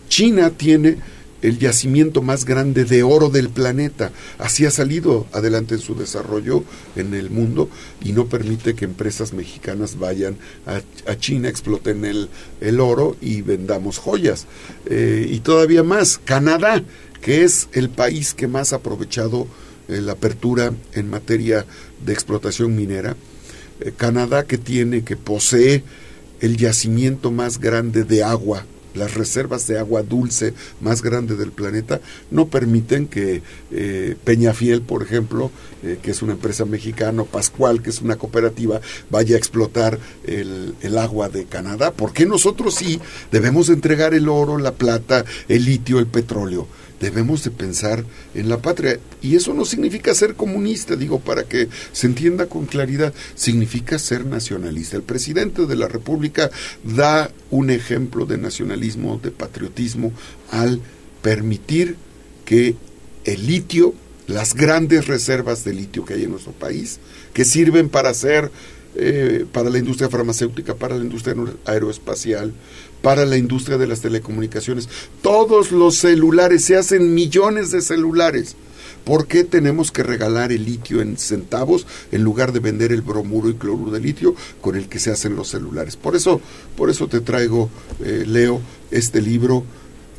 [0.07, 0.97] China tiene
[1.41, 4.11] el yacimiento más grande de oro del planeta.
[4.37, 6.63] Así ha salido adelante en su desarrollo
[6.95, 7.69] en el mundo
[8.03, 13.41] y no permite que empresas mexicanas vayan a, a China, exploten el, el, oro y
[13.41, 14.45] vendamos joyas.
[14.85, 16.83] Eh, y todavía más, Canadá,
[17.21, 19.47] que es el país que más ha aprovechado
[19.87, 21.65] eh, la apertura en materia
[22.05, 23.15] de explotación minera.
[23.79, 25.83] Eh, Canadá que tiene, que posee
[26.39, 32.01] el yacimiento más grande de agua las reservas de agua dulce más grandes del planeta
[32.29, 33.41] no permiten que
[33.71, 35.51] eh, Peñafiel, por ejemplo,
[35.83, 40.75] eh, que es una empresa mexicana, Pascual, que es una cooperativa, vaya a explotar el,
[40.81, 41.91] el, agua de Canadá.
[41.91, 42.99] ¿Por qué nosotros sí
[43.31, 46.67] debemos entregar el oro, la plata, el litio, el petróleo?
[47.01, 48.99] Debemos de pensar en la patria.
[49.21, 54.25] Y eso no significa ser comunista, digo, para que se entienda con claridad, significa ser
[54.25, 54.95] nacionalista.
[54.95, 56.51] El presidente de la República
[56.83, 60.13] da un ejemplo de nacionalismo, de patriotismo,
[60.51, 60.79] al
[61.21, 61.95] permitir
[62.45, 62.75] que
[63.25, 63.93] el litio,
[64.27, 66.99] las grandes reservas de litio que hay en nuestro país,
[67.33, 68.51] que sirven para hacer
[68.93, 71.33] eh, para la industria farmacéutica, para la industria
[71.65, 72.51] aeroespacial,
[73.01, 74.89] para la industria de las telecomunicaciones.
[75.21, 78.55] Todos los celulares, se hacen millones de celulares.
[79.03, 83.49] ¿Por qué tenemos que regalar el litio en centavos en lugar de vender el bromuro
[83.49, 85.95] y cloruro de litio con el que se hacen los celulares?
[85.95, 86.39] Por eso,
[86.77, 87.69] por eso te traigo,
[88.03, 88.61] eh, Leo,
[88.91, 89.63] este libro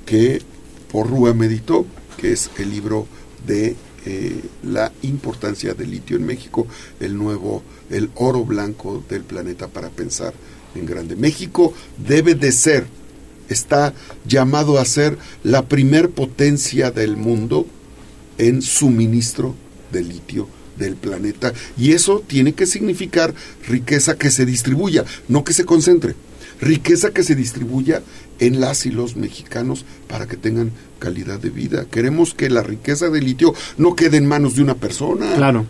[0.04, 0.42] que
[0.90, 1.86] Porrúa meditó,
[2.16, 3.06] que es el libro
[3.46, 6.66] de eh, la importancia del litio en México,
[6.98, 10.34] el nuevo, el oro blanco del planeta para pensar
[10.74, 11.16] en grande.
[11.16, 12.86] México debe de ser,
[13.48, 13.94] está
[14.26, 17.66] llamado a ser la primer potencia del mundo
[18.38, 19.54] en suministro
[19.92, 23.34] de litio del planeta y eso tiene que significar
[23.68, 26.14] riqueza que se distribuya, no que se concentre,
[26.60, 28.02] riqueza que se distribuya
[28.38, 31.86] en las y los mexicanos para que tengan calidad de vida.
[31.90, 35.34] Queremos que la riqueza de litio no quede en manos de una persona.
[35.34, 35.66] Claro.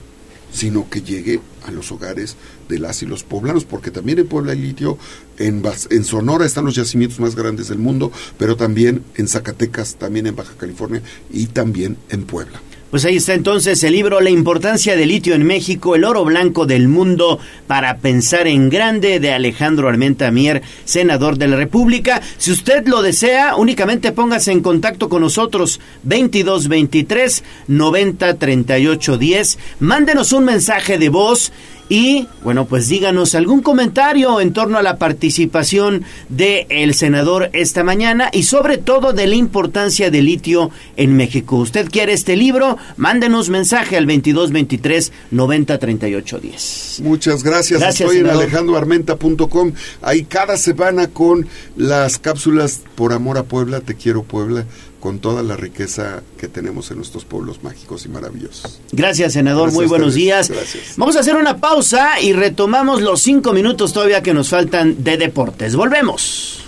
[0.53, 2.37] Sino que llegue a los hogares
[2.69, 4.99] de las y los poblanos, porque también en Puebla hay litio,
[5.39, 10.27] en, en Sonora están los yacimientos más grandes del mundo, pero también en Zacatecas, también
[10.27, 11.03] en Baja California
[11.33, 12.61] y también en Puebla.
[12.93, 16.67] Pues ahí está entonces el libro La importancia del litio en México, el oro blanco
[16.67, 22.21] del mundo para pensar en grande de Alejandro Armenta Mier, senador de la República.
[22.37, 29.59] Si usted lo desea, únicamente póngase en contacto con nosotros 2223 90 38 10.
[29.81, 31.51] Mándenos un mensaje de voz
[31.93, 37.85] y bueno, pues díganos algún comentario en torno a la participación del el senador esta
[37.85, 41.57] mañana y sobre todo de la importancia del litio en México.
[41.57, 42.79] ¿Usted quiere este libro?
[42.97, 47.01] Mándenos mensaje al 2223 90 38 10.
[47.03, 47.81] Muchas gracias.
[47.81, 48.37] Gracias, Estoy senador.
[48.37, 49.73] en alejandroarmenta.com.
[50.01, 51.47] Ahí cada semana con
[51.77, 54.65] las cápsulas por amor a Puebla, te quiero Puebla,
[55.03, 58.81] con toda la riqueza que tenemos en nuestros pueblos mágicos y maravillosos.
[58.93, 59.63] Gracias, senador.
[59.63, 60.49] Gracias Muy buenos días.
[60.49, 60.95] Gracias.
[60.97, 65.17] Vamos a hacer una pausa y retomamos los cinco minutos todavía que nos faltan de
[65.17, 65.75] deportes.
[65.75, 66.65] Volvemos.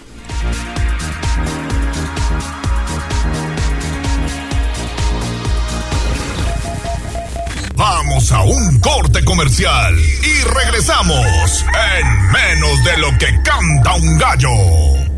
[7.77, 11.65] Vamos a un corte comercial y regresamos
[12.01, 15.14] en menos de lo que canta un gallo.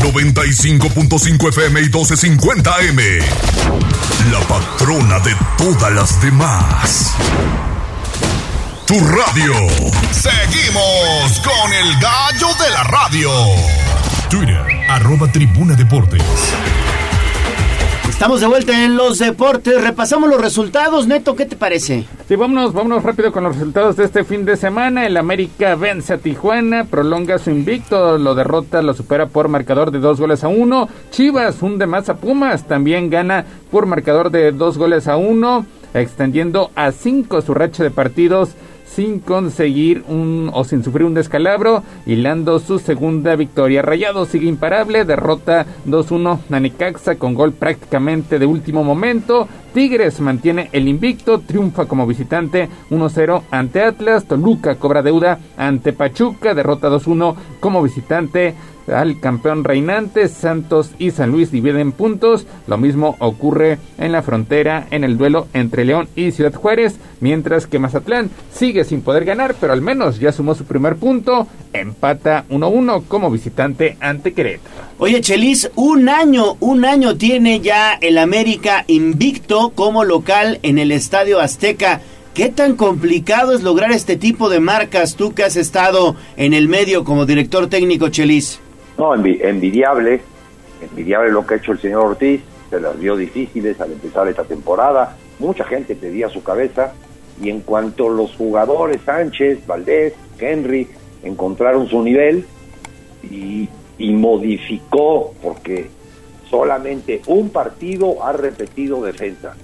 [0.00, 2.98] 95.5 FM y 1250 AM.
[4.32, 7.14] La patrona de todas las demás.
[8.86, 9.54] Tu radio.
[10.10, 13.30] Seguimos con el gallo de la radio.
[14.28, 16.22] Twitter, arroba tribuna deportes.
[18.20, 19.82] Estamos de vuelta en los deportes.
[19.82, 21.06] Repasamos los resultados.
[21.06, 22.04] Neto, ¿qué te parece?
[22.28, 25.06] Sí, vámonos, vámonos rápido con los resultados de este fin de semana.
[25.06, 30.00] El América vence a Tijuana, prolonga su invicto, lo derrota, lo supera por marcador de
[30.00, 30.86] dos goles a uno.
[31.10, 35.64] Chivas hunde más a Pumas, también gana por marcador de dos goles a uno,
[35.94, 38.50] extendiendo a cinco su racha de partidos
[39.00, 43.80] sin conseguir un o sin sufrir un descalabro, hilando su segunda victoria.
[43.80, 49.48] Rayado sigue imparable, derrota 2-1 a Necaxa con gol prácticamente de último momento.
[49.72, 54.26] Tigres mantiene el invicto, triunfa como visitante 1-0 ante Atlas.
[54.26, 58.54] Toluca cobra deuda ante Pachuca, derrota 2-1 como visitante
[58.92, 60.28] al campeón reinante.
[60.28, 62.46] Santos y San Luis dividen puntos.
[62.66, 67.66] Lo mismo ocurre en la frontera en el duelo entre León y Ciudad Juárez, mientras
[67.66, 71.46] que Mazatlán sigue sin poder ganar, pero al menos ya sumó su primer punto.
[71.72, 74.74] Empata 1-1 como visitante ante Querétaro.
[74.98, 80.92] Oye, Chelis, un año, un año tiene ya el América invicto como local en el
[80.92, 82.00] Estadio Azteca.
[82.34, 86.68] ¿Qué tan complicado es lograr este tipo de marcas tú que has estado en el
[86.68, 88.60] medio como director técnico, Chelis?
[89.00, 90.20] No, envi- envidiable,
[90.82, 94.44] envidiable lo que ha hecho el señor Ortiz, se las vio difíciles al empezar esta
[94.44, 96.92] temporada, mucha gente pedía su cabeza
[97.40, 100.86] y en cuanto los jugadores Sánchez, Valdés, Henry
[101.22, 102.44] encontraron su nivel
[103.22, 103.68] y
[104.12, 105.88] modificó, porque
[106.50, 109.56] solamente un partido ha repetido defensa.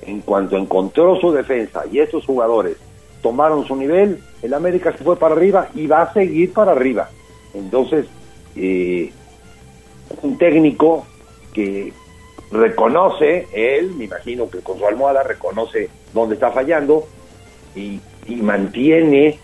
[0.00, 2.78] En cuanto encontró su defensa y esos jugadores
[3.20, 7.10] tomaron su nivel, el América se fue para arriba y va a seguir para arriba.
[7.52, 8.06] Entonces,
[8.56, 9.12] eh,
[10.22, 11.06] un técnico
[11.52, 11.92] que
[12.50, 17.06] reconoce, él, me imagino que con su almohada reconoce dónde está fallando
[17.74, 18.00] y,
[18.40, 19.38] mantiene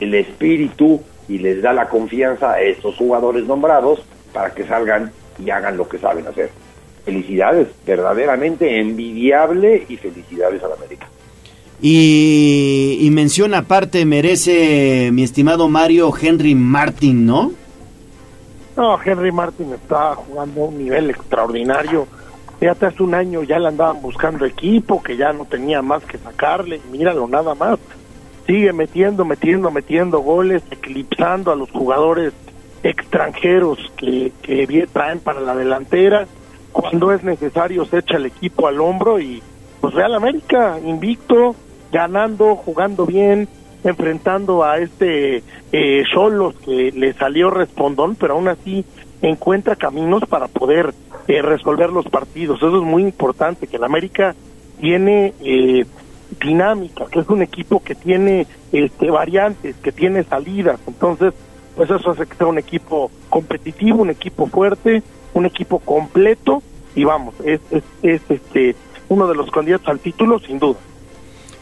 [0.00, 4.00] el espíritu y les da la confianza a estos jugadores nombrados
[4.32, 5.12] para que salgan
[5.42, 6.50] y hagan lo que saben hacer.
[7.04, 11.08] Felicidades, verdaderamente envidiable y felicidades al América.
[11.80, 17.52] Y, y mención aparte merece mi estimado Mario Henry Martin, ¿no?
[18.76, 22.06] No, Henry Martin está jugando a un nivel extraordinario.
[22.58, 26.18] Fíjate, hace un año ya le andaban buscando equipo, que ya no tenía más que
[26.18, 26.80] sacarle.
[26.90, 27.78] Míralo, nada más.
[28.46, 32.32] Sigue metiendo, metiendo, metiendo goles, eclipsando a los jugadores
[32.82, 36.26] extranjeros que, que traen para la delantera.
[36.72, 39.42] Cuando es necesario se echa el equipo al hombro y
[39.80, 41.54] pues Real América, invicto,
[41.92, 43.48] ganando, jugando bien,
[43.84, 45.42] enfrentando a este
[45.72, 48.84] eh, Cholos que le salió respondón, pero aún así
[49.22, 50.94] encuentra caminos para poder
[51.28, 52.58] eh, resolver los partidos.
[52.58, 54.34] Eso es muy importante, que el América
[54.80, 55.86] tiene eh,
[56.40, 60.80] dinámica, que es un equipo que tiene este, variantes, que tiene salidas.
[60.86, 61.34] Entonces,
[61.76, 65.02] pues eso hace que sea un equipo competitivo, un equipo fuerte,
[65.34, 66.62] un equipo completo
[66.94, 68.76] y vamos, es, es, es este
[69.08, 70.78] uno de los candidatos al título sin duda.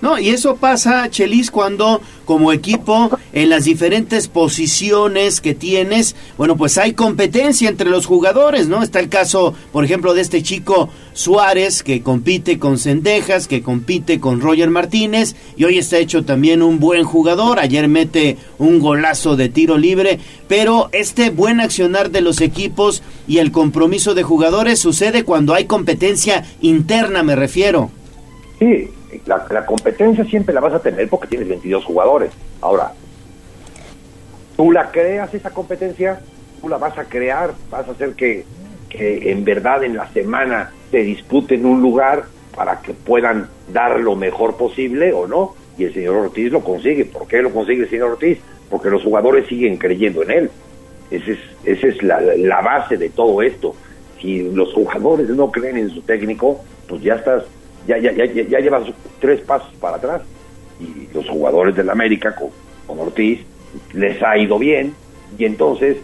[0.00, 6.56] No, y eso pasa, Chelis, cuando como equipo en las diferentes posiciones que tienes, bueno,
[6.56, 8.82] pues hay competencia entre los jugadores, ¿no?
[8.82, 14.20] Está el caso, por ejemplo, de este chico Suárez que compite con Cendejas, que compite
[14.20, 19.36] con Roger Martínez y hoy está hecho también un buen jugador, ayer mete un golazo
[19.36, 20.18] de tiro libre,
[20.48, 25.66] pero este buen accionar de los equipos y el compromiso de jugadores sucede cuando hay
[25.66, 27.90] competencia interna, me refiero.
[28.58, 28.88] Sí,
[29.26, 32.32] la, competencia siempre la vas a tener porque tienes 22 jugadores.
[32.60, 32.92] Ahora,
[34.56, 36.20] tú la creas esa competencia,
[36.60, 38.44] tú la vas a crear, vas a hacer que,
[38.88, 42.24] que en verdad en la semana se disputen un lugar
[42.54, 45.54] para que puedan dar lo mejor posible o no.
[45.78, 47.06] Y el señor Ortiz lo consigue.
[47.06, 48.38] ¿Por qué lo consigue el señor Ortiz?
[48.68, 50.50] Porque los jugadores siguen creyendo en él.
[51.10, 53.74] Esa es, esa es la, la base de todo esto.
[54.20, 57.44] Si los jugadores no creen en su técnico, pues ya estás
[57.98, 58.82] ya, ya, ya, ya lleva
[59.20, 60.22] tres pasos para atrás.
[60.80, 62.50] Y los jugadores del América con,
[62.86, 63.40] con Ortiz
[63.92, 64.94] les ha ido bien
[65.38, 65.98] y entonces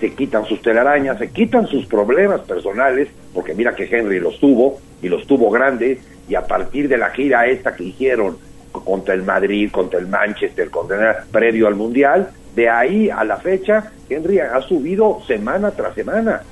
[0.00, 4.78] se quitan sus telarañas, se quitan sus problemas personales, porque mira que Henry los tuvo
[5.02, 5.98] y los tuvo grandes
[6.28, 8.36] y a partir de la gira esta que hicieron
[8.70, 13.92] contra el Madrid, contra el Manchester, contra previo al Mundial, de ahí a la fecha,
[14.08, 16.42] Henry ha subido semana tras semana.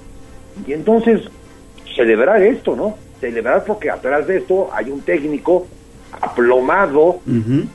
[0.67, 1.23] Y entonces,
[1.95, 2.97] celebrar esto, ¿no?
[3.21, 5.67] Celebrar porque atrás de esto hay un técnico
[6.21, 7.21] aplomado,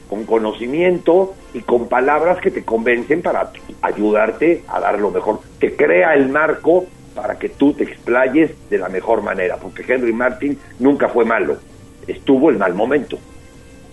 [0.10, 3.52] con conocimiento y con palabras que te convencen para
[3.82, 8.78] ayudarte a dar lo mejor, que crea el marco para que tú te explayes de
[8.78, 11.58] la mejor manera, porque Henry Martin nunca fue malo,
[12.08, 13.18] estuvo en mal momento.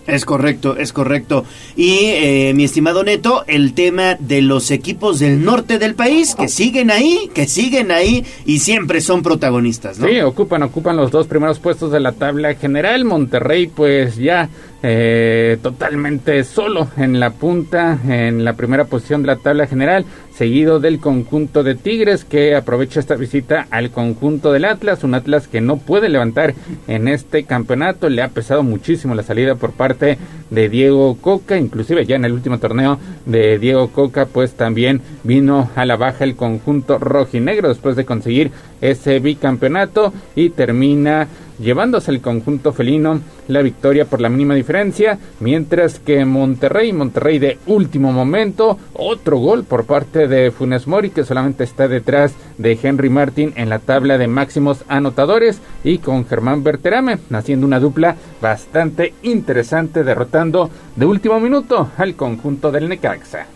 [0.09, 1.45] Es correcto, es correcto.
[1.75, 6.47] Y eh, mi estimado Neto, el tema de los equipos del norte del país que
[6.47, 10.07] siguen ahí, que siguen ahí y siempre son protagonistas, ¿no?
[10.07, 13.05] Sí, ocupan, ocupan los dos primeros puestos de la tabla general.
[13.05, 14.49] Monterrey, pues ya
[14.81, 20.79] eh, totalmente solo en la punta, en la primera posición de la tabla general, seguido
[20.79, 25.59] del conjunto de Tigres que aprovecha esta visita al conjunto del Atlas, un Atlas que
[25.59, 26.53] no puede levantar
[26.87, 30.17] en este campeonato, le ha pesado muchísimo la salida por parte
[30.49, 35.69] de Diego Coca, inclusive ya en el último torneo de Diego Coca pues también vino
[35.75, 41.27] a la baja el conjunto rojinegro después de conseguir ese bicampeonato y termina
[41.59, 47.57] llevándose el conjunto felino la victoria por la mínima diferencia, mientras que Monterrey, Monterrey de
[47.67, 53.09] último momento, otro gol por parte de Funes Mori que solamente está detrás de Henry
[53.09, 59.13] Martin en la tabla de máximos anotadores y con Germán Berterame haciendo una dupla bastante
[59.23, 63.47] interesante derrotando de último minuto al conjunto del Necaxa.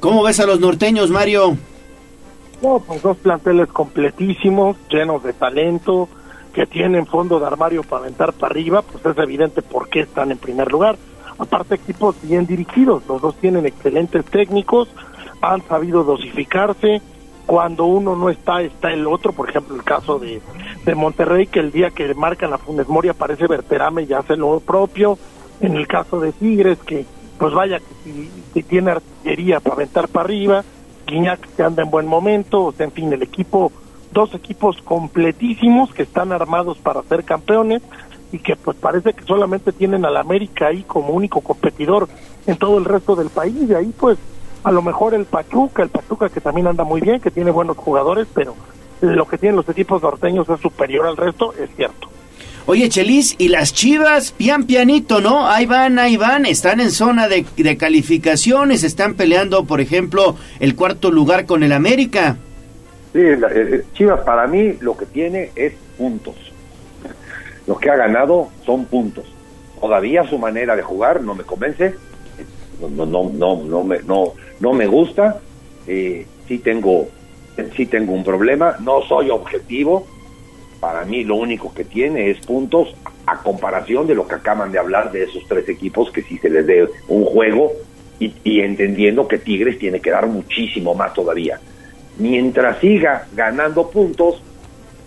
[0.00, 1.56] ¿Cómo ves a los norteños, Mario?
[2.62, 6.08] No, pues dos planteles completísimos, llenos de talento,
[6.52, 10.30] que tienen fondo de armario para aventar para arriba, pues es evidente por qué están
[10.30, 10.96] en primer lugar.
[11.38, 14.88] Aparte, equipos bien dirigidos, los dos tienen excelentes técnicos,
[15.40, 17.00] han sabido dosificarse.
[17.46, 19.32] Cuando uno no está, está el otro.
[19.32, 20.40] Por ejemplo, el caso de,
[20.84, 24.60] de Monterrey, que el día que marcan la Funes Mori aparece Berterame y hace lo
[24.60, 25.18] propio.
[25.60, 27.04] En el caso de Tigres, que
[27.38, 30.64] pues vaya, que si, tiene artillería para aventar para arriba.
[31.06, 32.66] Guiñac que anda en buen momento.
[32.66, 33.72] O sea, en fin, el equipo
[34.12, 37.82] dos equipos completísimos que están armados para ser campeones
[38.32, 42.08] y que pues parece que solamente tienen al América ahí como único competidor
[42.46, 44.18] en todo el resto del país y ahí pues
[44.62, 47.76] a lo mejor el Pachuca, el Pachuca que también anda muy bien, que tiene buenos
[47.76, 48.54] jugadores, pero
[49.00, 52.08] lo que tienen los equipos norteños es superior al resto, es cierto.
[52.66, 55.48] Oye, Chelis, y las Chivas, pian pianito, ¿no?
[55.48, 60.76] Ahí van, ahí van, están en zona de, de calificaciones, están peleando, por ejemplo, el
[60.76, 62.36] cuarto lugar con el América.
[63.12, 66.36] Sí, eh, eh, Chivas para mí lo que tiene es puntos.
[67.66, 69.24] Lo que ha ganado son puntos.
[69.80, 71.94] Todavía su manera de jugar no me convence,
[72.80, 75.40] no no no no me no no me gusta.
[75.86, 77.08] Eh, sí tengo
[77.76, 78.76] sí tengo un problema.
[78.80, 80.06] No soy objetivo.
[80.78, 82.94] Para mí lo único que tiene es puntos
[83.26, 86.48] a comparación de lo que acaban de hablar de esos tres equipos que si se
[86.48, 87.72] les dé un juego
[88.18, 91.60] y, y entendiendo que Tigres tiene que dar muchísimo más todavía
[92.20, 94.42] mientras siga ganando puntos,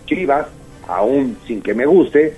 [0.06, 0.46] Chivas,
[0.88, 2.36] aún sin que me guste,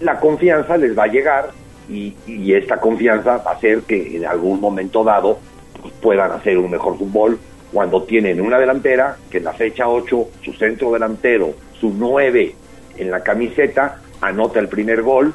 [0.00, 1.50] la confianza les va a llegar
[1.88, 2.14] y,
[2.52, 5.38] esta confianza va a hacer que en algún momento dado
[5.80, 7.38] pues, puedan hacer un mejor fútbol
[7.72, 12.54] cuando tienen una delantera que en la fecha 8 su centro delantero, su 9
[12.98, 15.32] en la camiseta, anota el primer gol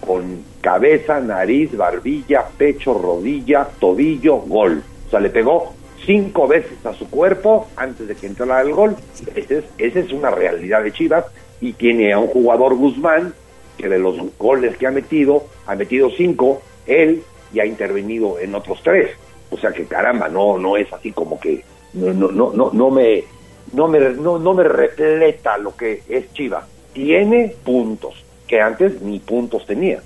[0.00, 4.82] con cabeza, nariz, barbilla, pecho, rodilla, tobillo, gol.
[5.06, 5.74] O sea, le pegó
[6.06, 8.96] cinco veces a su cuerpo antes de que entrara el gol.
[9.34, 11.26] Esa es, esa es una realidad de Chivas
[11.60, 13.34] y tiene a un jugador Guzmán
[13.76, 17.22] que de los goles que ha metido, ha metido cinco, él
[17.52, 19.10] y ha intervenido en otros tres.
[19.50, 21.64] O sea que caramba, no, no es así como que
[21.94, 23.24] no, no, no, no, no me
[23.72, 26.64] no me no, no me repleta lo que es Chivas.
[26.92, 28.14] Tiene puntos
[28.46, 30.02] que antes ni puntos tenía.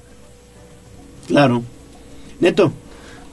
[1.26, 1.62] Claro.
[2.40, 2.72] Neto.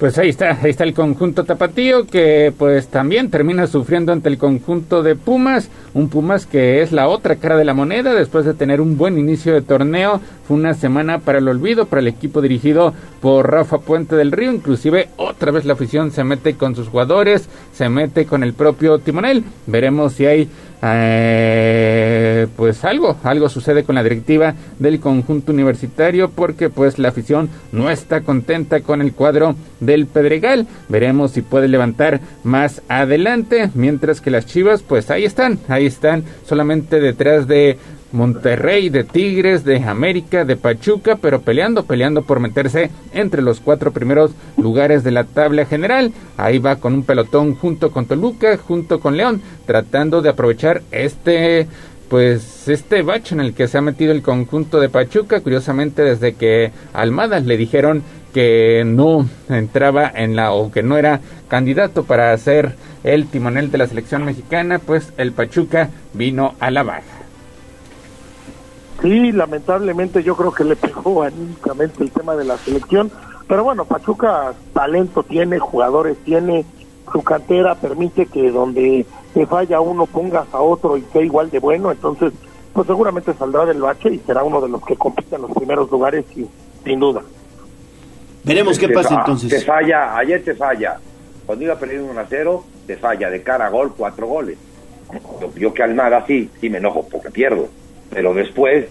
[0.01, 4.39] Pues ahí está, ahí está el conjunto tapatío que pues también termina sufriendo ante el
[4.39, 8.55] conjunto de Pumas, un Pumas que es la otra cara de la moneda después de
[8.55, 10.19] tener un buen inicio de torneo,
[10.51, 15.09] una semana para el olvido para el equipo dirigido por Rafa Puente del Río, inclusive
[15.17, 19.43] otra vez la afición se mete con sus jugadores, se mete con el propio timonel,
[19.67, 20.49] veremos si hay
[20.83, 27.49] eh, pues algo, algo sucede con la directiva del conjunto universitario porque pues la afición
[27.71, 30.67] no está contenta con el cuadro del Pedregal.
[30.89, 36.23] Veremos si puede levantar más adelante, mientras que las Chivas pues ahí están, ahí están
[36.45, 37.77] solamente detrás de
[38.11, 43.91] Monterrey, de Tigres, de América, de Pachuca, pero peleando, peleando por meterse entre los cuatro
[43.91, 46.11] primeros lugares de la tabla general.
[46.37, 51.67] Ahí va con un pelotón junto con Toluca, junto con León, tratando de aprovechar este
[52.09, 56.33] pues este bache en el que se ha metido el conjunto de Pachuca, curiosamente desde
[56.33, 62.37] que Almada le dijeron que no entraba en la o que no era candidato para
[62.37, 62.75] ser
[63.05, 67.20] el timonel de la selección mexicana, pues el Pachuca vino a la baja.
[69.01, 73.11] Sí, lamentablemente yo creo que le pegó anímicamente el tema de la selección,
[73.47, 76.65] pero bueno, Pachuca talento tiene, jugadores tiene,
[77.11, 81.59] su cantera permite que donde te falla uno pongas a otro y sea igual de
[81.59, 82.31] bueno, entonces
[82.73, 85.91] pues seguramente saldrá del bache y será uno de los que compite en los primeros
[85.91, 86.47] lugares y,
[86.85, 87.21] sin duda.
[88.43, 89.49] Veremos qué Te pasa entonces.
[89.49, 90.97] Te falla, ayer te falla.
[91.45, 94.57] Cuando iba perdiendo 1 a 0, te falla de cara a gol cuatro goles.
[95.41, 97.67] Yo, yo que Almada sí, sí me enojo porque pierdo.
[98.11, 98.85] Pero después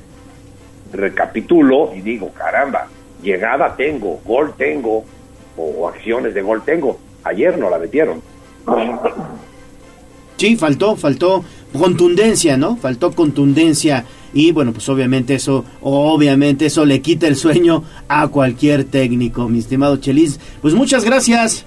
[0.93, 2.89] recapitulo y digo, caramba,
[3.23, 5.05] llegada tengo, gol tengo,
[5.57, 6.99] o, acciones de gol tengo.
[7.25, 8.23] Ayer no la metieron.
[10.37, 11.45] Sí, faltó, faltó
[11.79, 12.77] contundencia, ¿no?
[12.77, 18.85] Faltó contundencia y bueno, pues obviamente eso, obviamente eso le quita el sueño a cualquier
[18.85, 20.41] técnico, mi estimado Chelis.
[20.63, 21.67] Pues muchas gracias.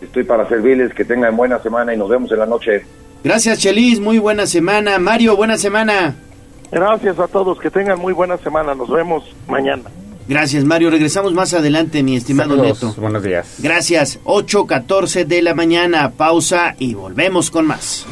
[0.00, 2.82] Estoy para servirles, que tengan buena semana y nos vemos en la noche.
[3.24, 4.98] Gracias Chelis, muy buena semana.
[4.98, 6.14] Mario, buena semana.
[6.70, 9.84] Gracias a todos, que tengan muy buena semana, nos vemos mañana.
[10.28, 13.00] Gracias Mario, regresamos más adelante, mi estimado Saludos, Neto.
[13.00, 13.54] Buenos días.
[13.58, 18.06] Gracias, 8.14 de la mañana, pausa y volvemos con más.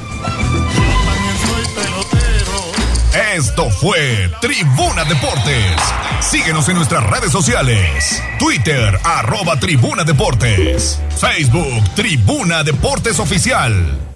[3.35, 5.77] Esto fue Tribuna Deportes.
[6.21, 8.23] Síguenos en nuestras redes sociales.
[8.39, 11.01] Twitter, arroba Tribuna Deportes.
[11.19, 14.16] Facebook, Tribuna Deportes Oficial.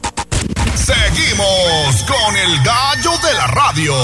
[0.75, 3.95] Seguimos con el gallo de la radio.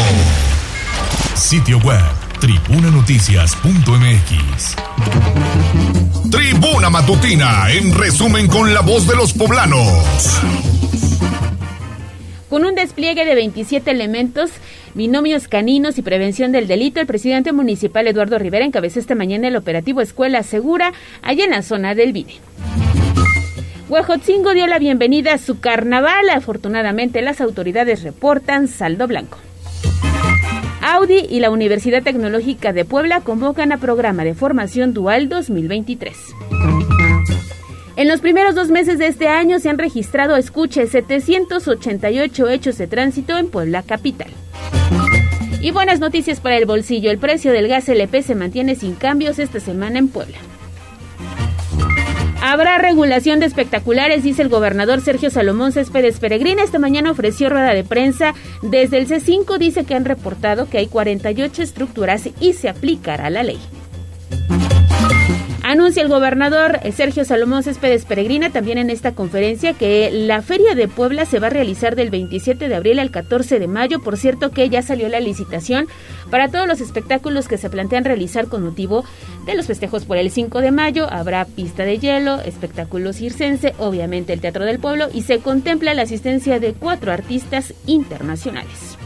[1.35, 2.01] Sitio web
[2.39, 4.75] tribunanoticias.mx.
[6.29, 10.41] Tribuna Matutina, en resumen con la voz de los poblanos.
[12.49, 14.51] Con un despliegue de 27 elementos,
[14.93, 19.55] binomios caninos y prevención del delito, el presidente municipal Eduardo Rivera encabezó esta mañana el
[19.55, 20.91] operativo Escuela Segura,
[21.21, 22.35] allá en la zona del Vide.
[23.89, 26.29] Huejotzingo dio la bienvenida a su carnaval.
[26.29, 29.37] Afortunadamente, las autoridades reportan saldo blanco.
[30.81, 36.17] Audi y la Universidad Tecnológica de Puebla convocan a programa de formación dual 2023.
[37.95, 42.87] En los primeros dos meses de este año se han registrado, escuche, 788 hechos de
[42.87, 44.31] tránsito en Puebla capital.
[45.61, 47.09] Y buenas noticias para el bolsillo.
[47.09, 50.37] El precio del gas LP se mantiene sin cambios esta semana en Puebla.
[52.49, 56.63] Habrá regulación de espectaculares, dice el gobernador Sergio Salomón Céspedes Peregrina.
[56.63, 58.35] Esta mañana ofreció rueda de prensa.
[58.61, 63.43] Desde el C5 dice que han reportado que hay 48 estructuras y se aplicará la
[63.43, 63.59] ley.
[65.69, 70.87] Anuncia el gobernador Sergio Salomón Céspedes Peregrina también en esta conferencia que la Feria de
[70.87, 74.01] Puebla se va a realizar del 27 de abril al 14 de mayo.
[74.01, 75.87] Por cierto que ya salió la licitación
[76.31, 79.03] para todos los espectáculos que se plantean realizar con motivo
[79.45, 81.11] de los festejos por el 5 de mayo.
[81.11, 86.03] Habrá pista de hielo, espectáculos circense, obviamente el Teatro del Pueblo y se contempla la
[86.03, 88.96] asistencia de cuatro artistas internacionales.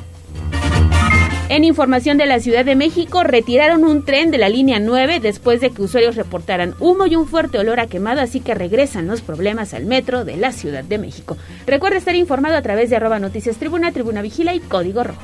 [1.52, 5.60] En información de la Ciudad de México, retiraron un tren de la línea 9 después
[5.60, 9.20] de que usuarios reportaran humo y un fuerte olor a quemado, así que regresan los
[9.20, 11.36] problemas al metro de la Ciudad de México.
[11.68, 15.20] Recuerda estar informado a través de arroba noticias tribuna, tribuna vigila y código rojo.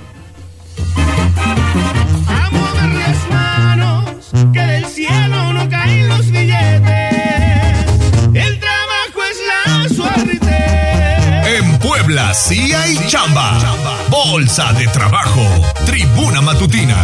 [3.29, 7.16] manos, que del cielo no caen los billetes.
[12.07, 13.59] Puebla sí hay chamba.
[14.09, 15.41] Bolsa de trabajo.
[15.85, 16.95] Tribuna matutina.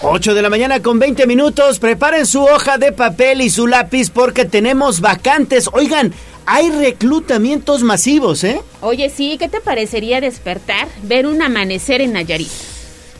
[0.00, 1.78] 8 de la mañana con 20 minutos.
[1.78, 5.68] Preparen su hoja de papel y su lápiz porque tenemos vacantes.
[5.70, 6.14] Oigan,
[6.46, 8.62] hay reclutamientos masivos, ¿eh?
[8.80, 12.48] Oye, sí, ¿qué te parecería despertar, ver un amanecer en Nayarit?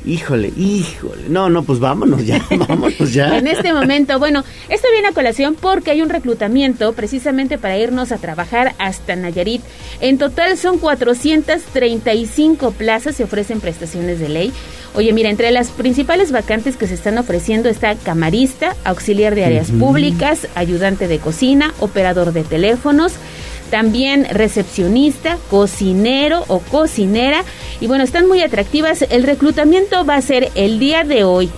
[0.04, 1.28] Híjole, híjole.
[1.28, 3.36] No, no, pues vámonos ya, vámonos ya.
[3.38, 8.12] En este momento, bueno, esto viene a colación porque hay un reclutamiento precisamente para irnos
[8.12, 9.62] a trabajar hasta Nayarit.
[10.00, 14.52] En total son 435 plazas, se ofrecen prestaciones de ley.
[14.94, 19.70] Oye, mira, entre las principales vacantes que se están ofreciendo está camarista, auxiliar de áreas
[19.70, 23.12] públicas, ayudante de cocina, operador de teléfonos,
[23.68, 27.44] también recepcionista, cocinero o cocinera.
[27.80, 29.02] Y bueno, están muy atractivas.
[29.10, 31.50] El reclutamiento va a ser el día de hoy.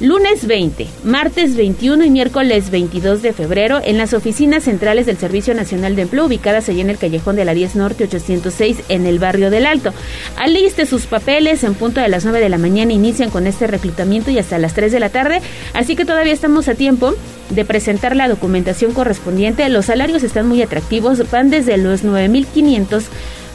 [0.00, 5.54] Lunes 20, martes 21 y miércoles 22 de febrero en las oficinas centrales del Servicio
[5.54, 9.20] Nacional de Empleo ubicadas allí en el callejón de la 10 Norte 806 en el
[9.20, 9.94] barrio del Alto.
[10.36, 14.32] Aliste sus papeles en punto de las 9 de la mañana inician con este reclutamiento
[14.32, 15.40] y hasta las 3 de la tarde,
[15.74, 17.14] así que todavía estamos a tiempo
[17.50, 19.68] de presentar la documentación correspondiente.
[19.68, 23.04] Los salarios están muy atractivos, van desde los 9.500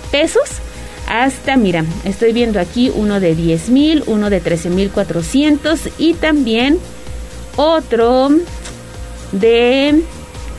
[0.10, 0.61] pesos
[1.07, 6.13] hasta, mira, estoy viendo aquí uno de 10 mil, uno de 13 mil 400 y
[6.13, 6.80] también
[7.55, 8.30] otro
[9.31, 10.03] de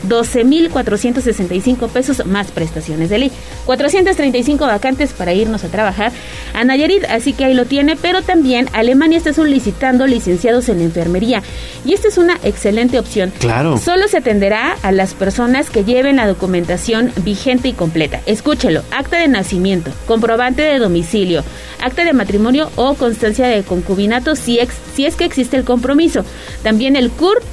[0.07, 3.31] 12.465 pesos más prestaciones de ley.
[3.65, 6.11] 435 vacantes para irnos a trabajar
[6.53, 11.43] a Nayarit, así que ahí lo tiene, pero también Alemania está solicitando licenciados en enfermería
[11.85, 13.31] y esta es una excelente opción.
[13.39, 13.77] Claro.
[13.77, 18.21] Solo se atenderá a las personas que lleven la documentación vigente y completa.
[18.25, 21.43] Escúchelo, acta de nacimiento, comprobante de domicilio,
[21.81, 24.59] acta de matrimonio o constancia de concubinato si,
[24.95, 26.23] si es que existe el compromiso.
[26.63, 27.43] También el CURP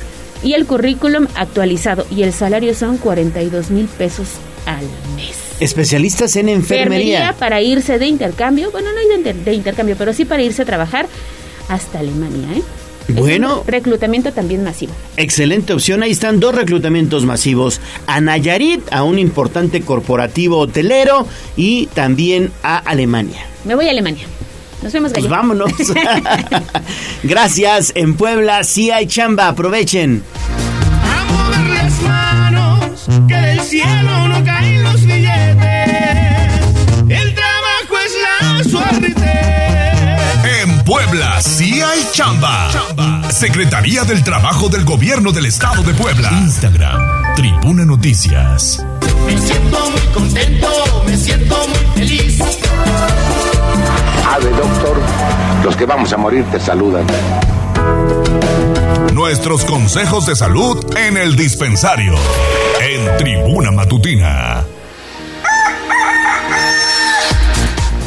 [0.42, 4.28] y el currículum actualizado y el salario son 42 mil pesos
[4.66, 4.84] al
[5.16, 5.36] mes.
[5.60, 7.34] Especialistas en enfermería.
[7.38, 10.64] para irse de intercambio, bueno, no hay de, de, intercambio, pero sí para irse a
[10.64, 11.06] trabajar
[11.68, 12.62] hasta Alemania, ¿eh?
[13.08, 13.64] Bueno.
[13.66, 14.92] reclutamiento también masivo.
[15.16, 16.02] Excelente opción.
[16.02, 17.80] Ahí están dos reclutamientos masivos.
[18.06, 23.46] A Nayarit, a un importante corporativo hotelero y también a Alemania.
[23.64, 24.26] Me voy a Alemania.
[24.82, 25.72] Nos vemos, Pues vámonos.
[27.22, 27.92] Gracias.
[27.94, 29.48] En Puebla sí hay chamba.
[29.48, 30.22] Aprovechen.
[31.02, 35.90] A mover las manos, que del cielo no caen los billetes.
[37.08, 39.14] El trabajo es la suerte.
[40.62, 42.70] En Puebla sí hay chamba.
[43.30, 46.30] Secretaría del Trabajo del Gobierno del Estado de Puebla.
[46.32, 48.84] Instagram, Tribuna Noticias.
[49.26, 51.87] Me siento muy contento, me siento muy.
[54.38, 54.96] Ave, doctor,
[55.64, 57.04] los que vamos a morir te saludan.
[59.12, 62.14] Nuestros consejos de salud en el dispensario.
[62.80, 64.64] En Tribuna Matutina.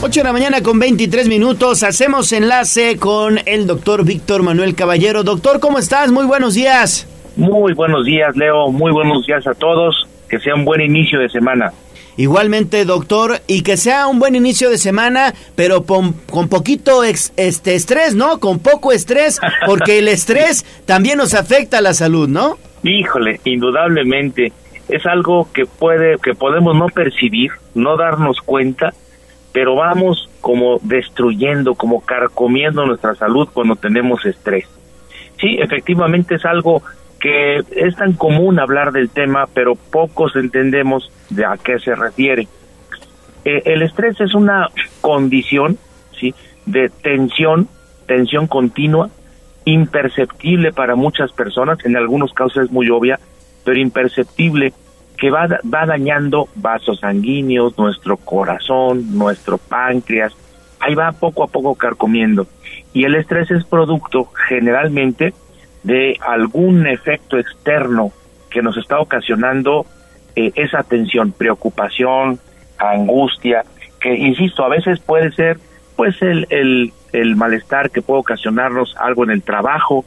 [0.02, 1.84] 8 de la mañana con 23 minutos.
[1.84, 5.24] Hacemos enlace con el doctor Víctor Manuel Caballero.
[5.24, 6.12] Doctor, ¿cómo estás?
[6.12, 7.08] Muy buenos días.
[7.36, 8.72] Muy buenos días, Leo.
[8.72, 10.08] Muy buenos días a todos.
[10.30, 11.74] Que sea un buen inicio de semana.
[12.22, 17.34] Igualmente, doctor, y que sea un buen inicio de semana, pero con, con poquito ex,
[17.36, 18.40] este estrés, ¿no?
[18.40, 22.60] Con poco estrés, porque el estrés también nos afecta a la salud, ¿no?
[22.84, 24.54] Híjole, indudablemente
[24.88, 28.94] es algo que puede que podemos no percibir, no darnos cuenta,
[29.52, 34.66] pero vamos como destruyendo, como carcomiendo nuestra salud cuando tenemos estrés.
[35.40, 36.84] Sí, efectivamente es algo
[37.22, 42.48] que es tan común hablar del tema, pero pocos entendemos de a qué se refiere.
[43.46, 44.70] Eh, el estrés es una
[45.02, 45.78] condición,
[46.20, 46.34] ¿sí?
[46.66, 47.68] De tensión,
[48.08, 49.10] tensión continua,
[49.66, 53.20] imperceptible para muchas personas, en algunos casos es muy obvia,
[53.64, 54.74] pero imperceptible,
[55.18, 60.34] que va, va dañando vasos sanguíneos, nuestro corazón, nuestro páncreas,
[60.80, 62.48] ahí va poco a poco carcomiendo.
[62.94, 65.36] Y el estrés es producto generalmente
[65.84, 68.12] de algún efecto externo
[68.50, 69.86] que nos está ocasionando
[70.36, 72.40] eh, esa tensión, preocupación,
[72.78, 73.64] angustia,
[74.00, 75.58] que insisto, a veces puede ser
[75.96, 80.06] pues el, el, el malestar que puede ocasionarnos algo en el trabajo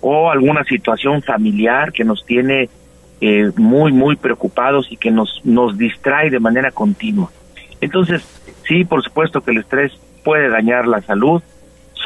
[0.00, 2.68] o alguna situación familiar que nos tiene
[3.20, 7.30] eh, muy, muy preocupados y que nos, nos distrae de manera continua.
[7.80, 8.22] Entonces,
[8.66, 9.92] sí, por supuesto que el estrés
[10.24, 11.42] puede dañar la salud,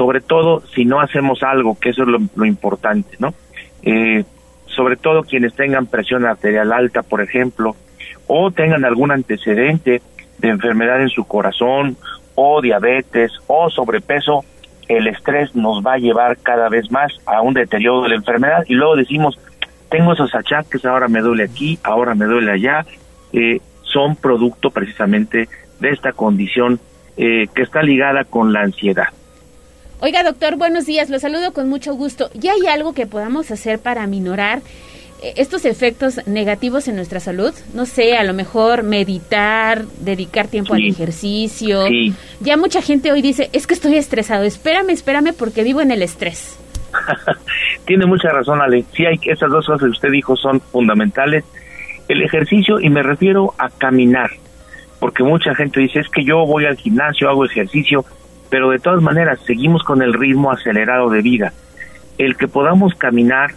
[0.01, 3.35] sobre todo si no hacemos algo, que eso es lo, importante, ¿no?
[3.83, 4.25] Eh,
[4.65, 7.77] sobre todo quienes tengan presión arterial alta, por ejemplo,
[8.27, 10.01] o tengan algún antecedente
[10.39, 11.99] de enfermedad en su corazón,
[12.35, 14.43] o diabetes, o sobrepeso,
[14.89, 18.65] el estrés nos va a llevar cada vez más a un deterioro de la enfermedad
[18.69, 19.39] y luego decimos,
[19.91, 22.87] tengo esos achaques, ahora me duele aquí, ahora me duele allá,
[23.35, 25.47] eh, son producto precisamente
[25.79, 26.81] de esta condición
[27.19, 29.09] eh, que está ligada con la ansiedad.
[30.03, 31.11] Oiga, doctor, buenos días.
[31.11, 32.31] Lo saludo con mucho gusto.
[32.33, 34.61] ¿Ya hay algo que podamos hacer para minorar
[35.23, 37.53] eh, estos efectos negativos en nuestra salud?
[37.75, 41.87] No sé, a lo mejor meditar, dedicar tiempo al ejercicio.
[41.89, 42.15] Sí.
[42.41, 44.45] Ya mucha gente hoy dice, es que estoy estresado.
[44.45, 46.59] Espérame, espérame porque vivo en el estrés.
[47.85, 48.87] Tiene mucha razón, Ale.
[48.97, 51.45] Sí, hay esas dos cosas que usted dijo son fundamentales.
[52.09, 54.31] El ejercicio, y me refiero a caminar,
[54.99, 58.07] porque mucha gente dice, es que yo voy al gimnasio, hago ejercicio,
[58.51, 61.53] pero de todas maneras seguimos con el ritmo acelerado de vida.
[62.19, 63.53] El que podamos caminar,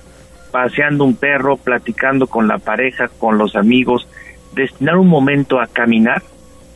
[0.52, 4.08] paseando un perro, platicando con la pareja, con los amigos,
[4.54, 6.22] destinar un momento a caminar,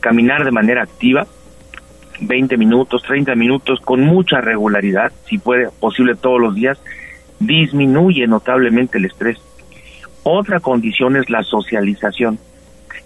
[0.00, 1.26] caminar de manera activa,
[2.20, 6.78] 20 minutos, 30 minutos, con mucha regularidad, si puede posible todos los días,
[7.38, 9.38] disminuye notablemente el estrés.
[10.24, 12.40] Otra condición es la socialización,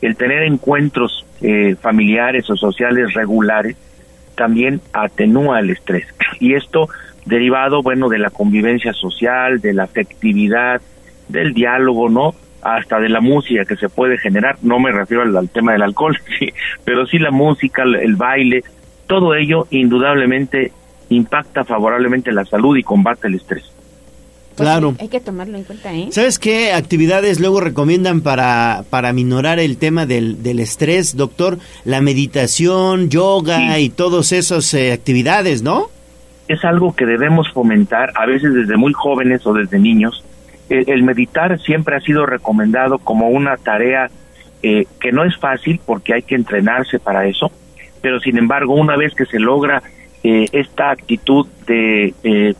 [0.00, 3.76] el tener encuentros eh, familiares o sociales regulares
[4.34, 6.06] también atenúa el estrés.
[6.40, 6.88] Y esto
[7.24, 10.80] derivado, bueno, de la convivencia social, de la afectividad,
[11.28, 12.34] del diálogo, ¿no?
[12.62, 14.56] Hasta de la música que se puede generar.
[14.62, 16.16] No me refiero al, tema del alcohol,
[16.84, 18.62] pero sí la música, el, el baile,
[19.06, 20.72] todo ello indudablemente
[21.08, 23.71] impacta favorablemente la salud y combate el estrés.
[24.56, 24.94] Claro.
[24.98, 26.08] Hay que tomarlo en cuenta, ¿eh?
[26.10, 31.58] ¿Sabes qué actividades luego recomiendan para, para minorar el tema del, del estrés, doctor?
[31.84, 35.88] La meditación, yoga y todas esas eh, actividades, ¿no?
[36.48, 40.24] es algo que debemos fomentar a veces desde muy jóvenes o desde niños.
[40.68, 44.10] El, el meditar siempre ha sido recomendado como una tarea
[44.62, 47.50] eh, que no es fácil porque hay que entrenarse para eso,
[48.00, 49.82] pero sin embargo una vez que se logra
[50.22, 52.54] eh, esta actitud de eh,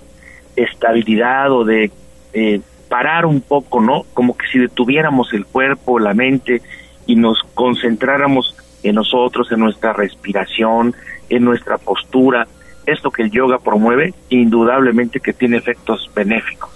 [0.57, 1.91] estabilidad o de
[2.33, 4.05] eh, parar un poco, ¿no?
[4.15, 6.63] Como que si detuviéramos el cuerpo, la mente
[7.07, 10.95] y nos concentráramos en nosotros, en nuestra respiración,
[11.29, 12.47] en nuestra postura,
[12.87, 16.71] esto que el yoga promueve, indudablemente que tiene efectos benéficos.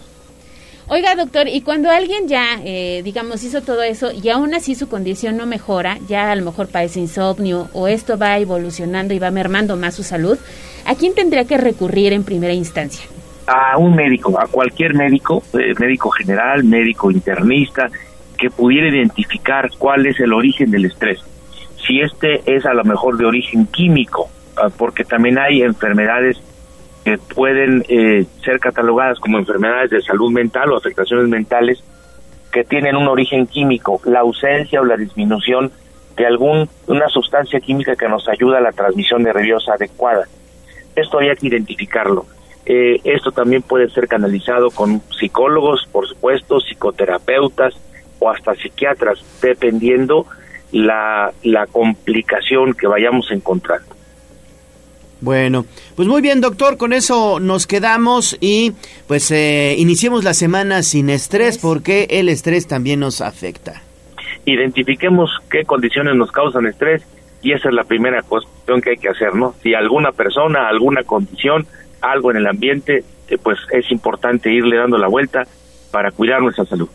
[0.89, 4.89] Oiga, doctor, y cuando alguien ya, eh, digamos, hizo todo eso y aún así su
[4.89, 9.33] condición no mejora, ya a lo mejor padece insomnio o esto va evolucionando y va
[9.33, 10.39] mermando más su salud,
[10.85, 13.05] ¿a quién tendría que recurrir en primera instancia?
[13.47, 17.89] A un médico, a cualquier médico, eh, médico general, médico internista,
[18.37, 21.21] que pudiera identificar cuál es el origen del estrés.
[21.87, 26.43] Si este es a lo mejor de origen químico, ah, porque también hay enfermedades
[27.05, 31.83] que pueden eh, ser catalogadas como enfermedades de salud mental o afectaciones mentales
[32.51, 35.71] que tienen un origen químico, la ausencia o la disminución
[36.17, 36.67] de alguna
[37.09, 40.25] sustancia química que nos ayuda a la transmisión nerviosa adecuada.
[40.97, 42.27] Esto hay que identificarlo.
[42.67, 47.75] Eh, esto también puede ser canalizado con psicólogos, por supuesto, psicoterapeutas
[48.19, 50.27] o hasta psiquiatras, dependiendo
[50.73, 53.97] la, la complicación que vayamos encontrando.
[55.21, 55.65] Bueno,
[55.95, 58.73] pues muy bien, doctor, con eso nos quedamos y
[59.07, 63.83] pues eh, iniciemos la semana sin estrés porque el estrés también nos afecta.
[64.45, 67.03] Identifiquemos qué condiciones nos causan estrés
[67.43, 69.55] y esa es la primera cuestión que hay que hacer, ¿no?
[69.63, 71.67] Si alguna persona, alguna condición,
[72.01, 75.47] algo en el ambiente, eh, pues es importante irle dando la vuelta
[75.91, 76.89] para cuidar nuestra salud.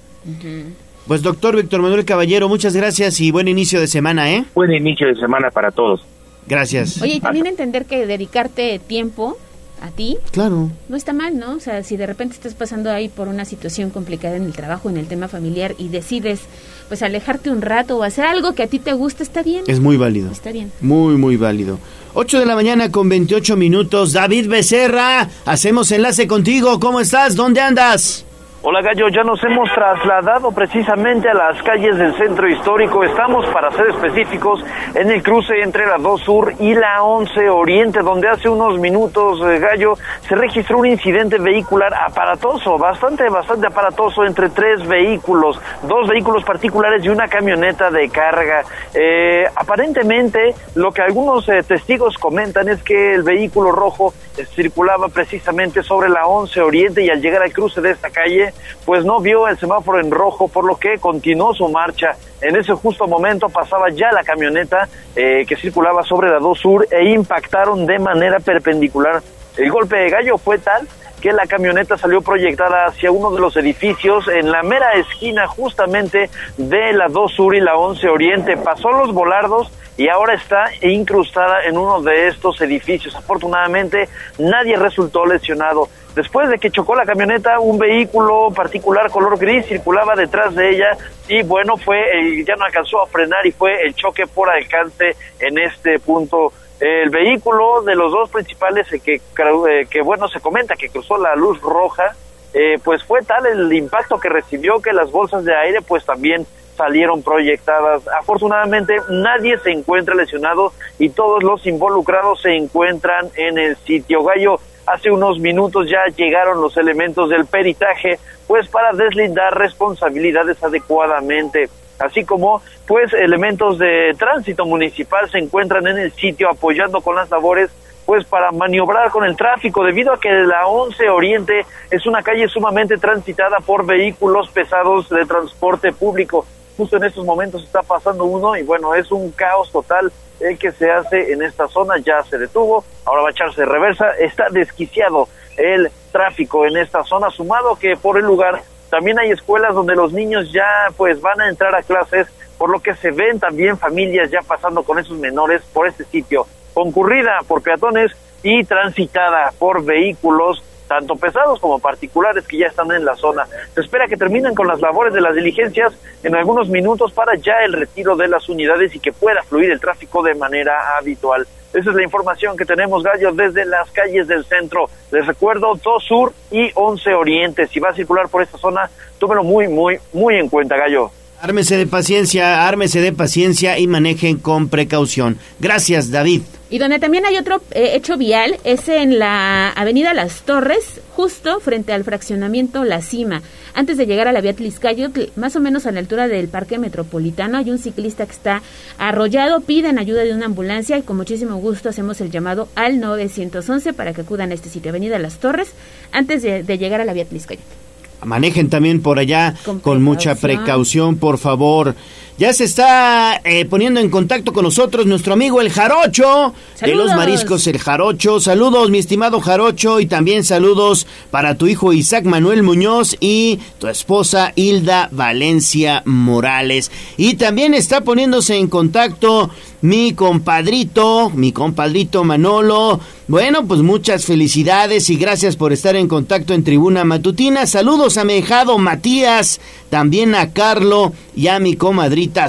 [1.08, 4.46] Pues doctor Víctor Manuel Caballero, muchas gracias y buen inicio de semana, ¿eh?
[4.54, 6.06] Buen inicio de semana para todos.
[6.48, 7.02] Gracias.
[7.02, 9.38] Oye, y también entender que dedicarte tiempo
[9.82, 10.70] a ti Claro.
[10.90, 11.54] no está mal, ¿no?
[11.56, 14.90] O sea, si de repente estás pasando ahí por una situación complicada en el trabajo,
[14.90, 16.42] en el tema familiar y decides
[16.88, 19.64] pues alejarte un rato o hacer algo que a ti te gusta, está bien.
[19.68, 20.30] Es muy válido.
[20.32, 20.72] Está bien.
[20.82, 21.80] Muy, muy válido.
[22.14, 24.14] 8 de la mañana con 28 minutos.
[24.14, 26.80] David Becerra, hacemos enlace contigo.
[26.80, 27.36] ¿Cómo estás?
[27.36, 28.26] ¿Dónde andas?
[28.64, 33.04] Hola Gallo, ya nos hemos trasladado precisamente a las calles del centro histórico.
[33.04, 34.64] Estamos, para ser específicos,
[34.94, 39.42] en el cruce entre la 2 Sur y la 11 Oriente, donde hace unos minutos,
[39.42, 39.96] eh, Gallo,
[40.30, 47.04] se registró un incidente vehicular aparatoso, bastante, bastante aparatoso, entre tres vehículos, dos vehículos particulares
[47.04, 48.62] y una camioneta de carga.
[48.94, 54.14] Eh, aparentemente, lo que algunos eh, testigos comentan es que el vehículo rojo
[54.56, 58.54] circulaba precisamente sobre la 11 Oriente y al llegar al cruce de esta calle,
[58.86, 62.16] pues no vio el semáforo en rojo, por lo que continuó su marcha.
[62.42, 66.88] En ese justo momento pasaba ya la camioneta eh, que circulaba sobre la 2 Sur
[66.92, 69.22] e impactaron de manera perpendicular.
[69.58, 70.88] El golpe de gallo fue tal
[71.22, 76.30] que la camioneta salió proyectada hacia uno de los edificios en la mera esquina justamente
[76.58, 78.58] de la 2 Sur y la 11 Oriente.
[78.58, 83.16] Pasó los volardos y ahora está incrustada en uno de estos edificios.
[83.16, 85.88] Afortunadamente nadie resultó lesionado.
[86.16, 90.98] Después de que chocó la camioneta, un vehículo particular color gris circulaba detrás de ella
[91.30, 95.16] y bueno, fue eh, ya no alcanzó a frenar y fue el choque por alcance
[95.40, 96.52] en este punto.
[96.82, 101.16] El vehículo de los dos principales eh, que, eh, que bueno, se comenta que cruzó
[101.16, 102.16] la luz roja,
[102.56, 106.44] eh, pues fue tal el impacto que recibió que las bolsas de aire pues también
[106.76, 108.02] salieron proyectadas.
[108.08, 114.24] Afortunadamente nadie se encuentra lesionado y todos los involucrados se encuentran en el sitio.
[114.24, 118.18] Gallo, hace unos minutos ya llegaron los elementos del peritaje
[118.48, 121.70] pues para deslindar responsabilidades adecuadamente
[122.04, 127.30] así como pues elementos de tránsito municipal se encuentran en el sitio apoyando con las
[127.30, 127.72] labores
[128.06, 132.48] pues para maniobrar con el tráfico debido a que la 11 Oriente es una calle
[132.48, 136.46] sumamente transitada por vehículos pesados de transporte público.
[136.78, 140.72] Justo en estos momentos está pasando uno y bueno, es un caos total el que
[140.72, 144.48] se hace en esta zona, ya se detuvo, ahora va a echarse de reversa, está
[144.50, 149.96] desquiciado el tráfico en esta zona, sumado que por el lugar también hay escuelas donde
[149.96, 152.28] los niños ya pues van a entrar a clases,
[152.58, 156.46] por lo que se ven también familias ya pasando con esos menores por este sitio,
[156.74, 158.12] concurrida por peatones
[158.44, 163.48] y transitada por vehículos tanto pesados como particulares que ya están en la zona.
[163.74, 167.64] Se espera que terminen con las labores de las diligencias en algunos minutos para ya
[167.64, 171.48] el retiro de las unidades y que pueda fluir el tráfico de manera habitual.
[171.74, 174.90] Esa es la información que tenemos, Gallo, desde las calles del centro.
[175.12, 177.68] Les recuerdo, 2 Sur y 11 Oriente.
[177.68, 178.90] Si va a circular por esta zona,
[179.20, 181.12] tómelo muy, muy, muy en cuenta, Gallo.
[181.42, 185.40] Ármese de paciencia, ármese de paciencia y manejen con precaución.
[185.60, 186.42] Gracias, David.
[186.70, 191.60] Y donde también hay otro eh, hecho vial es en la avenida Las Torres, justo
[191.60, 193.42] frente al fraccionamiento La Cima.
[193.74, 196.78] Antes de llegar a la vía Tliscayotl, más o menos a la altura del Parque
[196.78, 198.62] Metropolitano, hay un ciclista que está
[199.00, 203.94] arrollado, piden ayuda de una ambulancia y con muchísimo gusto hacemos el llamado al 911
[203.94, 205.72] para que acudan a este sitio, avenida Las Torres,
[206.12, 207.81] antes de, llegar a la vía Tliscayotl.
[208.24, 211.96] Manejen también por allá con, mucha precaución, por favor.
[212.38, 217.14] Ya se está eh, poniendo en contacto con nosotros nuestro amigo el Jarocho de los
[217.16, 218.40] Mariscos El Jarocho.
[218.40, 223.88] Saludos, mi estimado Jarocho, y también saludos para tu hijo Isaac Manuel Muñoz y tu
[223.88, 226.90] esposa Hilda Valencia Morales.
[227.18, 229.52] Y también está poniéndose en contacto
[229.82, 233.00] mi compadrito, mi compadrito Manolo.
[233.28, 237.66] Bueno, pues muchas felicidades y gracias por estar en contacto en Tribuna Matutina.
[237.66, 241.76] Saludos a mi hijado Matías, también a Carlo y a mi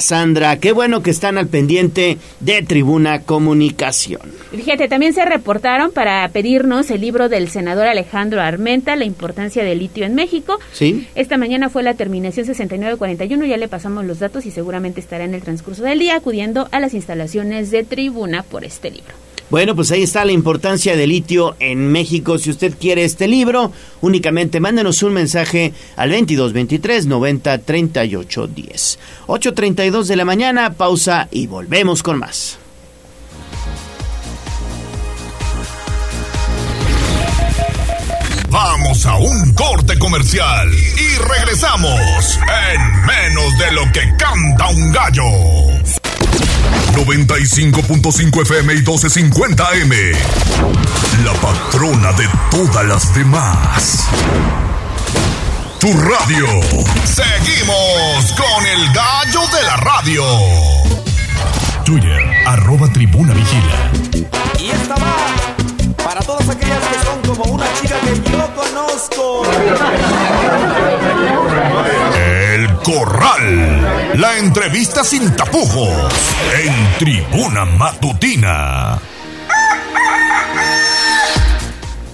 [0.00, 0.58] Sandra.
[0.58, 4.20] Qué bueno que están al pendiente de Tribuna Comunicación.
[4.50, 9.78] Fíjate, también se reportaron para pedirnos el libro del senador Alejandro Armenta, La importancia del
[9.78, 10.58] litio en México.
[10.72, 11.08] Sí.
[11.14, 15.34] Esta mañana fue la terminación 6941, ya le pasamos los datos y seguramente estará en
[15.34, 19.14] el transcurso del día acudiendo a las instalaciones de Tribuna por este libro.
[19.52, 22.38] Bueno, pues ahí está la importancia del litio en México.
[22.38, 23.70] Si usted quiere este libro,
[24.00, 28.98] únicamente mándenos un mensaje al 22 23 90 38 10.
[29.26, 32.56] 8.32 de la mañana, pausa y volvemos con más.
[38.48, 42.38] Vamos a un corte comercial y regresamos
[42.72, 46.11] en menos de lo que canta un gallo.
[46.92, 49.92] 95.5 FM y 1250 AM.
[51.24, 54.04] La patrona de todas las demás.
[55.80, 56.46] Tu radio.
[57.04, 60.24] Seguimos con el gallo de la radio.
[61.84, 63.90] Twitter, arroba tribuna vigila.
[64.60, 65.16] Y esta va
[66.04, 69.42] para todas aquellas que son como una chica que yo conozco.
[72.84, 74.18] Corral.
[74.18, 76.12] La entrevista sin tapujos.
[76.64, 78.98] En Tribuna Matutina.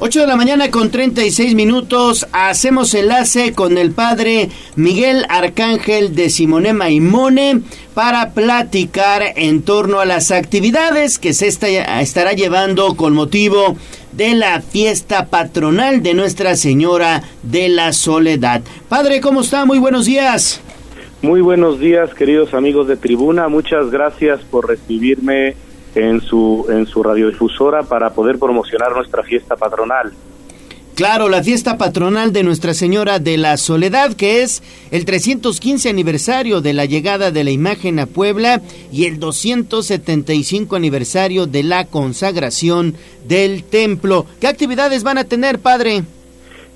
[0.01, 2.27] 8 de la mañana con 36 minutos.
[2.32, 7.62] Hacemos enlace con el padre Miguel Arcángel de Simone Maimone
[7.95, 13.77] para platicar en torno a las actividades que se está- estará llevando con motivo
[14.12, 18.62] de la fiesta patronal de Nuestra Señora de la Soledad.
[18.89, 19.64] Padre, ¿cómo está?
[19.64, 20.60] Muy buenos días.
[21.22, 23.48] Muy buenos días, queridos amigos de Tribuna.
[23.48, 25.56] Muchas gracias por recibirme
[25.94, 30.12] en su en su radiodifusora para poder promocionar nuestra fiesta patronal.
[30.98, 36.60] Claro, la fiesta patronal de Nuestra Señora de la Soledad, que es el 315 aniversario
[36.60, 42.94] de la llegada de la imagen a Puebla y el 275 aniversario de la consagración
[43.28, 44.26] del templo.
[44.40, 46.02] ¿Qué actividades van a tener, padre?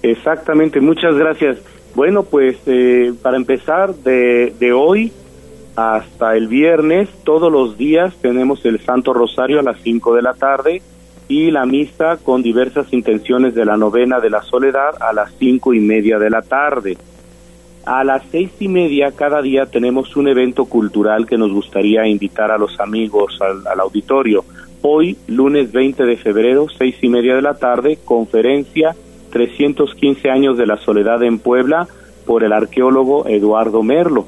[0.05, 1.59] Exactamente, muchas gracias.
[1.97, 5.11] Bueno, pues eh, para empezar, de, de hoy
[5.75, 10.35] hasta el viernes, todos los días tenemos el Santo Rosario a las 5 de la
[10.35, 10.81] tarde
[11.29, 15.75] y la misa con diversas intenciones de la novena de la soledad a las cinco
[15.75, 16.97] y media de la tarde.
[17.85, 22.53] A las seis y media cada día tenemos un evento cultural que nos gustaría invitar
[22.53, 24.45] a los amigos al, auditorio.
[24.83, 28.95] Hoy, lunes 20 de febrero, seis y media de la tarde, conferencia
[29.31, 31.89] 315 años de la soledad en Puebla
[32.25, 34.27] por el arqueólogo Eduardo Merlo.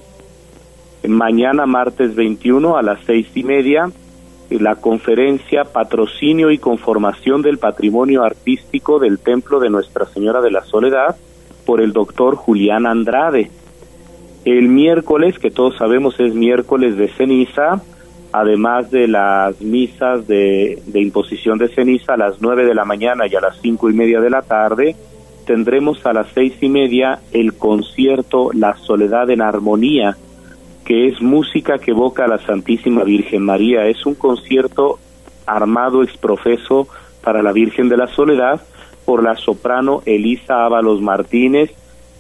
[1.07, 3.91] Mañana, martes 21 a las seis y media,
[4.51, 10.65] la conferencia Patrocinio y Conformación del Patrimonio Artístico del Templo de Nuestra Señora de la
[10.65, 11.17] Soledad
[11.65, 13.51] por el doctor Julián Andrade.
[14.45, 17.81] El miércoles, que todos sabemos es miércoles de ceniza,
[18.33, 23.27] además de las misas de, de imposición de ceniza a las nueve de la mañana
[23.27, 24.97] y a las cinco y media de la tarde,
[25.47, 30.17] tendremos a las seis y media el concierto La Soledad en Armonía,
[30.85, 33.87] que es música que evoca a la Santísima Virgen María.
[33.87, 34.99] Es un concierto
[35.47, 36.89] armado exprofeso
[37.23, 38.61] para la Virgen de la Soledad
[39.05, 41.73] por la soprano Elisa Ábalos Martínez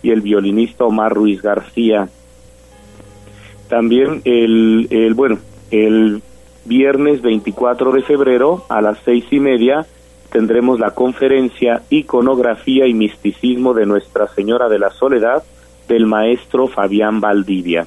[0.03, 2.09] y el violinista Omar Ruiz García.
[3.69, 5.39] También el, bueno,
[5.70, 6.23] el
[6.65, 9.86] viernes 24 de febrero a las seis y media
[10.31, 15.43] tendremos la conferencia Iconografía y Misticismo de Nuestra Señora de la Soledad
[15.89, 17.86] del maestro Fabián Valdivia.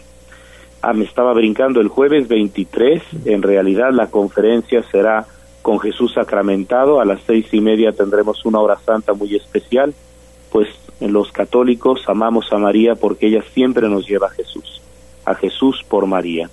[0.90, 3.04] Ah, me estaba brincando el jueves 23.
[3.26, 5.26] En realidad la conferencia será
[5.62, 7.02] con Jesús sacramentado.
[7.02, 9.94] A las seis y media tendremos una hora santa muy especial,
[10.50, 10.70] pues
[11.02, 14.82] los católicos amamos a María porque ella siempre nos lleva a Jesús,
[15.26, 16.50] a Jesús por María.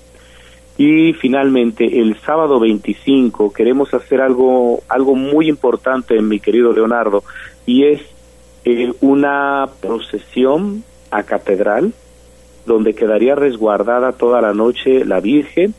[0.78, 7.22] Y finalmente el sábado 25 queremos hacer algo algo muy importante, mi querido Leonardo,
[7.66, 8.00] y es
[8.64, 10.82] eh, una procesión
[11.12, 11.92] a catedral
[12.66, 15.74] donde quedaría resguardada toda la noche la Virgen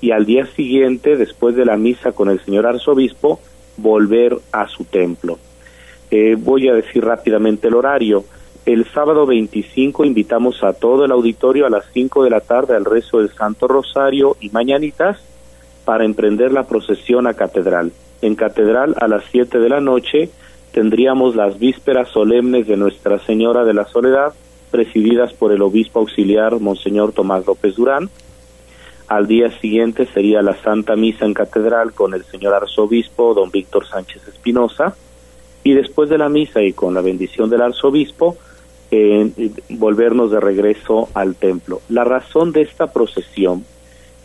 [0.00, 3.40] y al día siguiente, después de la misa con el señor arzobispo,
[3.76, 5.38] volver a su templo.
[6.10, 8.24] Eh, voy a decir rápidamente el horario.
[8.66, 12.84] El sábado 25 invitamos a todo el auditorio a las 5 de la tarde al
[12.84, 15.18] rezo del Santo Rosario y Mañanitas
[15.84, 17.92] para emprender la procesión a Catedral.
[18.22, 20.30] En Catedral a las 7 de la noche
[20.72, 24.32] tendríamos las vísperas solemnes de Nuestra Señora de la Soledad
[24.70, 28.08] presididas por el obispo auxiliar Monseñor Tomás López Durán.
[29.08, 33.86] Al día siguiente sería la Santa Misa en Catedral con el señor arzobispo don Víctor
[33.86, 34.94] Sánchez Espinosa.
[35.64, 38.36] Y después de la misa y con la bendición del arzobispo,
[38.90, 39.30] eh,
[39.68, 41.82] volvernos de regreso al templo.
[41.88, 43.64] La razón de esta procesión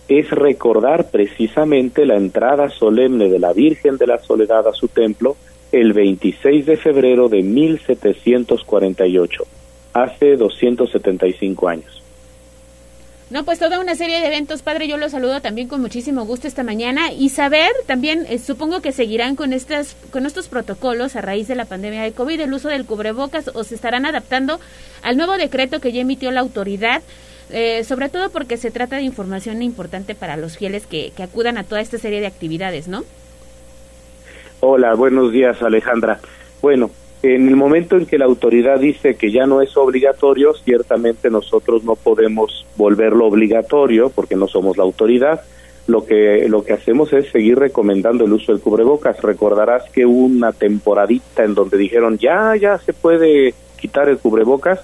[0.08, 5.36] es recordar precisamente la entrada solemne de la Virgen de la Soledad a su templo
[5.72, 9.44] el 26 de febrero de 1748
[9.96, 12.02] hace 275 años.
[13.32, 14.88] No, pues toda una serie de eventos, padre.
[14.88, 18.92] Yo lo saludo también con muchísimo gusto esta mañana y saber también, eh, supongo que
[18.92, 22.68] seguirán con estas, con estos protocolos a raíz de la pandemia de COVID, el uso
[22.70, 24.60] del cubrebocas o se estarán adaptando
[25.02, 27.02] al nuevo decreto que ya emitió la autoridad.
[27.52, 31.60] eh, sobre todo porque se trata de información importante para los fieles que, que acudan
[31.60, 33.04] a toda esta serie de actividades, ¿no?
[34.62, 36.20] Hola, buenos días Alejandra.
[36.62, 36.90] Bueno,
[37.34, 41.84] en el momento en que la autoridad dice que ya no es obligatorio, ciertamente nosotros
[41.84, 45.42] no podemos volverlo obligatorio porque no somos la autoridad.
[45.88, 49.22] Lo que lo que hacemos es seguir recomendando el uso del cubrebocas.
[49.22, 54.80] Recordarás que hubo una temporadita en donde dijeron ya ya se puede quitar el cubrebocas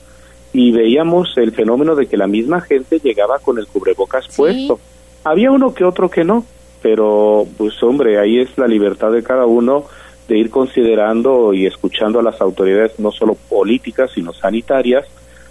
[0.53, 4.79] y veíamos el fenómeno de que la misma gente llegaba con el cubrebocas puesto.
[5.23, 6.45] Había uno que otro que no,
[6.81, 9.85] pero pues hombre, ahí es la libertad de cada uno
[10.31, 15.05] de ir considerando y escuchando a las autoridades no solo políticas sino sanitarias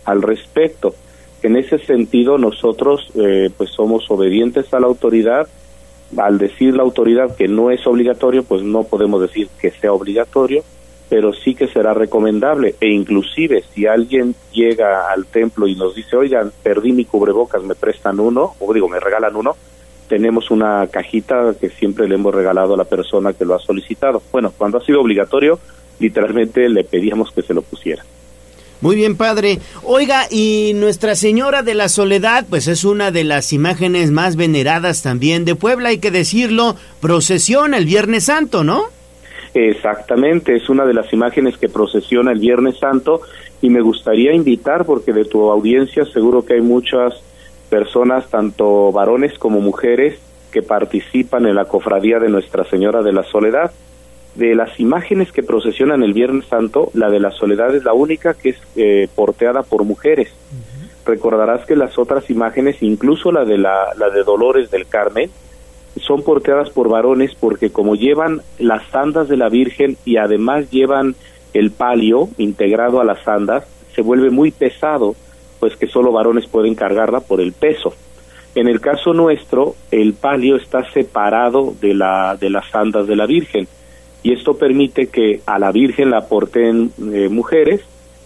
[0.07, 0.95] al respecto.
[1.43, 5.47] En ese sentido nosotros eh, pues somos obedientes a la autoridad.
[6.17, 10.65] Al decir la autoridad que no es obligatorio, pues no podemos decir que sea obligatorio
[11.11, 16.17] pero sí que será recomendable e inclusive si alguien llega al templo y nos dice,
[16.17, 19.57] oigan, perdí mi cubrebocas, me prestan uno, o digo, me regalan uno,
[20.11, 24.21] tenemos una cajita que siempre le hemos regalado a la persona que lo ha solicitado.
[24.33, 25.61] Bueno, cuando ha sido obligatorio,
[26.01, 28.03] literalmente le pedíamos que se lo pusiera.
[28.81, 29.61] Muy bien, padre.
[29.85, 35.03] Oiga, y Nuestra Señora de la Soledad, pues es una de las imágenes más veneradas
[35.03, 38.87] también de Puebla, hay que decirlo, procesión el Viernes Santo, ¿no?
[39.55, 43.21] Exactamente, es una de las imágenes que procesiona el Viernes Santo
[43.63, 47.23] y me gustaría invitar, porque de tu audiencia seguro que hay muchas
[47.71, 50.19] personas, tanto varones como mujeres,
[50.51, 53.71] que participan en la cofradía de Nuestra Señora de la Soledad.
[54.35, 58.35] De las imágenes que procesionan el Viernes Santo, la de la Soledad es la única
[58.35, 60.29] que es eh, porteada por mujeres.
[61.07, 65.31] Recordarás que las otras imágenes, incluso la de la, la de Dolores del Carmen,
[65.97, 71.17] son porteadas por varones porque como llevan las sandas de la Virgen y además llevan
[71.53, 73.65] el palio integrado a las sandas,
[73.95, 75.17] se vuelve muy pesado,
[75.61, 77.95] pues que solo varones pueden cargarla por el peso.
[78.55, 83.27] En el caso nuestro, el palio está separado de la de las sandas de la
[83.27, 83.69] Virgen
[84.25, 87.83] y esto permite que a la Virgen la porten eh, mujeres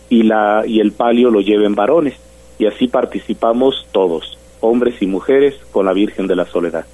[0.08, 2.14] y la y el palio lo lleven varones
[2.58, 6.86] y así participamos todos, hombres y mujeres, con la Virgen de la Soledad.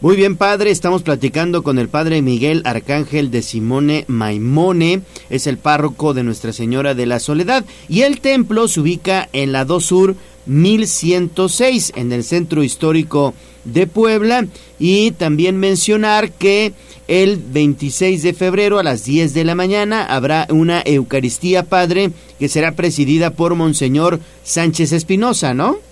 [0.00, 5.58] Muy bien, padre, estamos platicando con el padre Miguel Arcángel de Simone Maimone, es el
[5.58, 9.84] párroco de Nuestra Señora de la Soledad, y el templo se ubica en la 2
[9.84, 10.14] Sur
[10.46, 13.34] 1106, en el centro histórico
[13.64, 14.46] de Puebla,
[14.78, 16.74] y también mencionar que
[17.08, 22.48] el 26 de febrero a las 10 de la mañana habrá una Eucaristía, padre, que
[22.48, 25.87] será presidida por Monseñor Sánchez Espinosa, ¿no?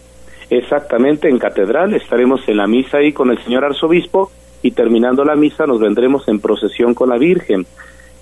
[0.48, 4.30] Exactamente, en catedral estaremos en la misa ahí con el señor arzobispo
[4.62, 7.66] y terminando la misa nos vendremos en procesión con la Virgen.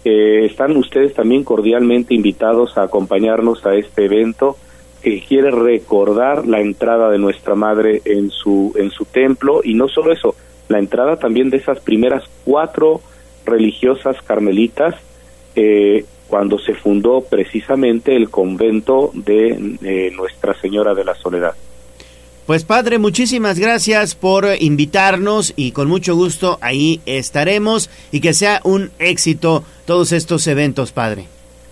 [0.05, 4.57] Eh, están ustedes también cordialmente invitados a acompañarnos a este evento
[5.03, 9.89] que quiere recordar la entrada de nuestra madre en su en su templo y no
[9.89, 10.35] solo eso,
[10.69, 13.01] la entrada también de esas primeras cuatro
[13.45, 14.95] religiosas carmelitas
[15.57, 21.55] eh, cuando se fundó precisamente el convento de eh, Nuestra Señora de la Soledad.
[22.47, 28.61] Pues padre, muchísimas gracias por invitarnos y con mucho gusto ahí estaremos y que sea
[28.65, 31.27] un éxito todos estos eventos, padre.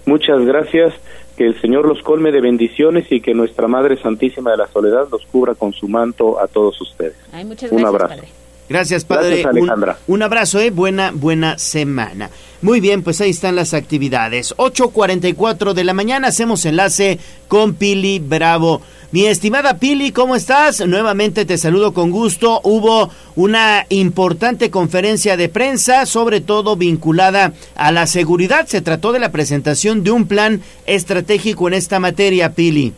[0.07, 0.95] Muchas gracias,
[1.37, 5.09] que el Señor los colme de bendiciones y que nuestra Madre Santísima de la Soledad
[5.13, 7.15] los cubra con su manto a todos ustedes.
[7.33, 8.15] Ay, muchas un gracias, abrazo.
[8.15, 8.29] padre.
[8.69, 9.29] Gracias, padre.
[9.43, 9.99] Gracias, Alejandra.
[10.07, 10.71] Un, un abrazo, eh.
[10.71, 12.31] Buena, buena semana.
[12.63, 14.55] Muy bien, pues ahí están las actividades.
[14.57, 17.19] 8.44 de la mañana hacemos enlace
[17.49, 18.81] con Pili Bravo.
[19.13, 20.87] Mi estimada Pili, ¿cómo estás?
[20.87, 22.63] Nuevamente te saludo con gusto.
[22.65, 28.65] Hubo una importante conferencia de prensa, sobre todo vinculada a la seguridad.
[28.65, 32.95] Se trató de la presentación de un plan estratégico en esta materia, Pili.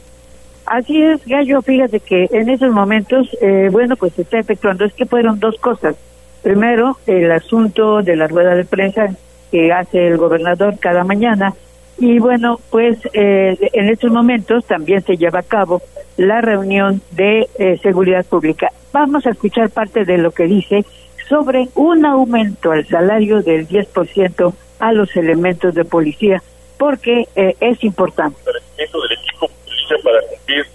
[0.66, 4.94] Así es, Gallo, fíjate que en esos momentos, eh, bueno, pues se está efectuando, es
[4.94, 5.96] que fueron dos cosas.
[6.44, 9.08] Primero, el asunto de la rueda de prensa
[9.50, 11.54] que hace el gobernador cada mañana.
[11.98, 15.80] Y bueno, pues eh, en estos momentos también se lleva a cabo
[16.16, 18.70] la reunión de eh, seguridad pública.
[18.92, 20.84] Vamos a escuchar parte de lo que dice
[21.28, 26.42] sobre un aumento al salario del 10% a los elementos de policía,
[26.78, 28.38] porque eh, es importante.
[28.44, 30.66] crecimiento del equipo policía para cumplir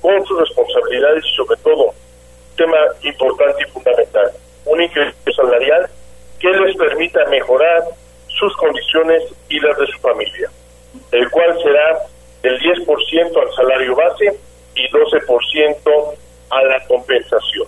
[0.00, 1.92] con sus responsabilidades y sobre todo,
[2.56, 4.30] tema importante y fundamental,
[4.64, 5.86] un incremento salarial
[6.40, 7.82] que les permita mejorar
[8.28, 10.50] sus condiciones y las de su familia,
[11.12, 11.98] el cual será
[12.42, 14.38] del 10% al salario base
[14.74, 16.14] y 12%
[16.50, 17.66] a la compensación.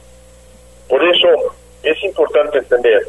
[0.89, 1.29] Por eso
[1.83, 3.03] es importante entender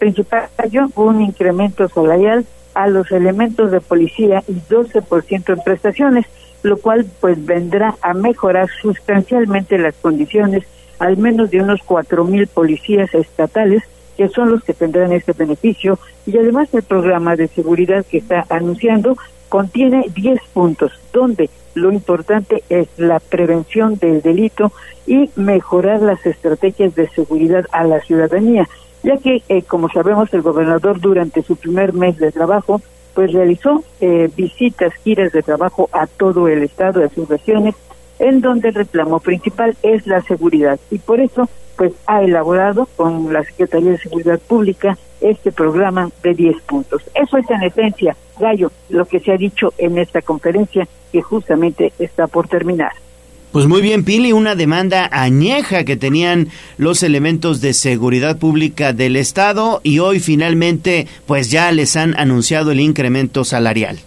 [0.00, 0.48] Principal
[0.96, 6.26] un incremento salarial a los elementos de policía y 12% en prestaciones,
[6.62, 10.64] lo cual pues vendrá a mejorar sustancialmente las condiciones
[10.98, 13.82] al menos de unos cuatro mil policías estatales
[14.20, 18.44] que son los que tendrán este beneficio y además el programa de seguridad que está
[18.50, 19.16] anunciando
[19.48, 24.72] contiene 10 puntos donde lo importante es la prevención del delito
[25.06, 28.68] y mejorar las estrategias de seguridad a la ciudadanía,
[29.02, 32.82] ya que, eh, como sabemos, el gobernador durante su primer mes de trabajo,
[33.14, 37.74] pues realizó eh, visitas, giras de trabajo a todo el estado, a sus regiones,
[38.18, 40.78] en donde el reclamo principal es la seguridad.
[40.90, 41.48] Y por eso,
[41.80, 47.00] pues ha elaborado con la Secretaría de Seguridad Pública este programa de 10 puntos.
[47.14, 51.94] Eso es en esencia, Gallo, lo que se ha dicho en esta conferencia que justamente
[51.98, 52.92] está por terminar.
[53.50, 59.16] Pues muy bien, Pili, una demanda añeja que tenían los elementos de seguridad pública del
[59.16, 63.98] Estado y hoy finalmente pues ya les han anunciado el incremento salarial.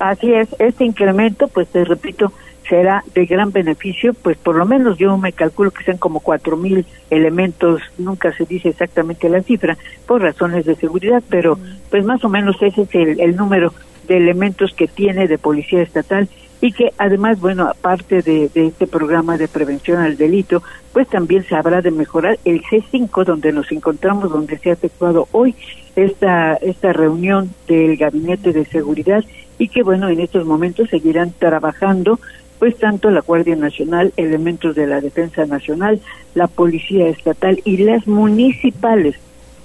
[0.00, 2.32] Así es, este incremento, pues te repito,
[2.68, 6.56] será de gran beneficio, pues por lo menos yo me calculo que sean como cuatro
[6.56, 11.58] mil elementos, nunca se dice exactamente la cifra por razones de seguridad, pero
[11.90, 13.72] pues más o menos ese es el, el número
[14.06, 16.28] de elementos que tiene de policía estatal
[16.60, 21.44] y que además, bueno, aparte de, de, este programa de prevención al delito, pues también
[21.44, 25.54] se habrá de mejorar el C5, donde nos encontramos, donde se ha efectuado hoy
[25.94, 29.24] esta, esta reunión del Gabinete de Seguridad
[29.58, 32.18] y que, bueno, en estos momentos seguirán trabajando
[32.58, 36.00] pues tanto la Guardia Nacional, elementos de la Defensa Nacional,
[36.34, 39.16] la Policía Estatal y las municipales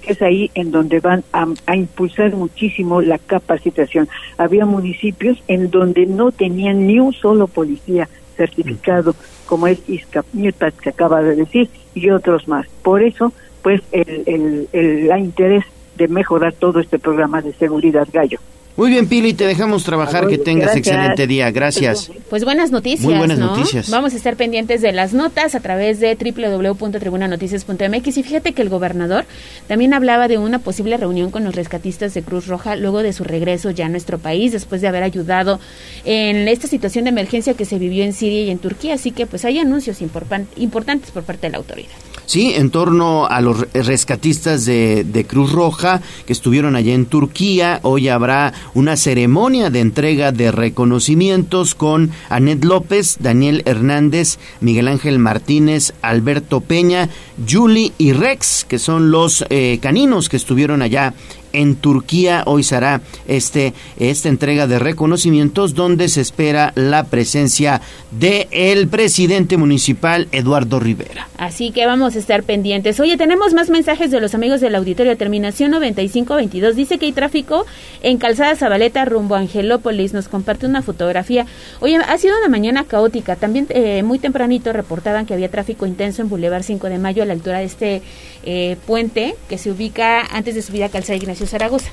[0.04, 4.08] que es ahí en donde van a, impulsar muchísimo la capacitación.
[4.36, 9.14] Había municipios en donde no tenían ni un solo policía certificado,
[9.46, 12.66] como es Izcapilpas, que acaba de decir, y otros más.
[12.82, 13.32] Por eso,
[13.62, 15.64] pues, el, el, el, la interés
[15.96, 18.38] de mejorar todo este programa de seguridad gallo.
[18.76, 20.26] Muy bien, Pili, te dejamos trabajar.
[20.26, 20.88] que tengas gracias.
[20.88, 21.48] excelente día.
[21.52, 22.10] Gracias.
[22.28, 23.04] Pues buenas noticias.
[23.04, 23.54] Muy buenas ¿no?
[23.54, 23.88] noticias.
[23.88, 28.16] Vamos a estar pendientes de las notas a través de www.tribunanoticias.mx.
[28.16, 29.26] Y fíjate que el gobernador
[29.68, 33.22] también hablaba de una posible reunión con los rescatistas de Cruz Roja luego de su
[33.22, 35.60] regreso ya a nuestro país, después de haber ayudado
[36.04, 38.94] en esta situación de emergencia que se vivió en Siria y en Turquía.
[38.94, 41.92] Así que pues hay anuncios importantes por parte de la autoridad.
[42.26, 47.80] Sí, en torno a los rescatistas de, de, Cruz Roja que estuvieron allá en Turquía.
[47.82, 55.18] Hoy habrá una ceremonia de entrega de reconocimientos con Anet López, Daniel Hernández, Miguel Ángel
[55.18, 57.10] Martínez, Alberto Peña,
[57.48, 61.14] Julie y Rex, que son los eh, caninos que estuvieron allá
[61.54, 62.42] en Turquía.
[62.46, 69.56] Hoy será este, esta entrega de reconocimientos donde se espera la presencia de el presidente
[69.56, 71.28] municipal Eduardo Rivera.
[71.38, 73.00] Así que vamos a estar pendientes.
[73.00, 75.16] Oye, tenemos más mensajes de los amigos del auditorio.
[75.16, 77.66] Terminación 9522 dice que hay tráfico
[78.02, 80.12] en Calzada Zabaleta rumbo a Angelópolis.
[80.12, 81.46] Nos comparte una fotografía.
[81.80, 83.36] Oye, ha sido una mañana caótica.
[83.36, 87.26] También eh, muy tempranito reportaban que había tráfico intenso en Boulevard 5 de Mayo a
[87.26, 88.02] la altura de este
[88.44, 91.90] eh, puente que se ubica antes de subir a Calzada Ignacio Zaragoza.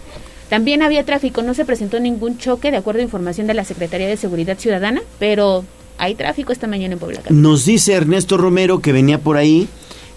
[0.50, 4.08] También había tráfico, no se presentó ningún choque de acuerdo a información de la Secretaría
[4.08, 5.64] de Seguridad Ciudadana, pero
[5.98, 7.22] hay tráfico esta mañana en Puebla.
[7.30, 9.68] Nos dice Ernesto Romero que venía por ahí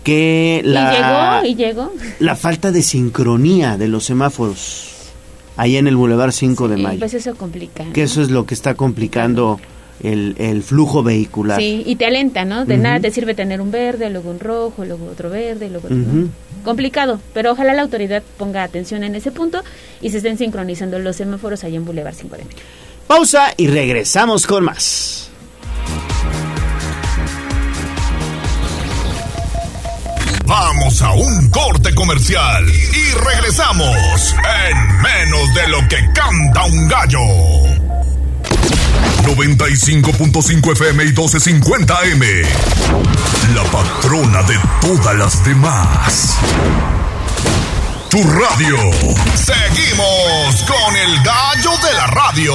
[0.02, 1.92] que la y llegó, y llegó.
[2.18, 4.90] la falta de sincronía de los semáforos
[5.56, 6.98] ahí en el Boulevard 5 de Mayo.
[6.98, 7.84] Pues eso complica.
[7.92, 9.60] Que eso es lo que está complicando
[10.02, 11.60] el, el flujo vehicular.
[11.60, 12.64] Sí, y te alenta, ¿no?
[12.64, 15.96] De nada te sirve tener un verde, luego un rojo, luego otro verde, luego otro.
[15.96, 16.28] Ujú.
[16.65, 19.62] Complicado, pero ojalá la autoridad ponga atención en ese punto
[20.01, 22.57] y se estén sincronizando los semáforos allá en Boulevard 5 de Mayo.
[23.07, 25.31] Pausa y regresamos con más.
[30.47, 34.34] Vamos a un corte comercial y regresamos
[34.68, 37.83] en menos de lo que canta un gallo.
[39.25, 42.27] 95.5 FM y 1250 M.
[43.55, 46.36] La patrona de todas las demás.
[48.11, 48.77] Tu radio.
[49.35, 52.55] Seguimos con el gallo de la radio.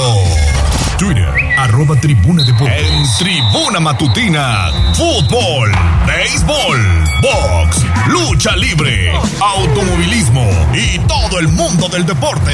[0.97, 2.77] Twitter, arroba tribuna deportes.
[2.81, 5.71] En tribuna matutina, fútbol,
[6.07, 6.79] béisbol,
[7.21, 12.51] box, lucha libre, automovilismo y todo el mundo del deporte.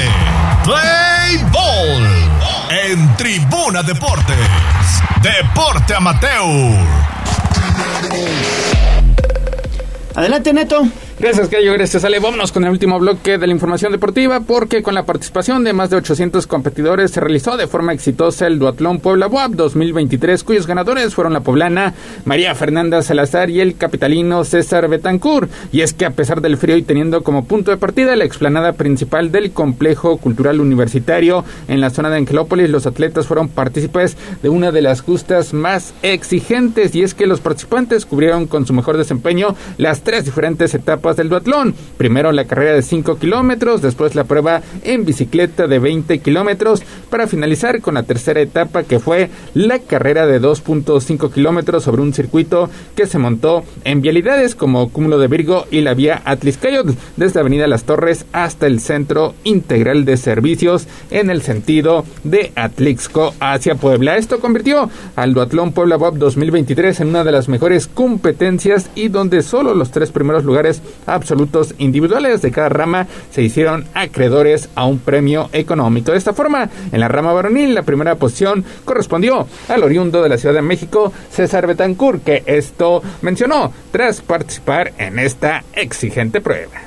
[0.64, 2.08] Play Ball.
[2.84, 4.36] En tribuna deportes.
[5.22, 6.76] Deporte amateur.
[10.14, 10.88] Adelante, Neto.
[11.18, 11.72] Gracias, Cayo.
[11.72, 12.18] Gracias, Ale.
[12.18, 15.88] Vámonos con el último bloque de la información deportiva, porque con la participación de más
[15.88, 21.14] de 800 competidores se realizó de forma exitosa el Duatlón Puebla Boab 2023, cuyos ganadores
[21.14, 21.94] fueron la poblana
[22.26, 25.50] María Fernanda Salazar y el capitalino César Betancourt.
[25.72, 28.74] Y es que a pesar del frío y teniendo como punto de partida la explanada
[28.74, 34.50] principal del complejo cultural universitario en la zona de Angelópolis, los atletas fueron partícipes de
[34.50, 38.98] una de las justas más exigentes, y es que los participantes cubrieron con su mejor
[38.98, 41.74] desempeño las tres diferentes etapas del duatlón.
[41.96, 47.28] Primero la carrera de 5 kilómetros, después la prueba en bicicleta de 20 kilómetros, para
[47.28, 52.68] finalizar con la tercera etapa que fue la carrera de 2.5 kilómetros sobre un circuito
[52.96, 57.66] que se montó en vialidades como Cúmulo de Virgo y la vía Atliscayot, desde Avenida
[57.66, 64.16] Las Torres hasta el Centro Integral de Servicios en el sentido de Atlixco hacia Puebla.
[64.16, 69.42] Esto convirtió al Duatlón Puebla Bob 2023 en una de las mejores competencias y donde
[69.42, 74.98] solo los tres primeros lugares absolutos individuales de cada rama se hicieron acreedores a un
[74.98, 76.12] premio económico.
[76.12, 80.38] De esta forma, en la rama varonil, la primera posición correspondió al oriundo de la
[80.38, 86.85] Ciudad de México, César Betancourt, que esto mencionó tras participar en esta exigente prueba.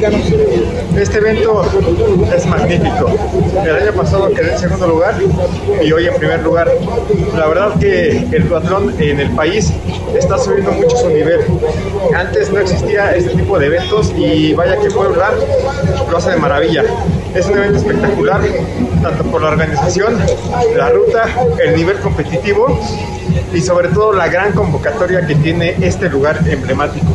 [0.00, 1.62] Este evento
[2.34, 3.10] es magnífico.
[3.62, 5.14] El año pasado quedé en segundo lugar
[5.82, 6.68] y hoy en primer lugar.
[7.36, 9.70] La verdad que el duatlón en el país
[10.16, 11.40] está subiendo mucho su nivel.
[12.16, 15.32] Antes no existía este tipo de eventos y vaya que Puebla
[16.10, 16.82] lo hace de maravilla.
[17.34, 18.40] Es un evento espectacular,
[19.02, 20.18] tanto por la organización,
[20.76, 21.26] la ruta,
[21.62, 22.80] el nivel competitivo
[23.52, 27.06] y sobre todo la gran convocatoria que tiene este lugar emblemático.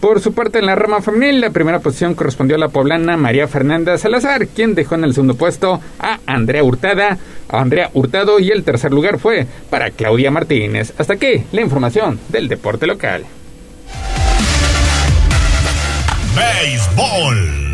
[0.00, 3.46] Por su parte, en la rama femenil, la primera posición correspondió a la poblana María
[3.46, 7.18] Fernanda Salazar, quien dejó en el segundo puesto a Andrea Hurtada,
[7.50, 10.94] Andrea Hurtado y el tercer lugar fue para Claudia Martínez.
[10.96, 13.26] Hasta aquí la información del deporte local.
[16.34, 17.69] Béisbol.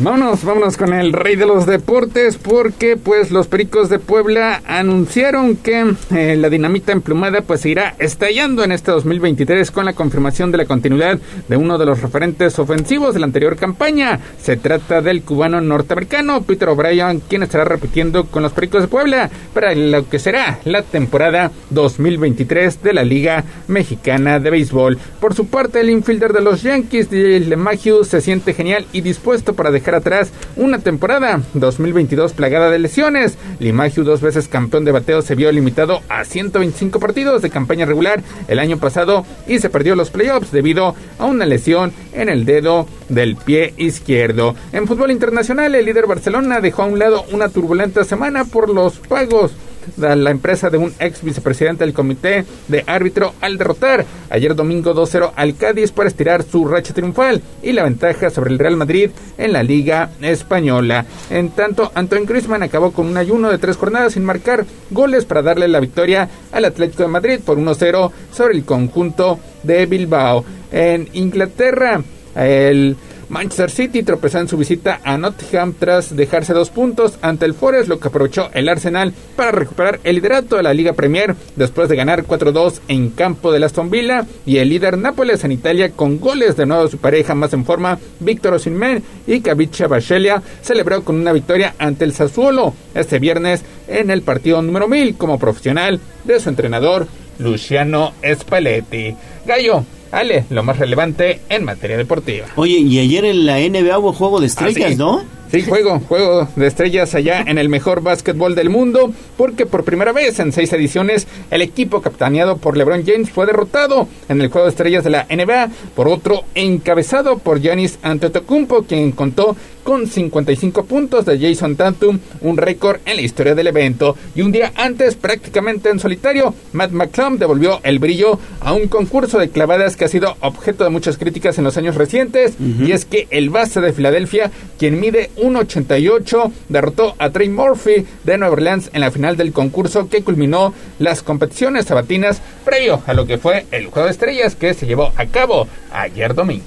[0.00, 5.56] Vámonos, vámonos con el rey de los deportes porque pues los Pericos de Puebla anunciaron
[5.56, 10.58] que eh, la dinamita emplumada pues irá estallando en este 2023 con la confirmación de
[10.58, 11.18] la continuidad
[11.48, 14.20] de uno de los referentes ofensivos de la anterior campaña.
[14.40, 19.28] Se trata del cubano norteamericano Peter O'Brien quien estará repitiendo con los Pericos de Puebla
[19.52, 24.96] para lo que será la temporada 2023 de la Liga Mexicana de Béisbol.
[25.20, 29.54] Por su parte el infielder de los Yankees, DJ LeMahieu, se siente genial y dispuesto
[29.54, 33.38] para dejar atrás una temporada 2022 plagada de lesiones.
[33.58, 38.22] Limagiu, dos veces campeón de bateo, se vio limitado a 125 partidos de campaña regular
[38.48, 42.86] el año pasado y se perdió los playoffs debido a una lesión en el dedo
[43.08, 44.54] del pie izquierdo.
[44.72, 48.98] En fútbol internacional, el líder Barcelona dejó a un lado una turbulenta semana por los
[48.98, 49.52] pagos
[49.96, 55.32] la empresa de un ex vicepresidente del comité de árbitro al derrotar ayer domingo 2-0
[55.34, 59.52] al Cádiz para estirar su racha triunfal y la ventaja sobre el Real Madrid en
[59.52, 61.04] la Liga Española.
[61.30, 65.42] En tanto, Antoine Griezmann acabó con un ayuno de tres jornadas sin marcar goles para
[65.42, 70.44] darle la victoria al Atlético de Madrid por 1-0 sobre el conjunto de Bilbao.
[70.70, 72.02] En Inglaterra,
[72.34, 72.96] el
[73.28, 77.88] Manchester City tropezó en su visita a Nottingham tras dejarse dos puntos ante el Forest,
[77.88, 81.96] lo que aprovechó el Arsenal para recuperar el liderato de la Liga Premier después de
[81.96, 86.56] ganar 4-2 en campo de Aston Villa y el líder Nápoles en Italia con goles
[86.56, 91.16] de nuevo de su pareja más en forma, Víctor Osimhen y Kavicha Bachelia celebró con
[91.16, 96.40] una victoria ante el Sassuolo este viernes en el partido número 1000 como profesional de
[96.40, 97.06] su entrenador
[97.38, 99.14] Luciano Spalletti.
[99.46, 102.46] Gallo, Ale, lo más relevante en materia deportiva.
[102.56, 104.96] Oye, y ayer en la NBA hubo juego de estrellas, Ah.
[104.96, 105.22] ¿no?
[105.50, 110.12] Sí, juego, juego de estrellas allá en el mejor básquetbol del mundo, porque por primera
[110.12, 114.66] vez en seis ediciones el equipo capitaneado por LeBron James fue derrotado en el juego
[114.66, 119.56] de estrellas de la NBA por otro encabezado por Giannis Antetokounmpo, quien contó
[119.88, 124.16] con 55 puntos de Jason Tatum, un récord en la historia del evento.
[124.34, 129.38] Y un día antes, prácticamente en solitario, Matt McClung devolvió el brillo a un concurso
[129.38, 133.06] de clavadas que ha sido objeto de muchas críticas en los años recientes, y es
[133.06, 138.90] que el base de Filadelfia, quien mide 1.88, derrotó a Trey Murphy de Nueva Orleans
[138.92, 143.66] en la final del concurso que culminó las competiciones sabatinas previo a lo que fue
[143.70, 146.64] el Juego de Estrellas que se llevó a cabo ayer domingo.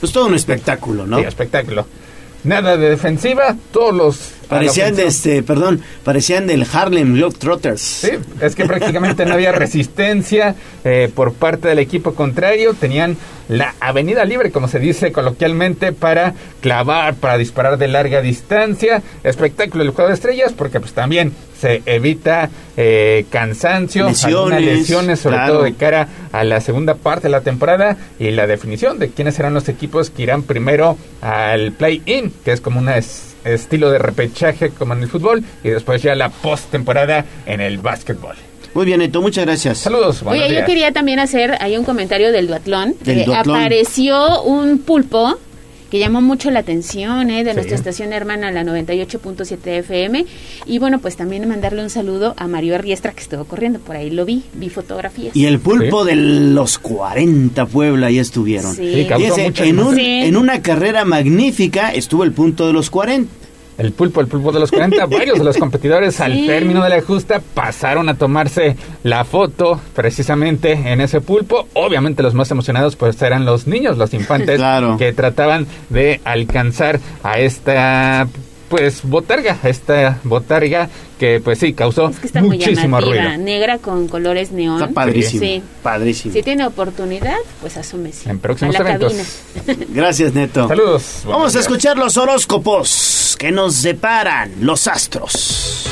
[0.00, 1.18] Pues todo un espectáculo, ¿no?
[1.18, 1.86] Sí, espectáculo.
[2.44, 4.37] Nada de defensiva, todos los...
[4.48, 7.80] Parecían de este, perdón, parecían del Harlem Globetrotters.
[7.80, 8.10] Sí,
[8.40, 10.54] es que prácticamente no había resistencia
[10.84, 12.74] eh, por parte del equipo contrario.
[12.74, 13.16] Tenían
[13.48, 19.02] la avenida libre, como se dice coloquialmente, para clavar, para disparar de larga distancia.
[19.22, 25.36] Espectáculo del juego de estrellas, porque pues también se evita eh, cansancio, Lesiones, lesiones, sobre
[25.36, 25.54] claro.
[25.54, 29.34] todo de cara a la segunda parte de la temporada y la definición de quiénes
[29.34, 32.88] serán los equipos que irán primero al play-in, que es como un
[33.44, 38.36] estilo de repechaje como en el fútbol, y después ya la post-temporada en el básquetbol.
[38.74, 39.78] Muy bien, Neto, muchas gracias.
[39.78, 40.66] Saludos, Oye, yo días.
[40.66, 42.94] quería también hacer ahí un comentario del duatlón.
[43.00, 43.56] Del Eh, duatlón.
[43.56, 45.38] apareció un pulpo
[45.90, 47.54] que llamó mucho la atención eh, de Sí.
[47.56, 50.26] nuestra estación hermana, la 98.7 FM.
[50.66, 54.10] Y bueno, pues también mandarle un saludo a Mario Arriestra, que estuvo corriendo por ahí.
[54.10, 55.34] Lo vi, vi fotografías.
[55.34, 58.74] Y el pulpo de los 40 Puebla ya estuvieron.
[58.74, 58.92] Sí.
[58.94, 62.90] Sí, causó Fíjese, mucha en, un- en una carrera magnífica estuvo el punto de los
[62.90, 63.30] 40.
[63.78, 67.00] El pulpo, el pulpo de los 40, varios de los competidores al término de la
[67.00, 71.68] justa pasaron a tomarse la foto precisamente en ese pulpo.
[71.74, 74.96] Obviamente los más emocionados pues eran los niños, los infantes Claro.
[74.96, 78.26] que trataban de alcanzar a esta
[78.68, 80.88] pues botarga, esta botarga
[81.18, 83.36] que pues sí causó Es que está muchísimo ruido.
[83.38, 84.80] negra con colores neón.
[84.80, 85.40] Está padrísimo.
[85.42, 85.62] Sí.
[85.82, 86.32] Padrísimo.
[86.34, 88.30] Si tiene oportunidad, pues asúmese.
[88.30, 89.14] En próximos a la eventos.
[89.64, 89.86] cabina.
[89.94, 90.68] Gracias, Neto.
[90.68, 91.22] Saludos.
[91.26, 95.86] Vamos a escuchar los horóscopos que nos separan los astros.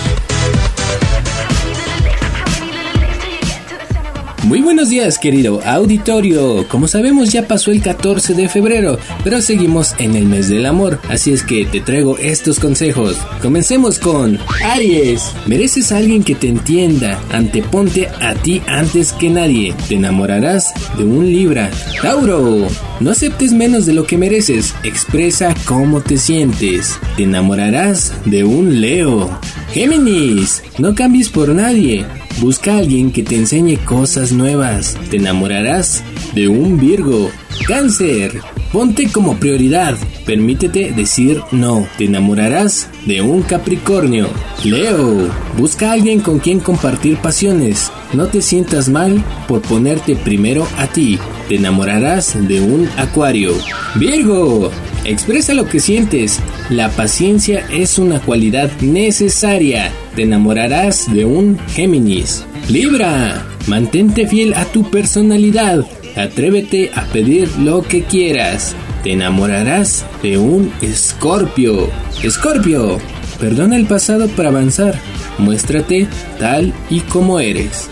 [4.47, 6.69] Muy buenos días, querido auditorio.
[6.69, 11.01] Como sabemos, ya pasó el 14 de febrero, pero seguimos en el mes del amor,
[11.09, 13.17] así es que te traigo estos consejos.
[13.43, 15.33] Comencemos con Aries.
[15.47, 19.75] Mereces a alguien que te entienda, anteponte a ti antes que nadie.
[19.89, 21.69] Te enamorarás de un Libra.
[22.01, 22.69] Tauro.
[23.01, 27.01] No aceptes menos de lo que mereces, expresa cómo te sientes.
[27.17, 29.29] Te enamorarás de un Leo.
[29.73, 30.63] Géminis.
[30.79, 32.07] No cambies por nadie.
[32.41, 34.97] Busca a alguien que te enseñe cosas nuevas.
[35.11, 37.31] Te enamorarás de un Virgo.
[37.67, 38.41] Cáncer.
[38.73, 39.97] Ponte como prioridad.
[40.27, 41.87] Permítete decir no.
[41.97, 44.29] Te enamorarás de un Capricornio.
[44.65, 45.31] Leo.
[45.57, 47.91] Busca a alguien con quien compartir pasiones.
[48.13, 51.19] No te sientas mal por ponerte primero a ti.
[51.49, 53.55] Te enamorarás de un Acuario.
[53.95, 54.71] Virgo.
[55.05, 56.41] Expresa lo que sientes.
[56.71, 59.93] La paciencia es una cualidad necesaria.
[60.17, 62.45] Te enamorarás de un Géminis.
[62.69, 63.47] Libra.
[63.69, 65.87] Mantente fiel a tu personalidad.
[66.17, 68.75] Atrévete a pedir lo que quieras.
[69.05, 71.89] Te enamorarás de un Escorpio.
[72.25, 72.99] Escorpio.
[73.39, 74.99] Perdona el pasado para avanzar.
[75.39, 76.09] Muéstrate
[76.41, 77.89] tal y como eres.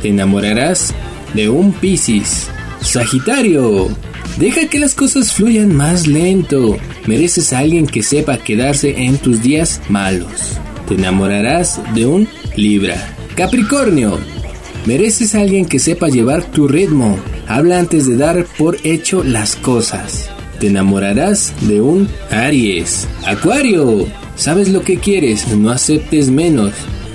[0.00, 0.94] Te enamorarás
[1.34, 2.46] de un Piscis.
[2.80, 3.88] Sagitario.
[4.38, 6.76] Deja que las cosas fluyan más lento.
[7.06, 10.58] Mereces a alguien que sepa quedarse en tus días malos.
[10.86, 13.16] Te enamorarás de un Libra.
[13.34, 14.18] Capricornio.
[14.84, 17.18] Mereces a alguien que sepa llevar tu ritmo.
[17.48, 20.28] Habla antes de dar por hecho las cosas.
[20.60, 23.08] Te enamorarás de un Aries.
[23.26, 24.06] Acuario.
[24.36, 26.72] Sabes lo que quieres, no aceptes menos.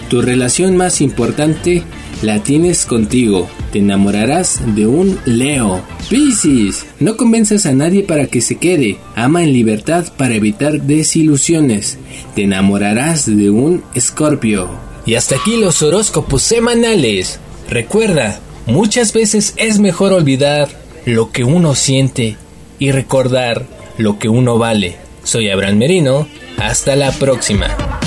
[0.09, 1.83] Tu relación más importante
[2.23, 3.47] la tienes contigo.
[3.71, 5.81] Te enamorarás de un Leo.
[6.09, 6.85] Piscis.
[6.99, 8.97] No convenzas a nadie para que se quede.
[9.15, 11.97] Ama en libertad para evitar desilusiones.
[12.35, 14.69] Te enamorarás de un Escorpio.
[15.05, 17.39] Y hasta aquí los horóscopos semanales.
[17.69, 20.67] Recuerda, muchas veces es mejor olvidar
[21.05, 22.35] lo que uno siente
[22.77, 23.65] y recordar
[23.97, 24.97] lo que uno vale.
[25.23, 26.27] Soy Abraham Merino.
[26.57, 28.00] Hasta la próxima.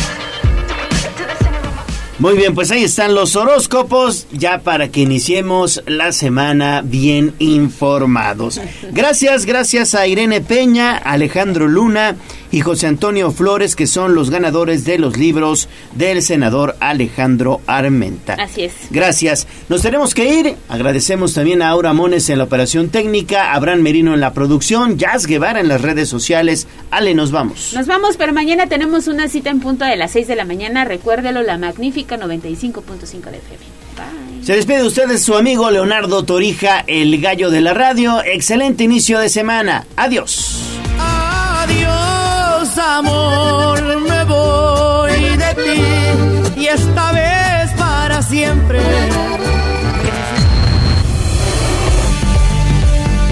[2.20, 8.60] Muy bien, pues ahí están los horóscopos, ya para que iniciemos la semana bien informados.
[8.92, 12.14] Gracias, gracias a Irene Peña, Alejandro Luna
[12.52, 18.34] y José Antonio Flores, que son los ganadores de los libros del senador Alejandro Armenta.
[18.34, 18.74] Así es.
[18.90, 19.48] Gracias.
[19.68, 20.54] Nos tenemos que ir.
[20.68, 24.98] Agradecemos también a Aura Mones en la operación técnica, a Abraham Merino en la producción,
[24.98, 26.68] Jazz Guevara en las redes sociales.
[26.92, 27.72] Ale, nos vamos.
[27.74, 30.84] Nos vamos, pero mañana tenemos una cita en punto de las 6 de la mañana.
[30.84, 33.64] Recuérdelo, la magnífica 95.5 de FM.
[33.96, 34.44] Bye.
[34.44, 38.22] Se despide de ustedes su amigo Leonardo Torija, el gallo de la radio.
[38.24, 39.86] Excelente inicio de semana.
[39.96, 40.60] Adiós.
[40.98, 48.80] Adiós, amor, me voy de ti y esta vez para siempre.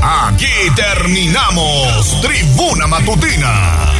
[0.02, 3.91] Aquí terminamos Tribuna Matutina